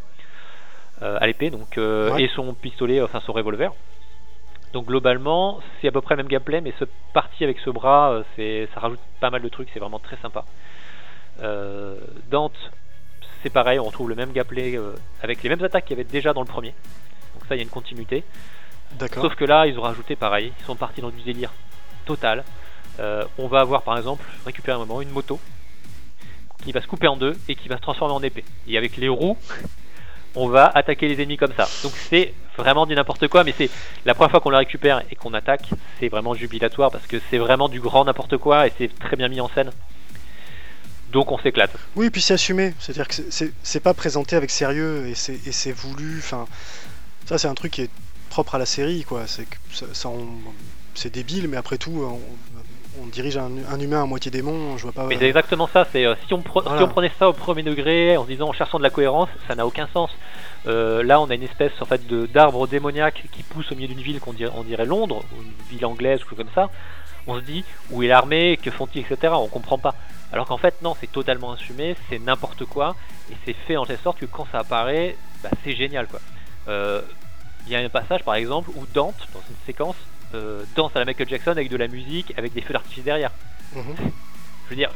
[1.03, 2.23] euh, à l'épée, donc euh, Ouais.
[2.23, 3.71] et son pistolet, enfin son revolver.
[4.73, 8.23] Donc globalement, c'est à peu près le même gameplay, mais ce parti avec ce bras,
[8.35, 10.45] c'est, ça rajoute pas mal de trucs, c'est vraiment très sympa.
[12.31, 12.71] Dante,
[13.43, 14.79] c'est pareil, on retrouve le même gameplay
[15.21, 16.73] avec les mêmes attaques qu'il y avait déjà dans le premier.
[17.35, 18.23] Donc ça, il y a une continuité.
[18.93, 19.23] D'accord.
[19.23, 21.51] Sauf que là, ils ont rajouté pareil, ils sont partis dans du délire
[22.05, 22.43] total.
[22.99, 25.39] Euh, on va avoir par exemple, récupérer un moment, une moto
[26.63, 28.45] qui va se couper en deux et qui va se transformer en épée.
[28.67, 29.37] Et avec les roues,
[30.35, 31.67] on va attaquer les ennemis comme ça.
[31.83, 33.69] Donc c'est vraiment du n'importe quoi, mais c'est
[34.05, 35.69] la première fois qu'on la récupère et qu'on attaque,
[35.99, 39.27] c'est vraiment jubilatoire parce que c'est vraiment du grand n'importe quoi et c'est très bien
[39.27, 39.71] mis en scène.
[41.11, 41.71] Donc on s'éclate.
[41.95, 42.73] Oui, puis c'est assumé.
[42.79, 46.19] C'est-à-dire que c'est- pas présenté avec sérieux et c'est voulu.
[46.19, 46.47] Enfin,
[47.25, 47.89] ça, c'est un truc qui est
[48.29, 49.25] propre à la série, quoi.
[50.95, 52.03] C'est débile, mais après tout,
[53.01, 54.77] on dirige un, un humain à moitié démon.
[54.77, 55.05] Je vois pas.
[55.05, 55.87] Mais c'est exactement ça.
[55.91, 56.77] C'est euh, si, on pre- Voilà.
[56.77, 59.29] si on prenait ça au premier degré en se disant en cherchant de la cohérence,
[59.47, 60.09] ça n'a aucun sens.
[60.67, 64.01] Euh, là, on a une espèce en fait d'arbre démoniaque qui pousse au milieu d'une
[64.01, 66.69] ville qu'on dirait, on dirait Londres ou une ville anglaise ou quelque chose comme ça.
[67.27, 69.33] On se dit où est l'armée, que font-ils, etc.
[69.35, 69.95] On comprend pas.
[70.31, 72.95] Alors qu'en fait, non, c'est totalement assumé, c'est n'importe quoi
[73.31, 76.19] et c'est fait en telle sorte que quand ça apparaît, bah, c'est génial quoi.
[76.67, 77.01] Euh,
[77.67, 79.95] Il y a un passage par exemple où Dante, dans une séquence,
[80.33, 83.31] euh, danse à la Michael Jackson avec de la musique, avec des feux d'artifice derrière.
[83.75, 83.95] Mhm.
[84.65, 84.91] Je veux dire,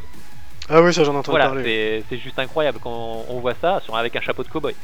[0.69, 2.03] Ah oui, ça j'en entends voilà, parler.
[2.09, 4.75] c'est juste incroyable quand on voit ça sur, avec un chapeau de cowboy.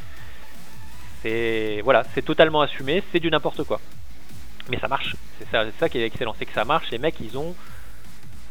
[1.21, 3.79] C'est voilà, c'est totalement assumé, c'est du n'importe quoi.
[4.69, 5.15] Mais ça marche.
[5.39, 5.47] C'est
[5.79, 6.89] ça, qui est excellent, c'est que ça marche.
[6.91, 7.55] Les mecs, ils ont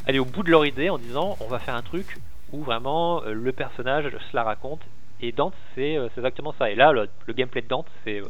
[0.07, 2.19] allé au bout de leur idée en disant on va faire un truc
[2.53, 4.81] où vraiment euh, le personnage se la raconte.
[5.21, 6.71] Et Dante, c'est euh, exactement ça.
[6.71, 8.25] Et là, le, le gameplay de Dante, c'est euh,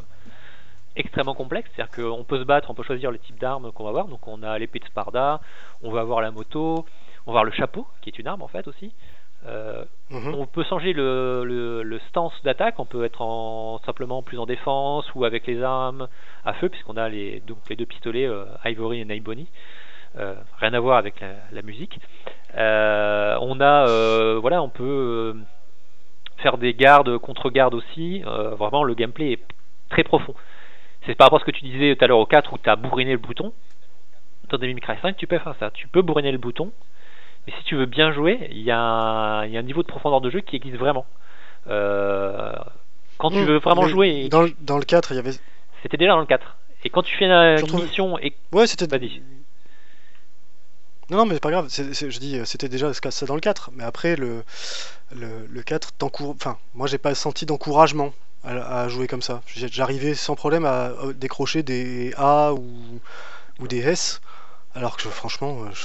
[0.97, 1.70] extrêmement complexe.
[1.74, 4.07] C'est-à-dire qu'on peut se battre, on peut choisir le type d'arme qu'on va avoir.
[4.09, 5.40] Donc on a l'épée de Sparda,
[5.82, 6.84] on va avoir la moto,
[7.26, 8.93] on va avoir le chapeau, qui est une arme en fait aussi.
[9.47, 10.34] Euh, Mhm.
[10.34, 14.47] on peut changer le, le, le stance d'attaque, on peut être en, simplement plus en
[14.47, 16.07] défense ou avec les armes
[16.45, 19.49] à feu, puisqu'on a les, donc les deux pistolets euh, Ivory et Naiboni.
[20.16, 21.99] Euh, rien à voir avec la, la musique.
[22.55, 25.34] On a, voilà, on peut
[26.38, 28.20] faire des gardes, contre-gardes aussi.
[28.22, 29.43] Vraiment, le gameplay est
[29.88, 30.34] très profond.
[31.07, 32.68] C'est par rapport à ce que tu disais tout à l'heure au 4 où tu
[32.70, 33.53] as bourriné le bouton.
[34.48, 35.70] Dans Devil May Cry 5, tu peux faire ça.
[35.70, 36.72] Tu peux bourriner le bouton,
[37.46, 39.82] mais si tu veux bien jouer, il y, a un- il y a un niveau
[39.82, 41.07] de profondeur de jeu qui existe vraiment.
[41.68, 42.53] Euh,
[43.18, 43.46] quand tu Mhm.
[43.46, 45.32] veux vraiment jouer, Dans, le- dans le 4, il y avait.
[45.82, 46.57] c'était déjà dans le 4.
[46.84, 48.86] Et quand tu fais une, une mission et Ouais, c'était.
[48.86, 49.22] Vas-y.
[51.11, 51.68] Non, non, mais c'est pas grave.
[51.70, 53.70] je dis, c'était déjà ça dans le 4.
[53.74, 54.44] Mais après, le,
[55.14, 56.36] le, le 4 t'encourage.
[56.40, 58.12] Enfin, moi, j'ai pas senti d'encouragement
[58.45, 59.43] à, à jouer comme ça.
[59.47, 63.01] J'arrivais sans problème à euh, décrocher des A ou,
[63.61, 64.20] ou des S.
[64.74, 65.84] Alors que franchement, euh, je,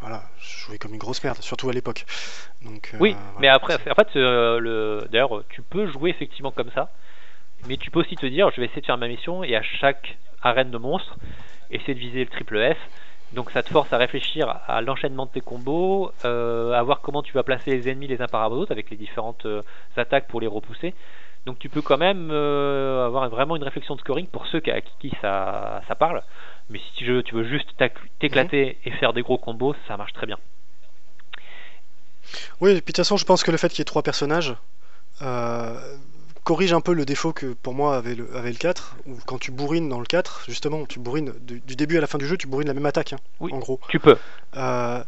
[0.00, 2.04] voilà, je jouais comme une grosse merde, surtout à l'époque.
[2.62, 3.38] Donc, euh, Oui, voilà.
[3.40, 5.08] mais après, en fait, euh, le...
[5.10, 6.90] d'ailleurs, tu peux jouer effectivement comme ça,
[7.66, 9.62] mais tu peux aussi te dire, je vais essayer de faire ma mission et à
[9.62, 11.16] chaque arène de monstres,
[11.70, 12.78] essayer de viser le triple F.
[13.32, 17.22] Donc ça te force à réfléchir à l'enchaînement de tes combos, euh, à voir comment
[17.22, 19.46] tu vas placer les ennemis les uns par rapport aux autres avec les différentes
[19.96, 20.94] attaques pour les repousser.
[21.46, 24.80] Donc tu peux quand même euh, avoir vraiment une réflexion de scoring pour ceux à
[24.80, 26.22] qui ça, ça parle.
[26.70, 27.68] Mais si tu veux, tu veux juste
[28.20, 30.38] t'éclater et faire des gros combos, ça marche très bien.
[32.60, 34.02] Oui, et puis de toute façon, je pense que le fait qu'il y ait trois
[34.02, 34.54] personnages
[35.20, 35.74] euh,
[36.44, 39.38] corrige un peu le défaut que pour moi avait le, avait le 4, où quand
[39.38, 42.26] tu bourrines dans le 4, justement, tu bourrines du, du début à la fin du
[42.26, 43.52] jeu, tu bourrines la même attaque, hein, Oui.
[43.52, 43.80] en gros.
[43.88, 44.16] Tu peux.
[44.56, 45.02] Euh,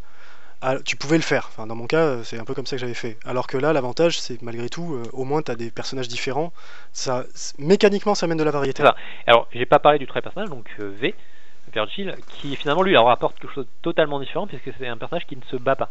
[0.84, 2.94] tu pouvais le faire, enfin, dans mon cas, c'est un peu comme ça que j'avais
[2.94, 3.18] fait.
[3.24, 6.52] Alors que là, l'avantage, c'est malgré tout, euh, au moins, tu as des personnages différents.
[6.92, 7.24] Ça,
[7.58, 8.82] mécaniquement, ça amène de la variété.
[8.82, 8.94] Ça.
[9.26, 11.14] Alors, j'ai pas parlé du très personnage, donc euh, V,
[11.72, 15.26] Virgil, qui finalement lui leur apporte quelque chose de totalement différent puisque c'est un personnage
[15.26, 15.90] qui ne se bat pas.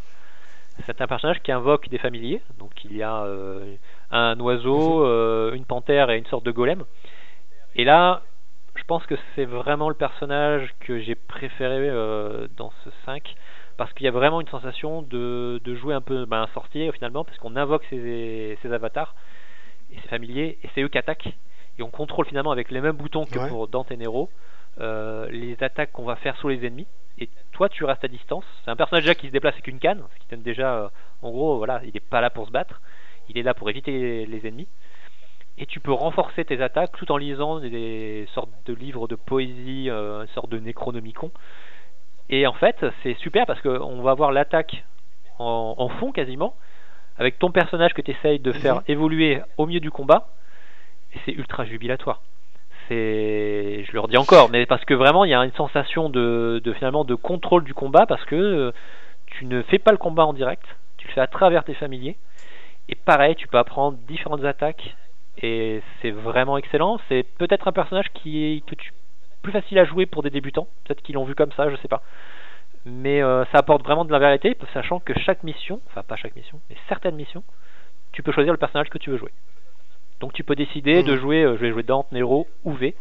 [0.88, 3.76] C'est un personnage qui invoque des familiers, donc il y a euh,
[4.10, 6.84] un oiseau, euh, une panthère et une sorte de golem.
[7.76, 8.24] Et là,
[8.76, 11.90] je pense que c'est vraiment le personnage que j'ai préféré
[12.58, 13.36] dans ce 5
[13.78, 16.92] parce qu'il y a vraiment une sensation de, de jouer un peu ben, un sorcier
[16.92, 19.16] finalement parce qu'on invoque ses, ses avatars
[19.92, 21.34] et ses familiers et c'est eux qui attaquent.
[21.80, 23.50] Et on contrôle finalement avec les mêmes boutons que Ouais.
[23.50, 24.30] pour Dante et Nero
[24.80, 26.88] euh, les attaques qu'on va faire sur les ennemis.
[27.20, 28.46] Et toi tu restes à distance.
[28.64, 30.90] C'est un personnage déjà qui se déplace avec une canne ce qui donne déjà euh,
[31.22, 32.82] en gros voilà il n'est pas là pour se battre.
[33.30, 34.68] Il est là pour éviter les, les ennemis.
[35.60, 39.88] Et tu peux renforcer tes attaques tout en lisant des sortes de livres de poésie
[39.90, 41.32] euh, une sorte de Necronomicon
[42.30, 44.84] et en fait c'est super parce qu'on va voir l'attaque
[45.40, 46.56] en, en fond quasiment
[47.18, 48.84] avec ton personnage que tu essayes de faire Mhm.
[48.88, 50.28] évoluer au milieu du combat
[51.14, 52.22] et c'est ultra jubilatoire
[52.88, 56.62] c'est je le redis encore mais parce que vraiment il y a une sensation de,
[56.64, 58.72] de finalement de contrôle du combat parce que euh,
[59.28, 60.64] tu ne fais pas le combat en direct
[60.98, 62.18] tu le fais à travers tes familiers
[62.90, 64.96] et pareil tu peux apprendre différentes attaques
[65.42, 68.92] et c'est vraiment excellent c'est peut-être un personnage qui que tu
[69.44, 71.88] plus facile à jouer pour des débutants peut-être qu'ils l'ont vu comme ça je sais
[71.88, 72.02] pas
[72.86, 76.36] mais euh, ça apporte vraiment de la variété sachant que chaque mission enfin pas chaque
[76.36, 77.44] mission mais certaines missions
[78.12, 79.32] tu peux choisir le personnage que tu veux jouer
[80.20, 81.04] donc tu peux décider Mhm.
[81.04, 82.96] de jouer, euh, je vais jouer Dante, Nero ou V.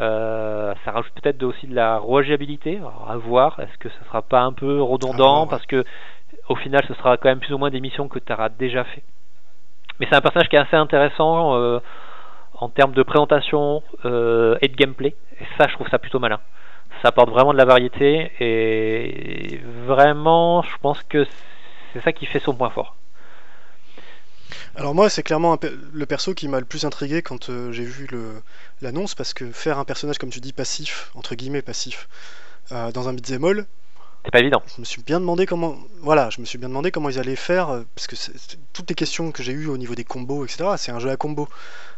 [0.00, 3.58] Euh, ça rajoute peut-être aussi de la rejouabilité, à voir.
[3.58, 5.50] Est-ce que ça sera pas un peu redondant ouais.
[5.50, 5.84] parce que
[6.48, 8.84] au final ce sera quand même plus ou moins des missions que tu auras déjà
[8.84, 9.02] fait.
[9.98, 11.80] Mais c'est un personnage qui est assez intéressant
[12.54, 15.14] en termes de présentation euh, et de gameplay.
[15.40, 16.40] Et ça, je trouve ça plutôt malin.
[17.02, 21.26] Ça apporte vraiment de la variété et vraiment, je pense que
[21.92, 22.96] c'est ça qui fait son point fort.
[24.76, 27.84] Alors moi, c'est clairement pe- le perso qui m'a le plus intrigué quand euh, j'ai
[27.84, 28.08] vu
[28.80, 32.08] l'annonce, parce que faire un personnage, comme tu dis, passif, entre guillemets passif,
[32.72, 33.66] euh, dans un beat'em all,
[34.24, 34.62] C'est pas évident.
[34.74, 37.36] je me suis bien demandé comment, voilà, je me suis bien demandé comment ils allaient
[37.36, 38.16] faire, parce que
[38.72, 41.16] toutes les questions que j'ai eues au niveau des combos, etc., c'est un jeu à
[41.16, 41.48] combo.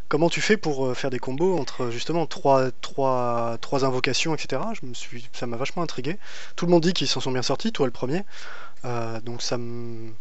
[0.08, 4.62] Comment tu fais pour euh, faire des combos entre justement trois, trois, trois invocations, etc.
[4.80, 6.16] Je me suis, ça m'a vachement intrigué.
[6.56, 8.22] Tout le monde dit qu'ils s'en sont bien sortis, toi le premier.
[8.84, 10.12] Euh, donc ça me,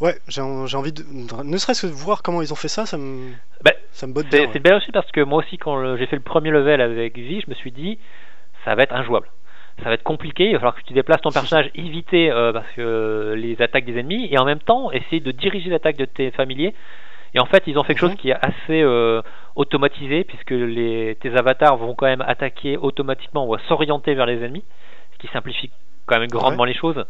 [0.00, 2.68] ouais, j'ai en- j'ai envie de, ne serait-ce que de voir comment ils ont fait
[2.68, 3.30] ça, ça me,
[3.62, 4.48] Bah, ça me botte C'est bien.
[4.48, 4.60] c'est ouais.
[4.60, 7.48] bien aussi parce que moi aussi, quand j'ai fait le premier level avec Vi, je
[7.48, 7.98] me suis dit,
[8.64, 9.28] ça va être injouable.
[9.78, 12.66] Ça va être compliqué, il va falloir que tu déplaces ton personnage, éviter euh, parce
[12.74, 16.32] que les attaques des ennemis, et en même temps essayer de diriger l'attaque de tes
[16.32, 16.74] familiers.
[17.34, 18.10] Et en fait, ils ont fait quelque Mhm.
[18.10, 19.22] chose qui est assez euh,
[19.56, 24.64] automatisé, puisque les, tes avatars vont quand même attaquer automatiquement ou s'orienter vers les ennemis,
[25.12, 25.70] ce qui simplifie
[26.06, 27.04] quand même grandement les choses.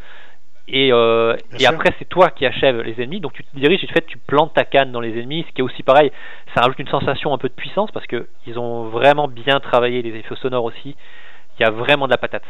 [0.69, 3.87] Et, euh, et après, c'est toi qui achèves les ennemis, donc tu te diriges et
[3.89, 6.13] de fait, tu plantes ta canne dans les ennemis, ce qui est aussi pareil,
[6.55, 10.01] ça rajoute une sensation un peu de puissance parce que ils ont vraiment bien travaillé
[10.03, 10.97] les effets sonores aussi.
[11.61, 12.43] Il y a vraiment de la patate.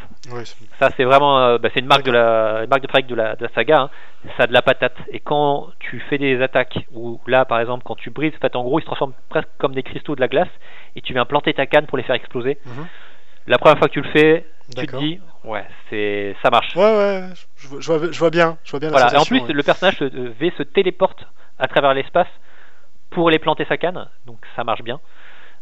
[0.79, 3.35] Ça, c'est vraiment, euh, bah, c'est une marque de la, une marque de de la,
[3.35, 3.81] de la saga.
[3.81, 3.89] hein.
[4.37, 4.95] Ça a de la patate.
[5.09, 8.55] Et quand tu fais des attaques, ou là, par exemple, quand tu brises, en fait,
[8.55, 10.47] en gros, ils se transforment presque comme des cristaux de la glace,
[10.95, 12.57] et tu viens planter ta canne pour les faire exploser.
[12.65, 12.87] Mhm.
[13.47, 14.45] La première fois que tu le fais,
[14.77, 16.73] tu te dis, ouais, c'est, ça marche.
[16.77, 17.23] Ouais, ouais,
[17.57, 19.13] je, vois- je vois, je vois bien, je vois bien la.
[19.13, 19.51] Et en plus, ouais.
[19.53, 21.27] le personnage se- euh, V se téléporte
[21.59, 22.29] à travers l'espace
[23.09, 25.01] pour les planter sa canne, donc ça marche bien.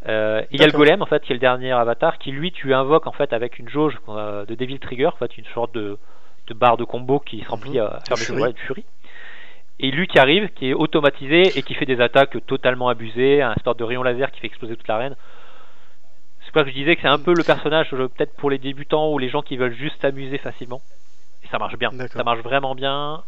[0.08, 2.52] Euh, il y a le golem en fait, qui est le dernier avatar, qui lui
[2.52, 5.74] tu invoques en fait avec une jauge euh, de Devil Trigger, en fait une sorte
[5.74, 5.98] de,
[6.48, 7.86] de barre de combo qui se remplit Mhm.
[7.86, 8.86] à faire De des ouais, de furie.
[9.82, 13.56] Et lui qui arrive, qui est automatisé et qui fait des attaques totalement abusées, un
[13.64, 15.16] sorte de rayon laser qui fait exploser toute l'arène.
[16.42, 18.50] C'est pour ça que je disais que c'est un peu le personnage euh, peut-être pour
[18.50, 20.82] les débutants ou les gens qui veulent juste s'amuser facilement.
[21.52, 21.92] ça marche bien.
[21.92, 23.24] Ça marche vraiment bien.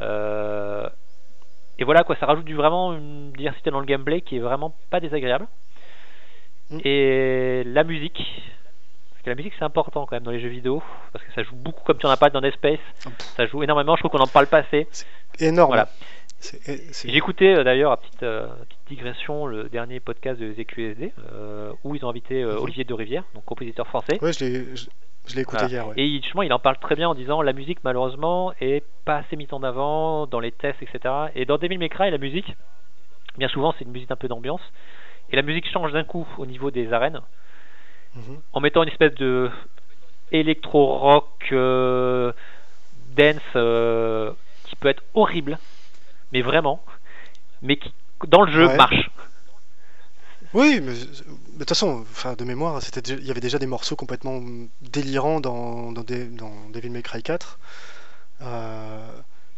[0.00, 0.88] Euh,
[1.78, 4.74] et voilà quoi, ça rajoute du, vraiment une diversité dans le gameplay qui est vraiment
[4.90, 5.46] pas désagréable.
[6.70, 6.78] Mm.
[6.84, 8.16] Et la musique,
[9.10, 10.82] parce que la musique c'est important quand même dans les jeux vidéo,
[11.12, 12.80] parce que ça joue beaucoup comme tu en as pas dans Dead Space.
[13.06, 14.86] Ah, Ça joue énormément, je trouve qu'on en parle pas assez.
[15.38, 15.70] Énorme.
[15.70, 15.88] Voilà.
[16.38, 16.60] C'est-
[16.92, 21.12] c'est- J'ai écouté euh, d'ailleurs, à petite, euh, petite digression, le dernier podcast de ZQSD,
[21.32, 22.58] euh, où ils ont invité Mhm.
[22.58, 24.18] Olivier de Rivière, donc compositeur français.
[24.22, 24.86] Ouais, je l'ai, je,
[25.28, 25.72] je l'ai écouté Voilà.
[25.72, 25.88] hier.
[25.88, 25.94] Ouais.
[25.96, 29.34] Et justement, il en parle très bien en disant la musique, malheureusement, est pas assez
[29.36, 31.14] mise en avant dans les tests, etc.
[31.34, 32.54] Et dans Devil May Cry, la musique,
[33.38, 34.60] bien souvent, c'est une musique un peu d'ambiance.
[35.30, 37.20] Et la musique change d'un coup au niveau des arènes,
[38.14, 38.40] Mhm.
[38.52, 39.50] en mettant une espèce de
[40.32, 42.32] électro-rock euh,
[43.16, 44.32] dance euh,
[44.64, 45.58] qui peut être horrible,
[46.32, 46.82] mais vraiment,
[47.62, 47.92] mais qui,
[48.26, 48.76] dans le jeu, Ouais.
[48.76, 49.10] marche.
[50.54, 53.96] Oui, mais de toute façon, enfin, de mémoire, c'était il y avait déjà des morceaux
[53.96, 54.40] complètement
[54.80, 57.58] délirants dans, dans, des- dans Devil May Cry 4.
[58.42, 59.08] euh,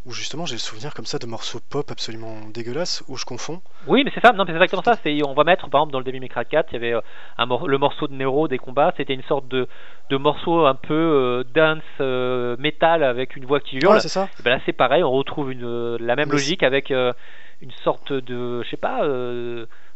[0.06, 3.60] où justement j'ai le souvenir comme ça de morceaux pop absolument dégueulasses où je confonds.
[3.86, 4.98] Oui, mais c'est ça, non, c'est exactement ça.
[5.02, 6.94] C'est, on va mettre, par exemple, dans le Devil May Cry 4, il y avait
[6.94, 7.00] euh,
[7.38, 9.68] un mor- le morceau de Nero des combats, c'était une sorte de,
[10.10, 13.94] de morceau un peu euh, dance euh, metal avec une voix qui hurle.
[13.94, 14.28] Ouais, c'est ça.
[14.38, 18.12] Et ben là, c'est pareil, on retrouve une, la même Mais logique avec une sorte
[18.12, 19.02] de, je sais pas,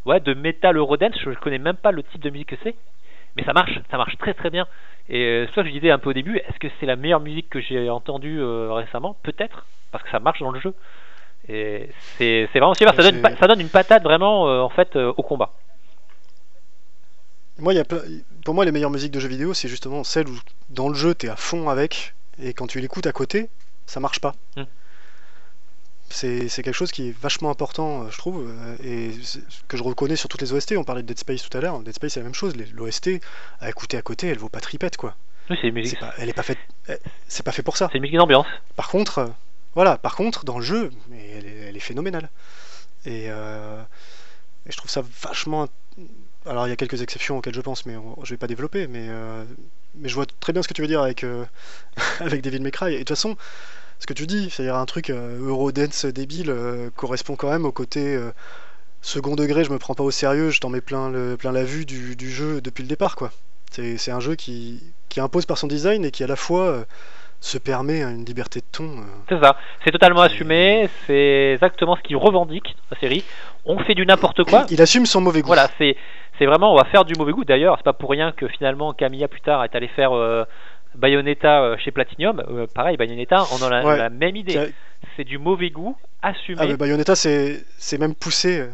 [0.07, 1.17] ouais, de metal eurodance.
[1.21, 2.77] Je connais même pas le type de musique que c'est,
[3.37, 4.67] mais ça marche, ça marche très très bien.
[5.09, 7.61] Et que je disais un peu au début, est-ce que c'est la meilleure musique que
[7.61, 9.17] j'ai entendue récemment?
[9.23, 10.75] Peut-être, parce que ça marche dans le jeu.
[11.49, 14.97] Et c'est c'est vraiment super, ça donne, ça donne une patate vraiment euh, en fait
[14.97, 15.53] euh, au combat.
[17.59, 18.03] Moi, y a plein-
[18.45, 20.37] pour moi, les meilleures musiques de jeux vidéo, c'est justement celles où
[20.71, 23.51] dans le jeu, t'es à fond avec, et quand tu l'écoutes à côté,
[23.87, 24.35] ça marche pas.
[24.57, 24.63] Mm.
[26.09, 28.51] C'est c'est quelque chose qui est vachement important, euh, je trouve,
[28.85, 29.11] et
[29.69, 30.75] que je reconnais sur toutes les OST.
[30.77, 31.79] On parlait de Dead Space tout à l'heure.
[31.81, 32.55] Dead Space, c'est la même chose.
[32.75, 33.21] L'OST,
[33.61, 35.15] à écouter à côté, elle vaut pas tripette, quoi.
[35.51, 36.59] Oui, c'est une musique, pas, elle est pas faite,
[37.27, 37.89] c'est pas fait pour ça.
[37.91, 38.47] c'est une musique d'ambiance.
[38.77, 39.31] Par contre,
[39.75, 42.31] voilà, par contre, dans le jeu, elle est, elle est phénoménale.
[43.07, 43.83] Et, euh,
[44.67, 45.69] je trouve ça vachement.
[46.47, 48.87] Alors, il y a quelques exceptions auxquelles je pense, mais on- je vais pas développer.
[48.89, 49.45] Mais, euh,
[49.97, 51.45] mais je vois très bien ce que tu veux dire avec, euh,
[52.21, 52.71] avec Devil May.
[52.89, 53.37] Et de toute façon,
[54.01, 56.55] ce que tu dis, c'est-à-dire un truc euh, Eurodance débile,
[56.97, 58.19] correspond quand même au côté
[59.03, 59.65] second degré.
[59.65, 62.17] Je me prends pas au sérieux, je t'en mets plein, le, plein la vue du,
[62.17, 63.33] du jeu depuis le départ, quoi.
[63.71, 66.87] C'est un jeu qui, qui impose par son design et qui à la fois
[67.43, 68.85] se permet une liberté de ton.
[68.85, 73.25] euh, C'est ça, c'est totalement assumé, c'est exactement ce qu'ils revendiquent, la série.
[73.65, 74.65] On fait du n'importe quoi.
[74.71, 75.49] Il assume son mauvais goût.
[75.49, 75.97] Voilà, c'est
[76.39, 77.45] c'est vraiment, on va faire du mauvais goût.
[77.45, 80.45] D'ailleurs, c'est pas pour rien que finalement Camilla plus tard est allé faire euh,
[80.95, 82.43] Bayonetta euh, chez Platinum.
[82.49, 83.99] Euh, pareil, Bayonetta, on a la, Ouais.
[83.99, 84.73] la même idée.
[85.17, 86.59] C'est du mauvais goût assumé.
[86.61, 88.67] Ah, mais Bayonetta, c'est c'est même poussé.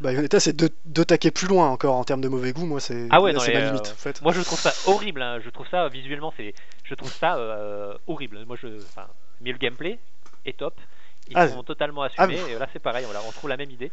[0.00, 2.66] Bayonetta, c'est deux, deux taquets plus loin encore en termes de mauvais goût.
[2.66, 3.88] Moi, c'est Ah ouais, là, non, ma euh, limite.
[3.92, 4.20] En fait.
[4.22, 5.22] Moi, je trouve ça horrible.
[5.22, 5.40] hein.
[5.44, 6.54] Je trouve ça visuellement, c'est,
[6.84, 8.44] je trouve ça euh, horrible.
[8.46, 9.06] Moi, je, enfin,
[9.40, 9.98] mais le gameplay
[10.44, 10.74] est top.
[11.28, 12.38] Ils Ah, sont totalement ah, assumés.
[12.50, 13.06] Et là, c'est pareil.
[13.26, 13.90] On trouve la même idée.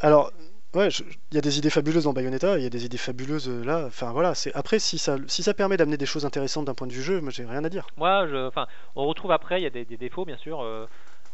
[0.00, 0.30] Alors,
[0.74, 3.48] ouais, il y a des idées fabuleuses dans Bayonetta, il y a des idées fabuleuses
[3.48, 3.84] euh, là.
[3.86, 6.86] Enfin voilà, c'est après si ça si ça permet d'amener des choses intéressantes d'un point
[6.86, 7.86] de vue jeu, moi j'ai rien à dire.
[7.96, 10.60] Moi, je, enfin, on retrouve après, il y a des, des défauts, bien sûr.
[10.62, 10.86] euh,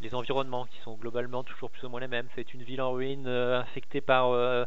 [0.03, 2.27] les environnements qui sont globalement toujours plus ou moins les mêmes.
[2.35, 4.65] C'est une ville en ruine euh, infectée par euh,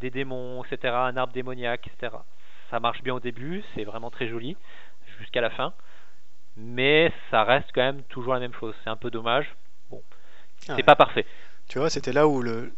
[0.00, 0.92] des démons, etc.
[0.94, 2.16] Un arbre démoniaque, etc.
[2.70, 4.56] Ça marche bien au début, c'est vraiment très joli
[5.20, 5.72] jusqu'à la fin.
[6.56, 8.74] Mais ça reste quand même toujours la même chose.
[8.82, 9.46] C'est un peu dommage.
[9.90, 10.02] Bon,
[10.58, 10.82] c'est Ah ouais.
[10.82, 11.26] pas parfait.
[11.68, 12.72] Tu vois, c'était là où le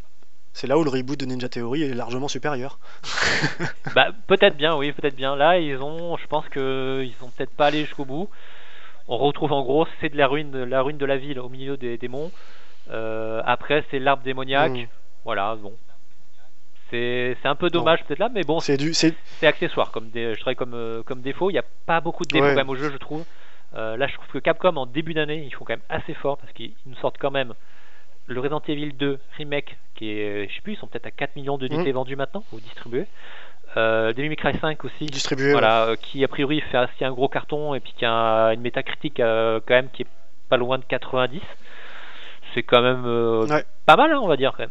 [0.52, 2.78] c'est là où le reboot de Ninja Theory est largement supérieur.
[3.94, 5.36] Bah, peut-être bien, oui, peut-être bien.
[5.36, 8.28] Là, ils ont, je pense que ils sont peut-être pas allés jusqu'au bout.
[9.08, 11.48] On retrouve en gros, c'est de la ruine, de la ruine de la ville au
[11.48, 12.30] milieu des démons.
[12.90, 14.72] Euh, après, c'est l'arbre démoniaque.
[14.72, 14.86] Mm.
[15.24, 15.72] Voilà, bon.
[16.90, 20.06] C'est c'est un peu dommage peut-être là, mais bon, C'est du c'est c'est accessoire comme
[20.14, 21.50] je dirais comme euh, comme défaut.
[21.50, 22.50] Il n'y a pas beaucoup de défauts Ouais.
[22.52, 23.24] quand même au jeu, je trouve.
[23.74, 26.38] Euh, là, je trouve que Capcom en début d'année, ils font quand même assez fort
[26.38, 27.52] parce qu'ils nous sortent quand même
[28.26, 31.36] le Resident Evil 2 remake qui est, je sais plus, ils sont peut-être à 4
[31.36, 31.92] millions d'unités Mhm.
[31.94, 33.06] vendues maintenant ou distribuées.
[33.76, 35.06] Euh, Cry 5 aussi.
[35.06, 35.52] distribué.
[35.52, 38.60] Voilà, euh, qui a priori fait assez un gros carton et puis qui a une
[38.60, 40.06] métacritique euh, quand même qui est
[40.48, 41.40] pas loin de 90.
[42.54, 43.64] C'est quand même euh, Ouais.
[43.86, 44.70] pas mal, hein, on va dire quand même.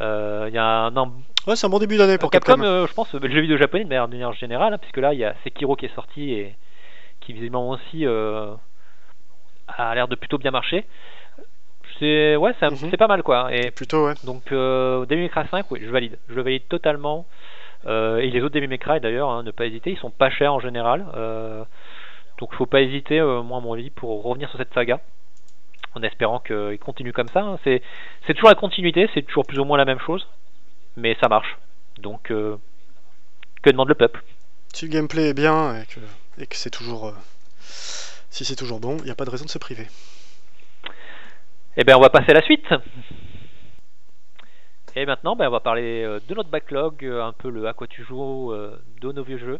[0.00, 1.12] Euh, Il y a un, un-
[1.46, 1.56] ouais.
[1.56, 2.66] C'est un bon début d'année pour Capcom, Capcom.
[2.66, 5.24] euh, je pense, le jeu vidéo japonais de manière, générale, hein, puisque là il y
[5.24, 6.54] a Sekiro qui est sorti et
[7.20, 10.84] qui visiblement aussi a l'air de plutôt bien marcher.
[11.98, 12.76] C'est ouais, Mhm.
[12.90, 13.54] c'est pas mal quoi.
[13.54, 14.14] Et Plutôt ouais.
[14.24, 16.18] donc euh, Devil May Cry 5, oui, je valide.
[16.28, 17.24] Je le valide totalement.
[17.86, 20.52] Euh, et les autres May Cry d'ailleurs, hein, ne pas hésiter, ils sont pas chers
[20.52, 21.06] en général.
[21.14, 21.64] Euh,
[22.38, 25.00] donc faut pas hésiter, euh, moi à mon avis, pour revenir sur cette saga.
[25.94, 27.40] En espérant qu'ils continuent comme ça.
[27.42, 27.58] hein.
[27.62, 27.80] C'est,
[28.26, 30.26] c'est toujours la continuité, c'est toujours plus ou moins la même chose.
[30.96, 31.56] Mais ça marche.
[31.98, 32.56] Donc euh,
[33.62, 34.22] que demande le peuple?
[34.72, 36.00] Si le gameplay est bien et que
[36.42, 37.12] et que c'est toujours euh,
[38.30, 39.86] Si c'est toujours bon, il n'y a pas de raison de se priver.
[41.76, 42.66] Eh bien, on va passer à la suite.
[44.96, 47.72] Et maintenant, ben, on va parler euh, de notre backlog, euh, un peu le à
[47.72, 49.58] quoi tu joues euh, de nos vieux jeux.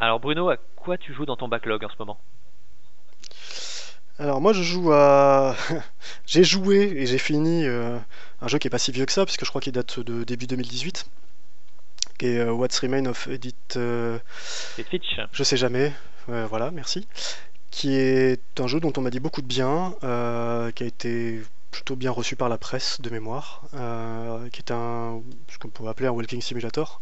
[0.00, 2.18] Alors Bruno, à quoi tu joues dans ton backlog en ce moment?
[4.18, 5.54] Alors moi je joue à...
[6.26, 9.44] j'ai joué et j'ai fini un jeu qui est pas si vieux que ça, puisque
[9.44, 11.06] je crois qu'il date de début 2018,
[12.18, 13.76] qui est What's Remain of Edith...
[13.76, 15.20] Edith Fitch.
[15.32, 15.92] Je sais jamais,
[16.26, 17.06] voilà, merci.
[17.70, 21.40] Qui est un jeu dont on m'a dit beaucoup de bien, qui a été
[21.74, 25.90] plutôt bien reçu par la presse de mémoire, euh, qui est un ce qu'on pourrait
[25.90, 27.00] appeler un walking simulator,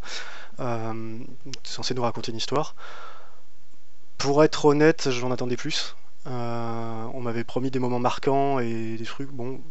[0.59, 1.19] euh,
[1.63, 2.75] censé nous raconter une histoire.
[4.17, 5.95] Pour être honnête, j'en attendais plus.
[6.25, 9.29] Euh, on m'avait promis des moments marquants et des trucs.
[9.29, 9.61] Bon,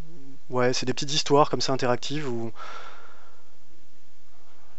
[0.50, 2.52] ouais, c'est des petites histoires comme ça interactives où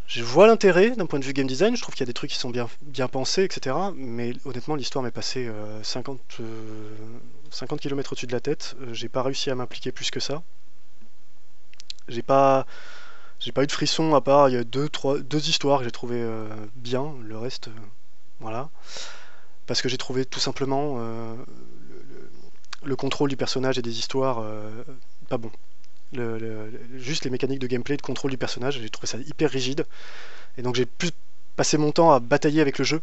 [0.08, 2.14] je vois l'intérêt d'un point de vue game design, je trouve qu'il y a des
[2.14, 3.76] trucs qui sont bien, bien pensés, etc.
[3.96, 5.50] Mais honnêtement, l'histoire m'est passée
[5.82, 6.40] 50,
[7.54, 8.76] 50 km au-dessus de la tête.
[8.82, 10.44] Euh, j'ai pas réussi à m'impliquer plus que ça.
[12.08, 12.66] J'ai pas,
[13.46, 17.14] eu de frisson à part il y a deux histoires que j'ai trouvé euh, bien.
[17.22, 17.72] Le reste, euh,
[18.40, 18.70] voilà.
[19.68, 20.98] Parce que j'ai trouvé tout simplement
[22.84, 24.46] le, contrôle du personnage et des histoires
[25.30, 25.52] pas bon
[26.96, 29.86] juste les mécaniques de gameplay, de contrôle du personnage, j'ai trouvé ça hyper rigide.
[30.58, 31.12] Et donc j'ai plus
[31.56, 33.02] passé mon temps à batailler avec le jeu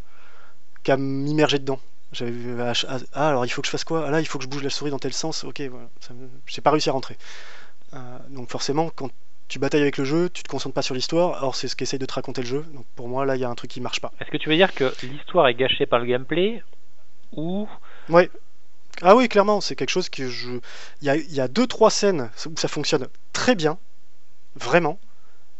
[0.82, 1.80] qu'à m'immerger dedans.
[2.12, 2.72] J'avais ah,
[3.12, 4.04] ah, alors il faut que je fasse quoi?
[4.06, 5.44] Ah là il faut que je bouge la souris dans tel sens.
[5.44, 5.88] Ok voilà,
[6.46, 7.16] j'ai pas réussi à rentrer.
[7.94, 7.98] Euh,
[8.30, 9.10] donc forcément quand
[9.48, 11.42] tu batailles avec le jeu, tu te concentres pas sur l'histoire.
[11.44, 12.64] Or c'est ce qu'essaye de te raconter le jeu.
[12.74, 14.12] Donc pour moi là il y a un truc qui marche pas.
[14.20, 16.62] Est-ce que tu veux dire que l'histoire est gâchée par le gameplay
[17.32, 17.68] ou
[18.08, 18.28] Ouais,
[19.02, 20.60] ah oui, clairement, c'est quelque chose que je.
[21.00, 23.78] Il y a, il y a deux, trois scènes où ça fonctionne très bien,
[24.56, 24.98] vraiment,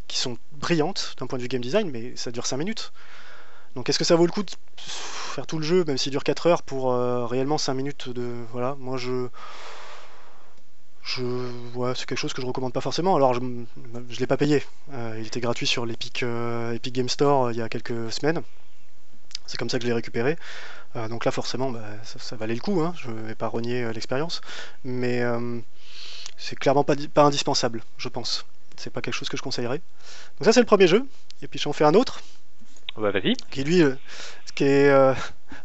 [0.08, 2.92] qui sont brillantes d'un point de vue game design, mais ça dure 5 minutes.
[3.76, 6.24] Donc est-ce que ça vaut le coup de faire tout le jeu, même s'il dure
[6.24, 8.44] 4 heures, pour euh, réellement 5 minutes de.
[8.52, 9.28] Voilà, moi je.
[11.02, 11.24] Je,
[11.74, 13.16] ouais, c'est quelque chose que je recommande pas forcément.
[13.16, 13.40] Alors, je,
[14.10, 14.62] je l'ai pas payé.
[14.92, 18.42] Euh, il était gratuit sur l'Epic euh, Epic Game Store il y a quelques semaines.
[19.46, 20.36] C'est comme ça que je l'ai récupéré.
[21.08, 22.80] Donc là, forcément, bah, ça, valait le coup.
[22.80, 22.94] Hein.
[22.96, 24.40] Je vais pas renier l'expérience.
[24.84, 25.24] Mais
[26.36, 28.46] c'est clairement pas, pas indispensable, je pense.
[28.76, 29.78] C'est pas quelque chose que je conseillerais.
[30.38, 31.04] Donc ça, c'est le premier jeu.
[31.42, 32.20] Et puis j'en fais un autre.
[32.96, 33.34] Bah, vas-y.
[33.50, 33.82] Qui lui,
[34.54, 35.14] qui est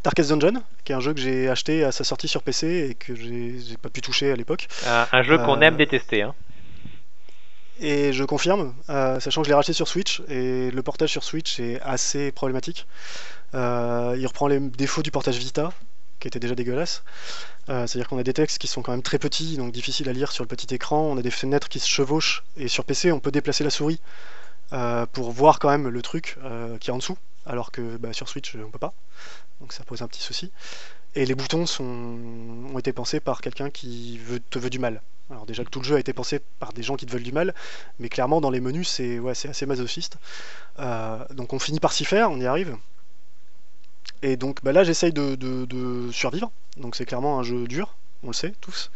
[0.04, 2.96] Darkest Dungeon, qui est un jeu que j'ai acheté à sa sortie sur PC et
[2.96, 4.68] que j'ai pas pu toucher à l'époque.
[4.86, 6.22] un jeu qu'on aime détester.
[6.22, 6.34] Hein.
[7.80, 11.60] Et je confirme, sachant que je l'ai racheté sur Switch et le portage sur Switch
[11.60, 12.88] est assez problématique.
[13.54, 15.72] Euh, il reprend les défauts du portage Vita,
[16.20, 17.04] qui était déjà dégueulasse.
[17.70, 20.14] Euh, c'est-à-dire qu'on a des textes qui sont quand même très petits, donc difficiles à
[20.14, 21.02] lire sur le petit écran.
[21.02, 24.00] On a des fenêtres qui se chevauchent, et sur PC, on peut déplacer la souris
[24.74, 26.38] euh, pour voir quand même le truc
[26.80, 28.94] qui est en dessous, alors que bah, sur Switch, on peut pas.
[29.62, 30.52] Donc ça pose un petit souci.
[31.16, 34.20] Et les boutons ont été pensés par quelqu'un qui
[34.50, 35.02] te veut du mal.
[35.32, 37.24] Alors déjà que tout le jeu a été pensé par des gens qui te veulent
[37.24, 37.56] du mal,
[38.00, 40.18] mais clairement dans les menus c'est assez masochiste.
[41.32, 42.78] donc on finit par s'y faire, on y arrive.
[44.22, 48.34] Et donc bah là j'essaye de, survivre, donc c'est clairement un jeu dur, on le
[48.34, 48.92] sait tous.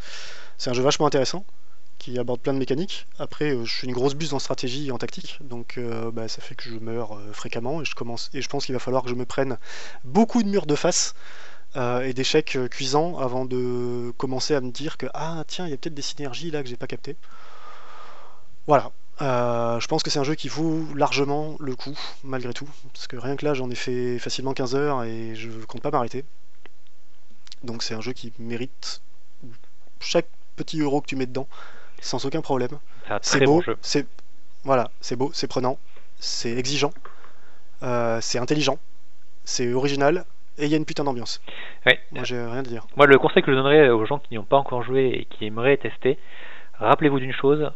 [0.57, 1.45] C'est un jeu vachement intéressant,
[1.99, 3.05] qui aborde plein de mécaniques.
[3.19, 6.27] Après euh, je suis une grosse buse en stratégie et en tactique, donc euh, bah,
[6.27, 8.79] ça fait que je meurs euh, fréquemment et je, commence, et je pense qu'il va
[8.79, 9.57] falloir que je me prenne
[10.03, 11.13] beaucoup de murs de face.
[11.75, 15.77] et d'échecs cuisants avant de commencer à me dire que ah tiens il y a
[15.77, 17.15] peut-être des synergies là que j'ai pas capté.
[18.65, 22.69] Voilà, je pense que c'est un jeu qui vaut largement le coup, malgré tout.
[22.93, 25.91] Parce que rien que là, j'en ai fait facilement 15 heures et je compte pas
[25.91, 26.23] m'arrêter.
[27.63, 29.01] Donc c'est un jeu qui mérite
[29.99, 31.47] chaque petit euro que tu mets dedans,
[32.01, 32.79] sans aucun problème.
[33.21, 34.05] C'est beau, c'est
[34.63, 35.77] voilà, c'est beau, c'est prenant,
[36.17, 36.91] c'est exigeant,
[37.81, 38.77] euh, c'est intelligent,
[39.45, 40.25] c'est original
[40.57, 41.41] et il y a une putain d'ambiance.
[42.11, 42.85] Moi j'ai rien à dire.
[42.97, 45.25] Moi le conseil que je donnerais aux gens qui n'y ont pas encore joué et
[45.25, 46.17] qui aimeraient tester,
[46.79, 47.71] rappelez-vous d'une chose,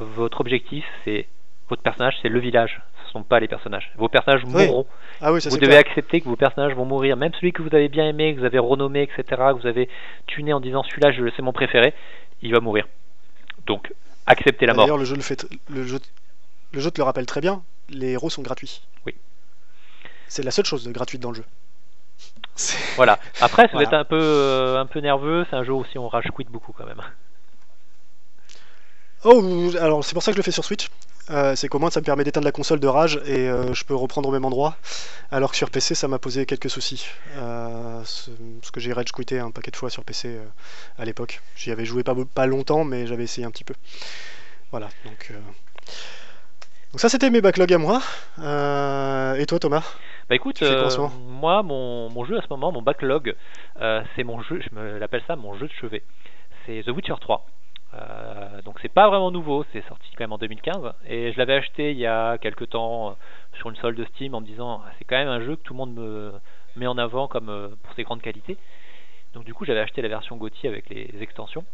[0.00, 1.26] votre objectif, c'est
[1.68, 2.82] votre personnage, c'est le village.
[3.02, 3.92] Ce ne sont pas les personnages.
[3.96, 4.86] Vos personnages mourront.
[5.20, 7.16] Ah vous devez accepter que vos personnages vont mourir.
[7.16, 9.88] Même celui que vous avez bien aimé, que vous avez renommé, etc., que vous avez
[10.26, 11.94] tuné en disant celui-là, c'est mon préféré,
[12.40, 12.86] il va mourir.
[13.66, 13.92] Donc,
[14.26, 14.84] acceptez la mort.
[14.84, 16.00] D'ailleurs, le jeu le fait, le jeu,
[16.72, 17.62] le jeu te le rappelle très bien.
[17.88, 18.82] Les héros sont gratuits.
[19.06, 19.14] Oui.
[20.28, 21.44] C'est la seule chose de gratuite dans le jeu.
[22.96, 23.18] Voilà.
[23.40, 25.46] Après, ça va être un peu, euh, un peu nerveux.
[25.50, 27.02] C'est un jeu aussi on rage quit beaucoup quand même.
[29.24, 30.88] Oh, alors c'est pour ça que je le fais sur Switch.
[31.30, 33.84] Euh, c'est qu'au moins ça me permet d'éteindre la console de rage et euh, je
[33.84, 34.76] peux reprendre au même endroit.
[35.30, 37.06] Alors que sur PC ça m'a posé quelques soucis.
[37.36, 40.38] Euh, parce que j'ai rage quitté un paquet de fois sur PC
[40.98, 41.40] à l'époque.
[41.56, 43.74] J'y avais joué pas, pas longtemps mais j'avais essayé un petit peu.
[44.70, 45.32] Voilà, donc.
[46.92, 48.02] Donc ça c'était mes backlogs à moi.
[49.38, 49.84] et toi Thomas?
[50.28, 50.88] Bah écoute, euh,
[51.28, 53.34] moi, mon, mon jeu à ce moment, mon backlog,
[53.80, 56.02] euh, c'est mon jeu, je me l'appelle ça mon jeu de chevet.
[56.64, 57.44] C'est The Witcher 3.
[57.94, 61.54] Euh, donc c'est pas vraiment nouveau, c'est sorti quand même en 2015 et je l'avais
[61.54, 63.12] acheté il y a quelques temps euh,
[63.58, 65.62] sur une solde de Steam en me disant Ah, c'est quand même un jeu que
[65.62, 66.32] tout le monde me
[66.76, 68.56] met en avant comme euh, pour ses grandes qualités.
[69.34, 71.64] Donc du coup j'avais acheté la version GOTY avec les extensions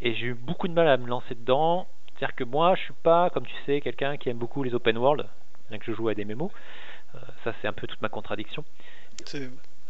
[0.00, 1.86] et j'ai eu beaucoup de mal à me lancer dedans.
[2.08, 4.98] C'est-à-dire que moi je suis pas, comme tu sais, quelqu'un qui aime beaucoup les open
[4.98, 5.24] world,
[5.68, 6.50] bien que je joue à des mémos.
[7.44, 8.64] Ça c'est un peu toute ma contradiction.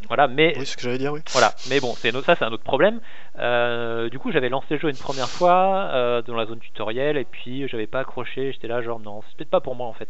[0.08, 1.20] Voilà, mais oui, ce que j'allais dire, oui.
[1.32, 3.00] voilà, mais bon, c'est ça c'est un autre problème.
[3.38, 7.16] Euh, du coup, j'avais lancé le jeu une première fois euh, dans la zone tutoriel
[7.16, 8.52] et puis j'avais pas accroché.
[8.52, 10.08] J'étais là, genre non, c'est peut-être pas pour moi en fait.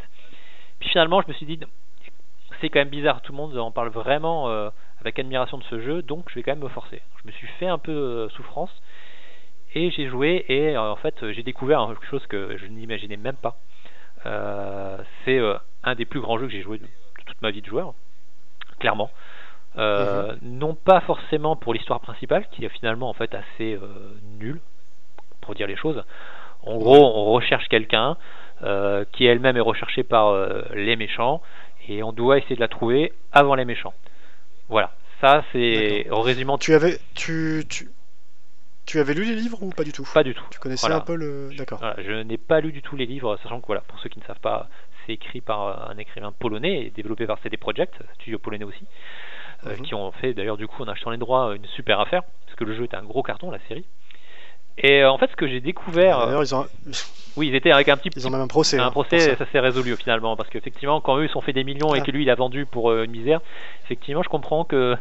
[0.80, 1.60] Puis finalement, je me suis dit,
[2.60, 5.80] c'est quand même bizarre, tout le monde en parle vraiment euh, avec admiration de ce
[5.80, 7.02] jeu, donc je vais quand même me forcer.
[7.22, 8.70] Je me suis fait un peu souffrance
[9.74, 13.56] et j'ai joué et en fait j'ai découvert quelque chose que je n'imaginais même pas.
[15.24, 15.40] C'est
[15.84, 17.94] un des plus grands jeux que j'ai joué de, de toute ma vie de joueur,
[18.78, 19.10] clairement.
[19.76, 24.60] Euh, Non pas forcément pour l'histoire principale, qui est finalement en fait assez euh, nulle,
[25.40, 26.02] pour dire les choses.
[26.62, 28.16] En gros, on recherche quelqu'un
[28.62, 30.34] euh, qui elle-même est recherchée par
[30.74, 31.42] les méchants,
[31.88, 33.94] et on doit essayer de la trouver avant les méchants.
[34.68, 37.90] Voilà, ça c'est en résumant Tu avais, tu, tu,
[38.86, 40.08] tu avais lu les livres ou pas du tout?
[40.14, 40.44] Pas du tout.
[40.50, 41.02] Tu connaissais Voilà.
[41.02, 41.50] un peu le.
[41.58, 41.80] D'accord.
[41.80, 44.18] Voilà, je n'ai pas lu du tout les livres, sachant que voilà, pour ceux qui
[44.20, 44.68] ne savent pas,
[45.04, 48.86] c'est écrit par un écrivain polonais et développé par CD Projekt, studio polonais aussi,
[49.66, 49.82] euh, Mhm.
[49.82, 52.64] qui ont fait d'ailleurs du coup en achetant les droits une super affaire, parce que
[52.64, 53.84] le jeu était un gros carton, la série.
[54.78, 56.66] Et euh, en fait, ce que j'ai découvert, euh, D'ailleurs, ils ont,
[57.36, 58.78] oui, ils étaient avec un petit, ils ont même un procès.
[58.78, 59.36] un hein, procès, ça.
[59.36, 62.00] ça, s'est résolu finalement, parce qu'effectivement, quand eux ils se sont fait des millions et
[62.00, 62.04] Ah.
[62.04, 63.40] que lui il a vendu pour une misère,
[63.84, 64.96] effectivement, je comprends que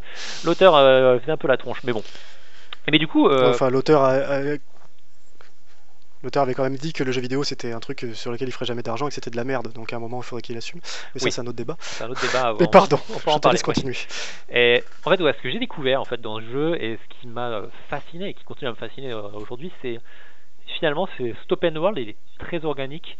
[0.46, 2.04] l'auteur euh, faisait un peu la tronche, mais bon.
[2.92, 4.58] Mais du coup, euh, Enfin, l'auteur a- a-
[6.24, 8.52] L'auteur avait quand même dit que le jeu vidéo c'était un truc sur lequel il
[8.52, 10.42] ferait jamais d'argent et que c'était de la merde, donc à un moment il faudrait
[10.42, 10.80] qu'il assume.
[11.14, 11.76] Mais ça c'est un autre débat.
[11.80, 12.42] c'est un autre débat.
[12.48, 12.58] Avant.
[12.60, 13.60] Mais pardon, on peut en parler.
[13.60, 13.98] continuer.
[14.50, 17.20] Et en fait, ouais, ce que j'ai découvert en fait dans le jeu et ce
[17.20, 20.00] qui m'a euh, fasciné et qui continue à me fasciner euh, aujourd'hui, c'est
[20.78, 23.18] finalement c'est cet open world, il est très organique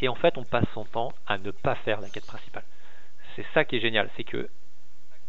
[0.00, 2.64] et en fait on passe son temps à ne pas faire la quête principale.
[3.34, 4.48] C'est ça qui est génial, c'est que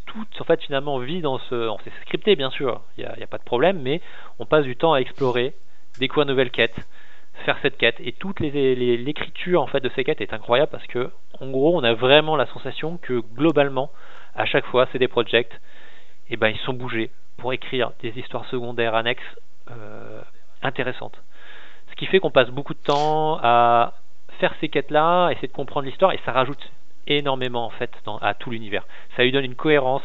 [0.07, 3.27] tout en fait finalement vit dans ce, on c'est scripté bien sûr, il n'y a
[3.27, 4.01] pas de problème, mais
[4.39, 5.53] on passe du temps à explorer,
[5.99, 6.75] découvrir de nouvelles quêtes,
[7.45, 11.11] faire cette quête et toute l'écriture en fait de ces quêtes est incroyable parce que
[11.39, 13.91] en gros on a vraiment la sensation que globalement
[14.35, 15.51] à chaque fois c'est des projects
[16.29, 19.23] et ben ils sont bougés pour écrire des histoires secondaires annexes
[19.71, 20.21] euh,
[20.61, 21.21] intéressantes.
[21.89, 23.93] Ce qui fait qu'on passe beaucoup de temps à
[24.39, 26.71] faire ces quêtes-là, essayer de comprendre l'histoire, et ça rajoute
[27.07, 27.91] énormément en fait
[28.21, 28.85] à tout l'univers.
[29.15, 30.03] Ça lui donne une cohérence,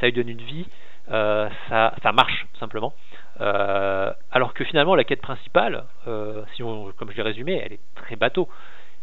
[0.00, 0.66] ça lui donne une vie,
[1.10, 2.92] euh, ça, ça marche simplement.
[3.40, 7.74] Euh, alors que finalement la quête principale, euh, si on, comme je l'ai résumé, elle
[7.74, 8.48] est très bateau.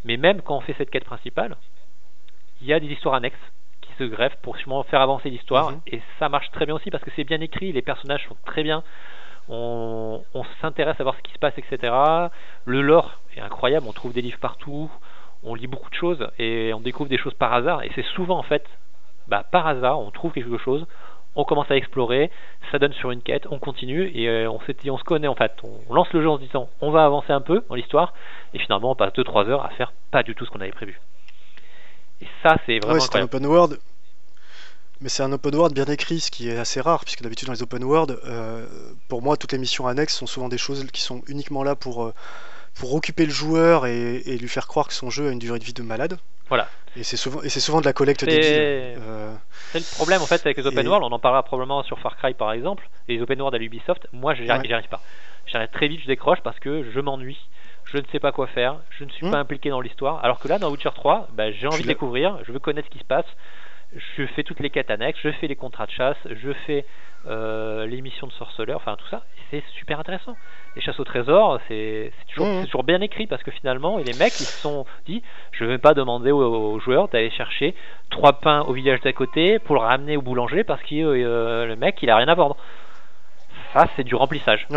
[0.03, 1.55] Mais même quand on fait cette quête principale,
[2.61, 3.39] il y a des histoires annexes
[3.81, 5.79] qui se greffent pour justement faire avancer l'histoire Mhm.
[5.87, 8.63] et ça marche très bien aussi parce que c'est bien écrit, les personnages sont très
[8.63, 8.83] bien,
[9.47, 11.93] on, on s'intéresse à voir ce qui se passe, etc.
[12.65, 14.89] Le lore est incroyable, on trouve des livres partout,
[15.43, 18.37] on lit beaucoup de choses et on découvre des choses par hasard et c'est souvent
[18.37, 18.65] en fait
[19.27, 20.85] bah, par hasard, on trouve quelque chose,
[21.35, 22.31] on commence à explorer,
[22.71, 25.93] ça donne sur une quête, on continue et euh, on, se connaît en fait, on
[25.93, 28.13] lance le jeu en se disant on va avancer un peu dans l'histoire
[28.53, 30.99] et finalement on passe 2-3 heures à faire pas du tout ce qu'on avait prévu.
[32.21, 33.77] Et ça c'est vraiment Ouais, c'est un open world.
[35.01, 37.53] Mais c'est un open world bien écrit, ce qui est assez rare, puisque d'habitude dans
[37.53, 38.65] les open world, euh,
[39.09, 42.05] pour moi, toutes les missions annexes sont souvent des choses qui sont uniquement là pour,
[42.05, 42.13] euh,
[42.75, 45.59] pour occuper le joueur et, et lui faire croire que son jeu a une durée
[45.59, 46.17] de vie de malade.
[46.49, 46.67] Voilà.
[46.97, 48.45] Et c'est souvent, et c'est souvent de la collecte débile.
[48.47, 49.33] Euh,
[49.71, 51.99] C'est le problème en fait avec les open Et- world, on en parlera probablement sur
[51.99, 54.59] Far Cry par exemple, et les open world à l'Ubisoft, moi j'y Ouais.
[54.65, 55.01] j'y arrive pas.
[55.73, 57.37] Très vite, je décroche parce que je m'ennuie,
[57.85, 59.31] je ne sais pas quoi faire, je ne suis Hmm.
[59.31, 62.37] pas impliqué dans l'histoire, alors que là dans Witcher 3, bah, j'ai envie de découvrir,
[62.47, 63.25] je veux connaître ce qui se passe,
[64.17, 66.85] je fais toutes les quêtes annexes, je fais les contrats de chasse, je fais
[67.27, 70.37] euh, les missions de sorceleur, enfin tout ça, c'est super intéressant.
[70.75, 72.33] Les chasses au trésor, c'est c'est
[72.65, 75.21] toujours, bien écrit parce que finalement, les mecs ils se sont dit,
[75.53, 77.73] je ne vais pas demander aux, aux joueurs d'aller chercher
[78.09, 81.75] trois pains au village d'à côté pour le ramener au boulanger parce que euh, le
[81.75, 82.57] mec il a rien à vendre.
[83.73, 84.67] Ça, c'est du remplissage.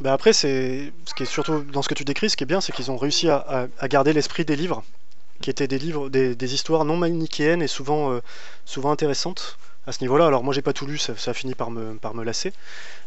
[0.00, 2.46] bah après, c'est ce qui est surtout dans ce que tu décris, ce qui est
[2.46, 4.82] bien, c'est qu'ils ont réussi à, à- à garder l'esprit des livres,
[5.40, 8.20] qui étaient des livres, des, des histoires non manichéennes et souvent, euh,
[8.64, 9.56] souvent intéressantes
[9.86, 10.26] à ce niveau-là.
[10.26, 12.52] Alors moi, j'ai pas tout lu, ça, ça a fini par me, par me lasser.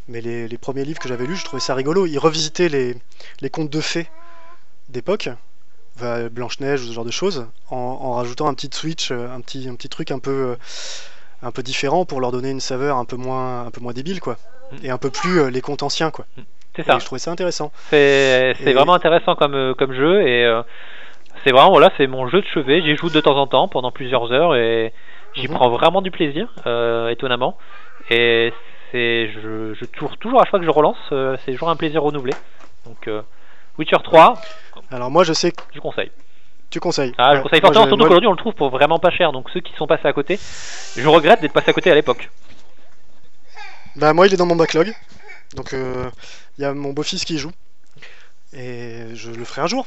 [0.07, 2.05] Mais les, les premiers livres que j'avais lus, je trouvais ça rigolo.
[2.05, 2.95] Ils revisitaient les,
[3.41, 4.07] les contes de fées
[4.89, 5.29] d'époque,
[5.97, 9.41] va- Blanche-Neige ou ce genre de choses, en, en rajoutant un petit switch, euh, un
[9.41, 10.55] petit, un petit truc un peu, euh,
[11.41, 14.21] un peu différent pour leur donner une saveur un peu moins, un peu moins débile,
[14.21, 14.37] quoi.
[14.71, 14.75] Mm.
[14.85, 16.25] Et un peu plus euh, les contes anciens, quoi.
[16.75, 16.95] C'est ça.
[16.95, 17.71] Et je trouvais ça intéressant.
[17.89, 20.61] C'est c'est Et- vraiment intéressant comme, comme jeu et euh,
[21.43, 22.81] c'est vraiment voilà, c'est mon jeu de chevet.
[22.81, 24.93] J'y joue de temps en temps pendant plusieurs heures et
[25.37, 25.55] j'y Mhm.
[25.55, 27.57] prends vraiment du plaisir, euh, étonnamment.
[28.09, 28.53] Et
[28.91, 31.75] c'est, je, je tourne toujours à chaque fois que je relance, euh, c'est toujours un
[31.75, 32.33] plaisir renouvelé.
[32.85, 33.21] Donc euh,
[33.77, 34.41] Witcher 3,
[34.91, 36.11] Alors moi je sais que je conseille.
[36.69, 37.13] tu conseilles.
[37.17, 37.43] Ah, je Ouais.
[37.43, 39.31] conseille fortement, surtout moi, qu'aujourd'hui on le trouve pour vraiment pas cher.
[39.31, 40.39] Donc ceux qui sont passés à côté,
[40.95, 42.29] je regrette d'être passé à côté à l'époque.
[43.95, 44.93] Bah moi il est dans mon backlog.
[45.55, 46.09] Donc euh,
[46.57, 47.51] il y a mon beau-fils qui y joue.
[48.53, 49.85] Et je le ferai un jour.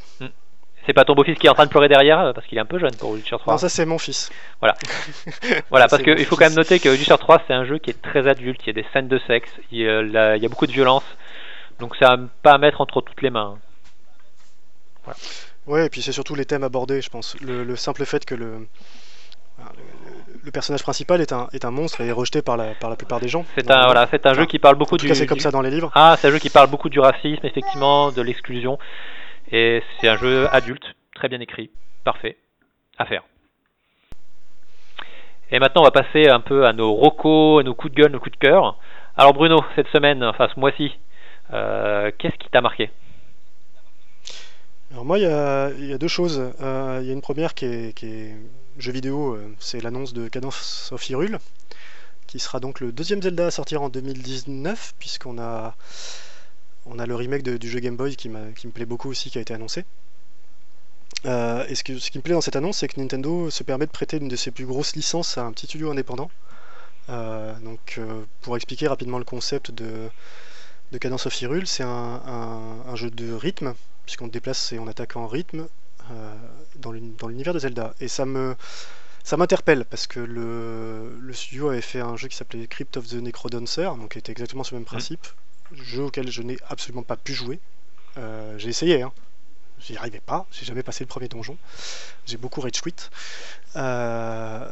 [0.87, 2.61] C'est pas ton beau-fils qui est en train de pleurer derrière euh, parce qu'il est
[2.61, 3.55] un peu jeune pour Witcher 3.
[3.55, 4.31] Non ça c'est mon fils.
[4.61, 4.75] Voilà,
[5.89, 8.01] Ça, parce qu'il faut quand même noter que Witcher 3 c'est un jeu qui est
[8.03, 10.47] très adulte, il y a des scènes de sexe, il y a, la- il y
[10.47, 11.05] a beaucoup de violence,
[11.79, 13.59] donc ça pas à mettre entre toutes les mains.
[15.67, 17.37] Ouais, et puis c'est surtout les thèmes abordés, je pense.
[17.41, 18.67] Le, le simple fait que le,
[19.57, 22.75] voilà, le, le personnage principal est un, est un monstre et est rejeté par la,
[22.75, 23.45] par la plupart des gens.
[23.57, 25.15] C'est un, voilà, c'est un Enfin, jeu qui parle beaucoup En tout du.
[25.15, 25.91] c'est comme ça dans les livres.
[25.95, 28.79] Ah, c'est un jeu qui parle beaucoup du racisme, effectivement, de l'exclusion,
[29.53, 31.71] et c'est un jeu adulte, très bien écrit,
[32.05, 32.37] parfait,
[32.99, 33.23] à faire.
[35.51, 38.13] Et maintenant, on va passer un peu à nos rocos, à nos coups de gueule,
[38.13, 38.79] nos coups de cœur.
[39.17, 40.93] Alors Bruno, cette semaine, enfin ce mois-ci,
[41.53, 42.91] euh, qu'est-ce qui t'a marqué?
[44.93, 46.53] Alors moi, il y a, deux choses.
[46.61, 48.37] Euh, il y a une première qui est, qui est
[48.79, 51.39] jeu vidéo, euh, c'est l'annonce de Cadence of Hyrule,
[52.27, 55.75] qui sera donc le deuxième Zelda à sortir en 2019, puisqu'on a,
[56.87, 59.39] on a le remake de- du jeu Game Boy qui, me plaît beaucoup aussi, qui
[59.39, 59.85] a été annoncé.
[61.27, 63.63] Euh, et ce, que- ce qui me plaît dans cette annonce, c'est que Nintendo se
[63.63, 66.31] permet de prêter une de ses plus grosses licences à un petit studio indépendant.
[67.09, 70.09] Euh, donc, euh, pour expliquer rapidement le concept de,
[70.93, 73.75] de Cadence of Hyrule, c'est un, un- un jeu de rythme,
[74.07, 75.67] puisqu'on se déplace et on attaque en rythme
[76.81, 77.95] dans l'uni- dans l'univers de Zelda.
[78.01, 78.57] Et ça me
[79.23, 83.07] ça m'interpelle parce que le, le studio avait fait un jeu qui s'appelait Crypt of
[83.07, 85.27] the Necrodancer, donc qui était exactement sur le même principe,
[85.73, 87.61] jeu auquel je n'ai absolument pas pu jouer.
[88.19, 89.13] Euh, j'ai essayé, hein.
[89.79, 91.57] j'y arrivais pas, j'ai jamais passé le premier donjon,
[92.27, 92.95] j'ai beaucoup rage quit.
[93.77, 94.69] Euh,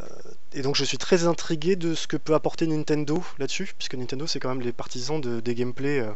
[0.52, 4.26] et donc je suis très intrigué de ce que peut apporter Nintendo là-dessus, puisque Nintendo
[4.26, 6.12] c'est quand même les partisans de, des gameplays euh,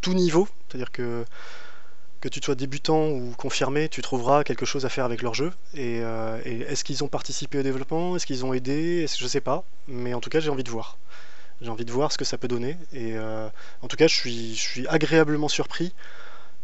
[0.00, 1.24] tout, niveau, c'est-à-dire que
[2.20, 5.52] que tu sois débutant ou confirmé, tu trouveras quelque chose à faire avec leur jeu.
[5.74, 5.98] Et,
[6.44, 8.16] est-ce qu'ils ont participé au développement?
[8.16, 9.04] Est-ce qu'ils ont aidé?
[9.04, 10.98] Est-ce je sais pas, mais en tout cas j'ai envie de voir.
[11.60, 12.76] J'ai envie de voir ce que ça peut donner.
[12.92, 13.48] Et euh,
[13.82, 15.92] en tout cas, je suis, je suis agréablement surpris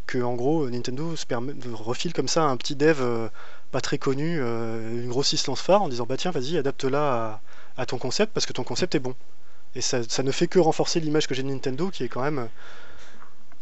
[0.07, 3.29] que en gros Nintendo se permet de refile comme ça un petit dev euh,
[3.73, 7.41] pas très connu, euh, une grosse licence phare en disant bah tiens vas-y adapte-la
[7.77, 9.15] à, à ton concept parce que ton concept est bon.
[9.75, 12.23] Et ça, ça ne fait que renforcer l'image que j'ai de Nintendo qui est quand
[12.23, 12.49] même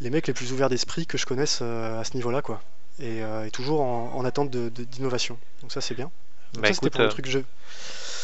[0.01, 2.61] les mecs les plus ouverts d'esprit que je connaisse à ce niveau-là quoi.
[3.01, 5.39] Et, et toujours en, en attente d'innovation.
[5.63, 6.11] Donc ça c'est bien.
[6.55, 7.45] Donc Bah, ça c'était pour le truc jeu.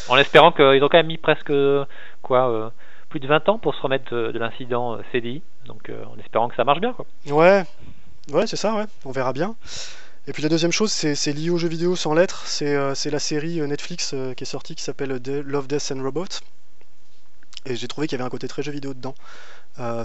[0.09, 1.53] En espérant qu'ils ont quand même mis presque
[2.21, 2.73] quoi,
[3.09, 6.17] plus de 20 ans pour se remettre de, de l'incident euh, CDI, donc euh, en
[6.19, 6.93] espérant que ça marche bien.
[6.93, 7.05] Quoi.
[7.27, 7.63] Ouais,
[8.31, 8.85] ouais, c'est ça, ouais.
[9.05, 9.55] On verra bien.
[10.27, 12.43] Et puis la deuxième chose, c'est lié aux jeux vidéo sans lettres.
[12.45, 16.41] C'est euh, la série Netflix qui est sortie qui s'appelle Love, Death and Robots.
[17.65, 19.15] Et j'ai trouvé qu'il y avait un côté très jeu vidéo dedans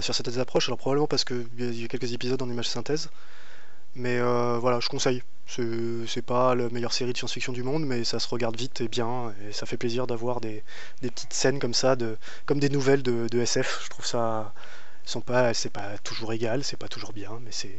[0.01, 0.67] sur certaines approches.
[0.67, 3.11] Alors probablement parce qu'il y a quelques épisodes en image synthèse.
[3.95, 5.23] Mais euh, voilà, je conseille.
[5.47, 8.87] C'est pas la meilleure série de science-fiction du monde, mais ça se regarde vite et
[8.87, 9.33] bien.
[9.47, 10.63] Et ça fait plaisir d'avoir des,
[11.01, 13.83] des petites scènes comme ça, de, comme des nouvelles de, de SF.
[13.85, 14.53] Je trouve ça.
[15.05, 17.75] sont pas, c'est pas toujours égal, c'est pas toujours bien, mais c'est.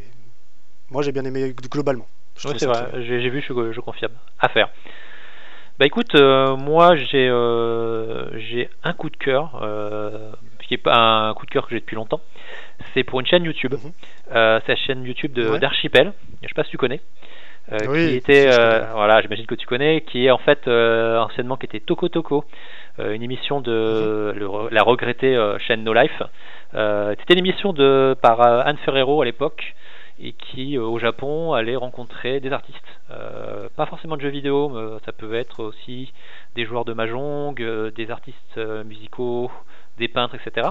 [0.91, 2.07] Moi j'ai bien aimé globalement.
[2.45, 4.13] Oui, c'est vrai, j'ai vu, je, je confirme.
[4.39, 4.69] À faire.
[5.79, 10.33] Bah écoute, euh, moi j'ai euh, j'ai un coup de cœur, euh,
[10.67, 10.97] qui est pas
[11.29, 12.21] un coup de cœur que j'ai depuis longtemps.
[12.95, 13.75] C'est pour une chaîne YouTube.
[14.35, 15.59] Euh, c'est la chaîne YouTube de- Ouais.
[15.59, 16.13] d'Archipel.
[16.43, 17.01] Je sais pas si tu connais.
[17.73, 21.57] Euh, Oui, qui était, euh, voilà, j'imagine que tu connais, qui est en fait anciennement
[21.57, 22.45] qui était Toko Toko,
[23.01, 24.39] euh, une émission de Mhm.
[24.41, 25.37] le la regrettée
[25.67, 26.23] chaîne No Life.
[26.73, 29.75] C'était une émission de par Anne Ferrero à l'époque
[30.21, 33.01] et qui au Japon allait rencontrer des artistes.
[33.11, 36.13] Euh, pas forcément de jeux vidéo, mais ça peut être aussi
[36.55, 39.51] des joueurs de mahjong, euh, des artistes musicaux,
[39.99, 40.69] des peintres, etc.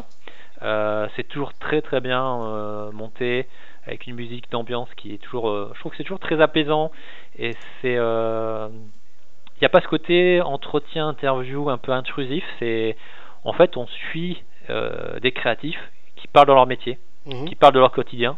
[0.62, 3.48] Euh, c'est toujours très très bien euh, monté
[3.86, 6.92] avec une musique d'ambiance qui est toujours, euh, je trouve que c'est toujours très apaisant
[7.38, 12.44] et c'est, euh, il n'y a pas ce côté entretien, interview un peu intrusif.
[12.60, 12.96] C'est,
[13.44, 15.80] en fait, on suit euh, des créatifs
[16.16, 17.46] qui parlent de leur métier, Mhm.
[17.48, 18.38] qui parlent de leur quotidien.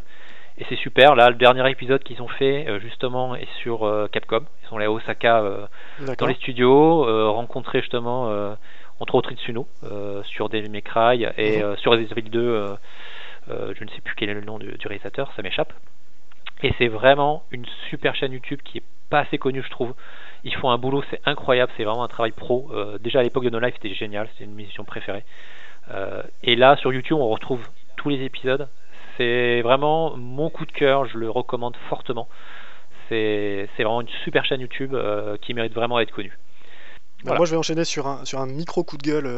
[0.59, 1.15] Et c'est super.
[1.15, 4.41] Là, le dernier épisode qu'ils ont fait, euh, justement, est sur euh, Capcom.
[4.63, 5.67] Ils sont allés à Osaka euh,
[6.17, 8.55] dans les studios, euh, rencontrer justement, euh,
[8.99, 11.63] entre autres Itsuno, euh, sur Devil May Cry et Mhm.
[11.63, 12.39] euh, sur Resident Evil 2.
[13.49, 15.71] euh, je ne sais plus quel est le nom du, du réalisateur, ça m'échappe.
[16.63, 19.93] Et c'est vraiment une super chaîne YouTube qui est pas assez connue, je trouve.
[20.43, 22.69] Ils font un boulot, c'est incroyable, c'est vraiment un travail pro.
[22.73, 25.23] Euh, déjà à l'époque de No Life, c'était génial, c'était une mission préférée.
[25.91, 27.65] Euh, et là, sur YouTube, on retrouve
[27.95, 28.67] tous les épisodes.
[29.15, 32.27] C'est vraiment mon coup de cœur, je le recommande fortement.
[33.09, 34.93] c'est vraiment une super chaîne YouTube
[35.41, 36.37] qui mérite vraiment d'être connue.
[37.23, 39.29] Moi, je vais enchaîner sur un, sur un micro coup de gueule.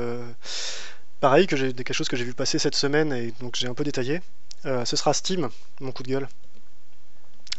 [1.20, 3.74] pareil, que j'ai quelque chose que j'ai vu passer cette semaine et donc j'ai un
[3.74, 4.22] peu détaillé.
[4.64, 5.50] ce sera Steam,
[5.80, 6.28] mon coup de gueule.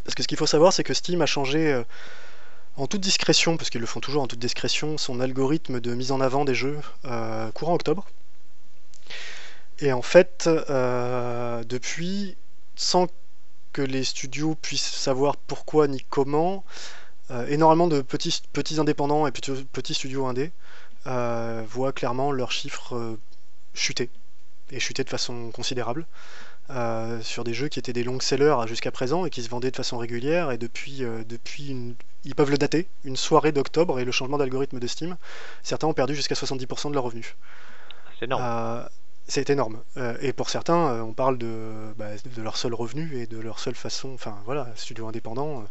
[0.05, 1.83] Parce que ce qu'il faut savoir, c'est que Steam a changé
[2.77, 6.13] en toute discrétion, parce qu'ils le font toujours en toute discrétion, son algorithme de mise
[6.13, 8.07] en avant des jeux euh, courant octobre.
[9.81, 12.37] Et en fait, euh, depuis,
[12.77, 13.09] sans
[13.73, 17.00] que les studios puissent savoir pourquoi ni comment, euh,
[17.49, 20.53] énormément de petits, petits indépendants et petits, petits studios indés
[21.05, 23.17] voient clairement leurs chiffres
[23.75, 24.11] chuter,
[24.71, 26.07] et chuter de façon considérable.
[27.23, 29.77] sur des jeux qui étaient des longs sellers jusqu'à présent et qui se vendaient de
[29.77, 31.95] façon régulière et depuis, depuis une,
[32.25, 35.17] ils peuvent le dater, une soirée d'octobre et le changement d'algorithme de Steam.
[35.63, 37.35] Certains ont perdu jusqu'à 70% de leurs revenus.
[38.19, 38.43] C'est énorme.
[38.45, 38.85] Euh,
[39.31, 39.83] c'est énorme.
[39.97, 43.39] Euh, et pour certains, euh, on parle de, bah, de leur seul revenu et de
[43.39, 44.11] leur seule façon.
[44.13, 45.65] Enfin voilà, studio indépendant,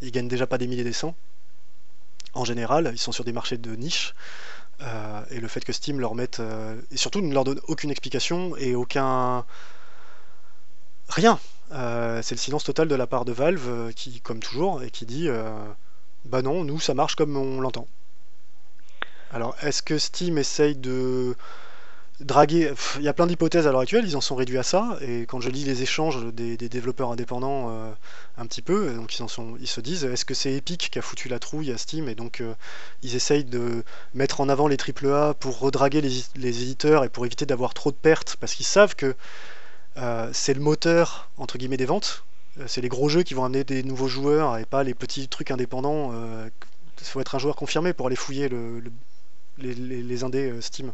[0.00, 1.14] ils gagnent déjà pas des milliers des cents.
[2.34, 4.14] En général, ils sont sur des marchés de niche.
[5.30, 6.40] et le fait que Steam leur mette.
[6.90, 9.44] et surtout ne leur donne aucune explication et aucun.
[11.08, 11.40] Rien.
[11.70, 15.28] c'est le silence total de la part de Valve qui, comme toujours, et qui dit
[16.24, 17.88] bah non, nous ça marche comme on l'entend.
[19.32, 21.36] Alors est-ce que Steam essaye de
[22.20, 25.22] Il y a plein d'hypothèses à l'heure actuelle, ils en sont réduits à ça, et
[25.22, 27.90] quand je lis les échanges des, développeurs indépendants euh,
[28.36, 31.38] un petit peu, donc ils, se disent est-ce que c'est Epic qui a foutu la
[31.38, 32.54] trouille à Steam, et donc euh,
[33.02, 33.84] ils essayent de
[34.14, 37.90] mettre en avant les AAA pour redraguer les, les éditeurs et pour éviter d'avoir trop
[37.90, 39.14] de pertes, parce qu'ils savent que
[39.96, 42.24] euh, c'est le moteur entre guillemets des ventes,
[42.66, 45.50] c'est les gros jeux qui vont amener des nouveaux joueurs et pas les petits trucs
[45.50, 46.12] indépendants.
[47.00, 48.82] Il faut être un joueur confirmé pour aller fouiller le,
[49.58, 50.92] les, indés euh, Steam.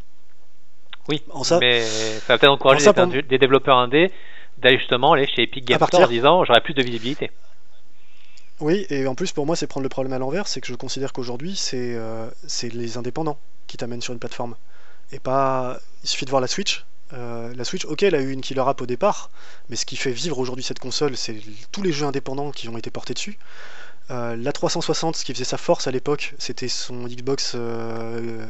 [1.09, 2.91] Oui, en ça, mais ça va peut-être encourager
[3.23, 4.11] des, développeurs indés
[4.57, 7.31] d'aller justement aller chez Epic Games Store en disant j'aurai plus de visibilité.
[8.59, 10.75] Oui, et en plus pour moi c'est prendre le problème à l'envers, c'est que je
[10.75, 14.55] considère qu'aujourd'hui c'est les indépendants qui t'amènent sur une plateforme.
[15.11, 15.79] Et pas.
[16.03, 18.63] Il suffit de voir la Switch, euh, la Switch, ok, elle a eu une killer
[18.65, 19.29] app au départ,
[19.69, 21.37] mais ce qui fait vivre aujourd'hui cette console, c'est
[21.71, 23.37] tous les jeux indépendants qui ont été portés dessus.
[24.09, 28.45] Euh, la 360, ce qui faisait sa force à l'époque, c'était son Xbox, euh,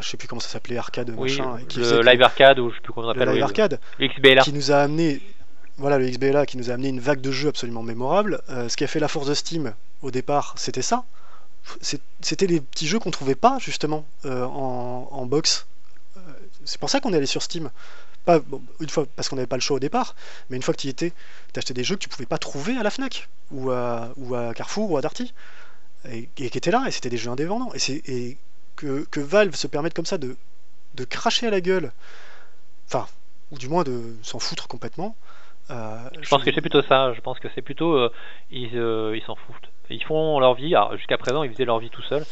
[0.00, 2.80] je sais plus comment ça s'appelait, arcade, machin, qui le Live Arcade ou je sais
[2.80, 3.28] plus comment on appelle.
[3.28, 5.20] Le Live Arcade, XBLA, qui nous a amené,
[5.76, 8.40] voilà, le XBLA, qui nous a amené une vague de jeux absolument mémorable.
[8.48, 11.04] ce qui a fait la force de Steam au départ, c'était ça.
[12.20, 15.66] C'était les petits jeux qu'on trouvait pas justement en, en box
[16.68, 17.70] c'est pour ça qu'on est allé sur Steam.
[18.24, 18.40] Pas,
[18.80, 20.14] une fois parce qu'on n'avait pas le choix au départ,
[20.50, 21.12] mais une fois que tu y étais,
[21.52, 24.34] tu achetais des jeux que tu pouvais pas trouver à la Fnac ou à, ou
[24.34, 25.32] à Carrefour ou à Darty
[26.10, 28.36] et, qui étaient là et c'était des jeux indépendants et, et
[28.78, 30.36] que, que, Valve se permette comme ça de,
[30.94, 31.92] de cracher à la gueule,
[32.86, 33.06] enfin
[33.50, 35.16] ou du moins de s'en foutre complètement.
[35.70, 37.12] Euh, je, pense que c'est plutôt ça.
[37.12, 38.12] Je pense que c'est plutôt euh,
[38.50, 39.70] ils euh, ils s'en foutent.
[39.90, 40.74] Ils font leur vie.
[40.96, 42.24] Jusqu'à présent, ils faisaient leur vie tout seuls.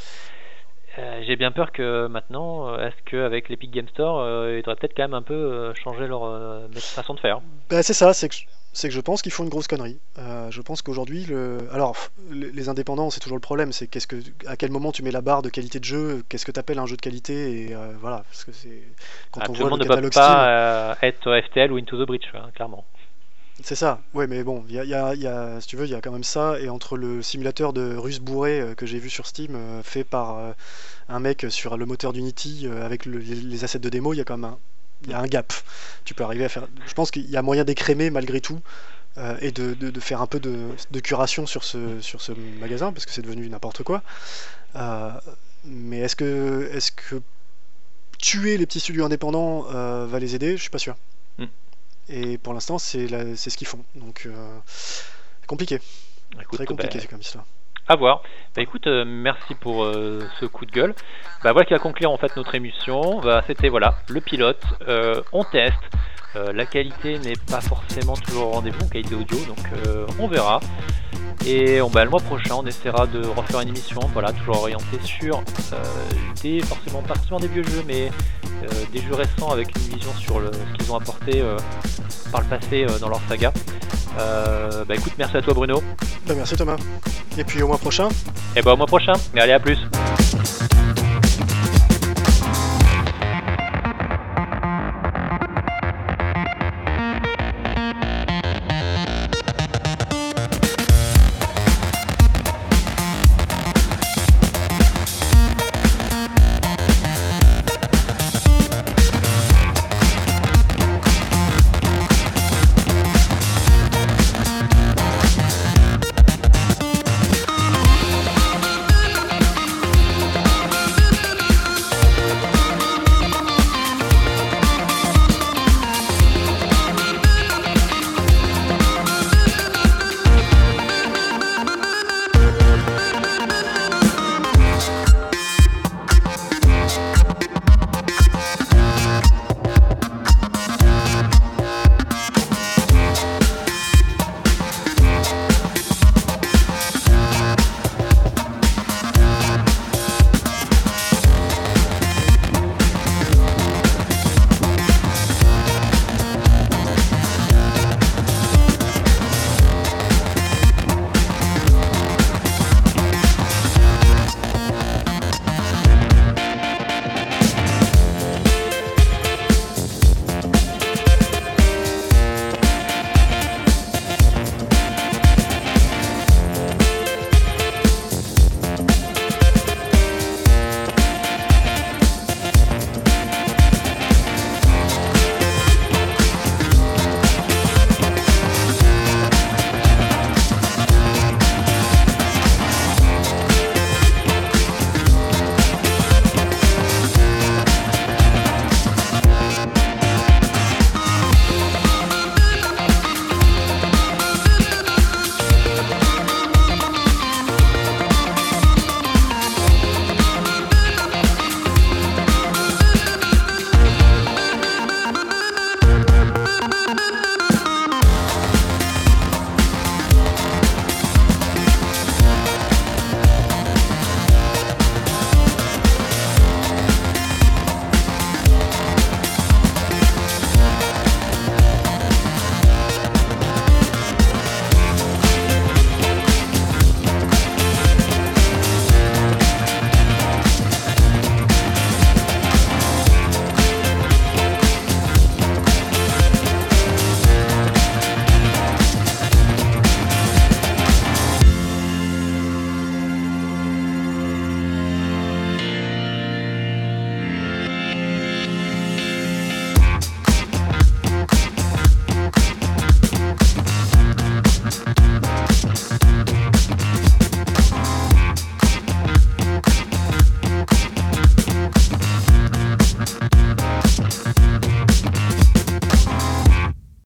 [1.27, 5.13] J'ai bien peur que maintenant, est-ce qu'avec l'Epic Game Store, ils devraient peut-être quand même
[5.13, 8.37] un peu changer leur façon de faire bah, C'est ça, c'est que,
[8.77, 9.99] c'est que je pense qu'ils font une grosse connerie.
[10.17, 11.59] je pense qu'aujourd'hui, le...
[11.73, 11.97] alors
[12.31, 14.17] les indépendants, c'est toujours le problème, c'est qu'est-ce que,
[14.47, 16.79] à quel moment tu mets la barre de qualité de jeu, qu'est-ce que tu appelles
[16.79, 18.83] un jeu de qualité, et voilà, parce que c'est
[19.31, 22.27] quand ah, on voit le monde ne peut pas être FTL ou Into the Breach,
[22.35, 22.85] hein, clairement.
[23.63, 26.03] C'est ça, ouais, mais bon, y a, y a, si tu veux, il y a
[26.03, 29.27] quand même ça, et entre le simulateur de russe bourré euh, que j'ai vu sur
[29.27, 30.53] Steam, euh, fait par euh,
[31.09, 34.37] un mec sur le moteur d'Unity, avec les, assets de démo, il y a quand
[34.37, 34.59] même un,
[35.09, 35.53] y a un gap.
[36.05, 36.67] Tu peux arriver à faire.
[36.87, 38.61] Je pense qu'il y a moyen d'écrémer malgré tout,
[39.41, 43.07] et de, de, faire un peu de, de, curation sur ce, sur ce magasin, parce
[43.07, 44.03] que c'est devenu n'importe quoi.
[45.65, 47.23] mais est-ce que, est -ce que
[48.19, 50.57] tuer les petits studios indépendants va les aider?
[50.57, 50.97] Je suis pas sûr.
[52.09, 53.85] Et pour l'instant, c'est ce qu'ils font.
[53.95, 54.59] Donc, euh,
[55.47, 55.81] compliqué.
[56.53, 57.45] Très compliqué, bah, comme histoire.
[57.89, 58.23] À voir.
[58.57, 60.95] Bah écoute, euh, merci pour euh, ce coup de gueule.
[61.45, 63.21] Bah voilà qui va conclure en fait notre émission.
[63.21, 64.61] Bah, C'était voilà le pilote.
[65.33, 65.83] on teste.
[66.55, 69.59] La qualité n'est pas forcément toujours au rendez-vous, qualité audio, donc
[70.19, 70.61] on verra.
[71.47, 75.43] Et bah, le mois prochain, on essaiera de refaire une émission, voilà, toujours orientée sur
[76.43, 78.11] des, forcément pas forcément des vieux jeux, mais
[78.93, 81.43] des jeux récents avec une vision sur le, ce qu'ils ont apporté
[82.31, 83.53] par le passé euh, dans leur saga.
[84.19, 85.83] Euh, bah écoute, merci à toi Bruno.
[86.27, 86.77] Bah, merci Thomas.
[87.37, 88.09] Et puis au mois prochain.
[88.55, 89.13] Et bah au mois prochain.
[89.35, 89.79] Mais allez à plus.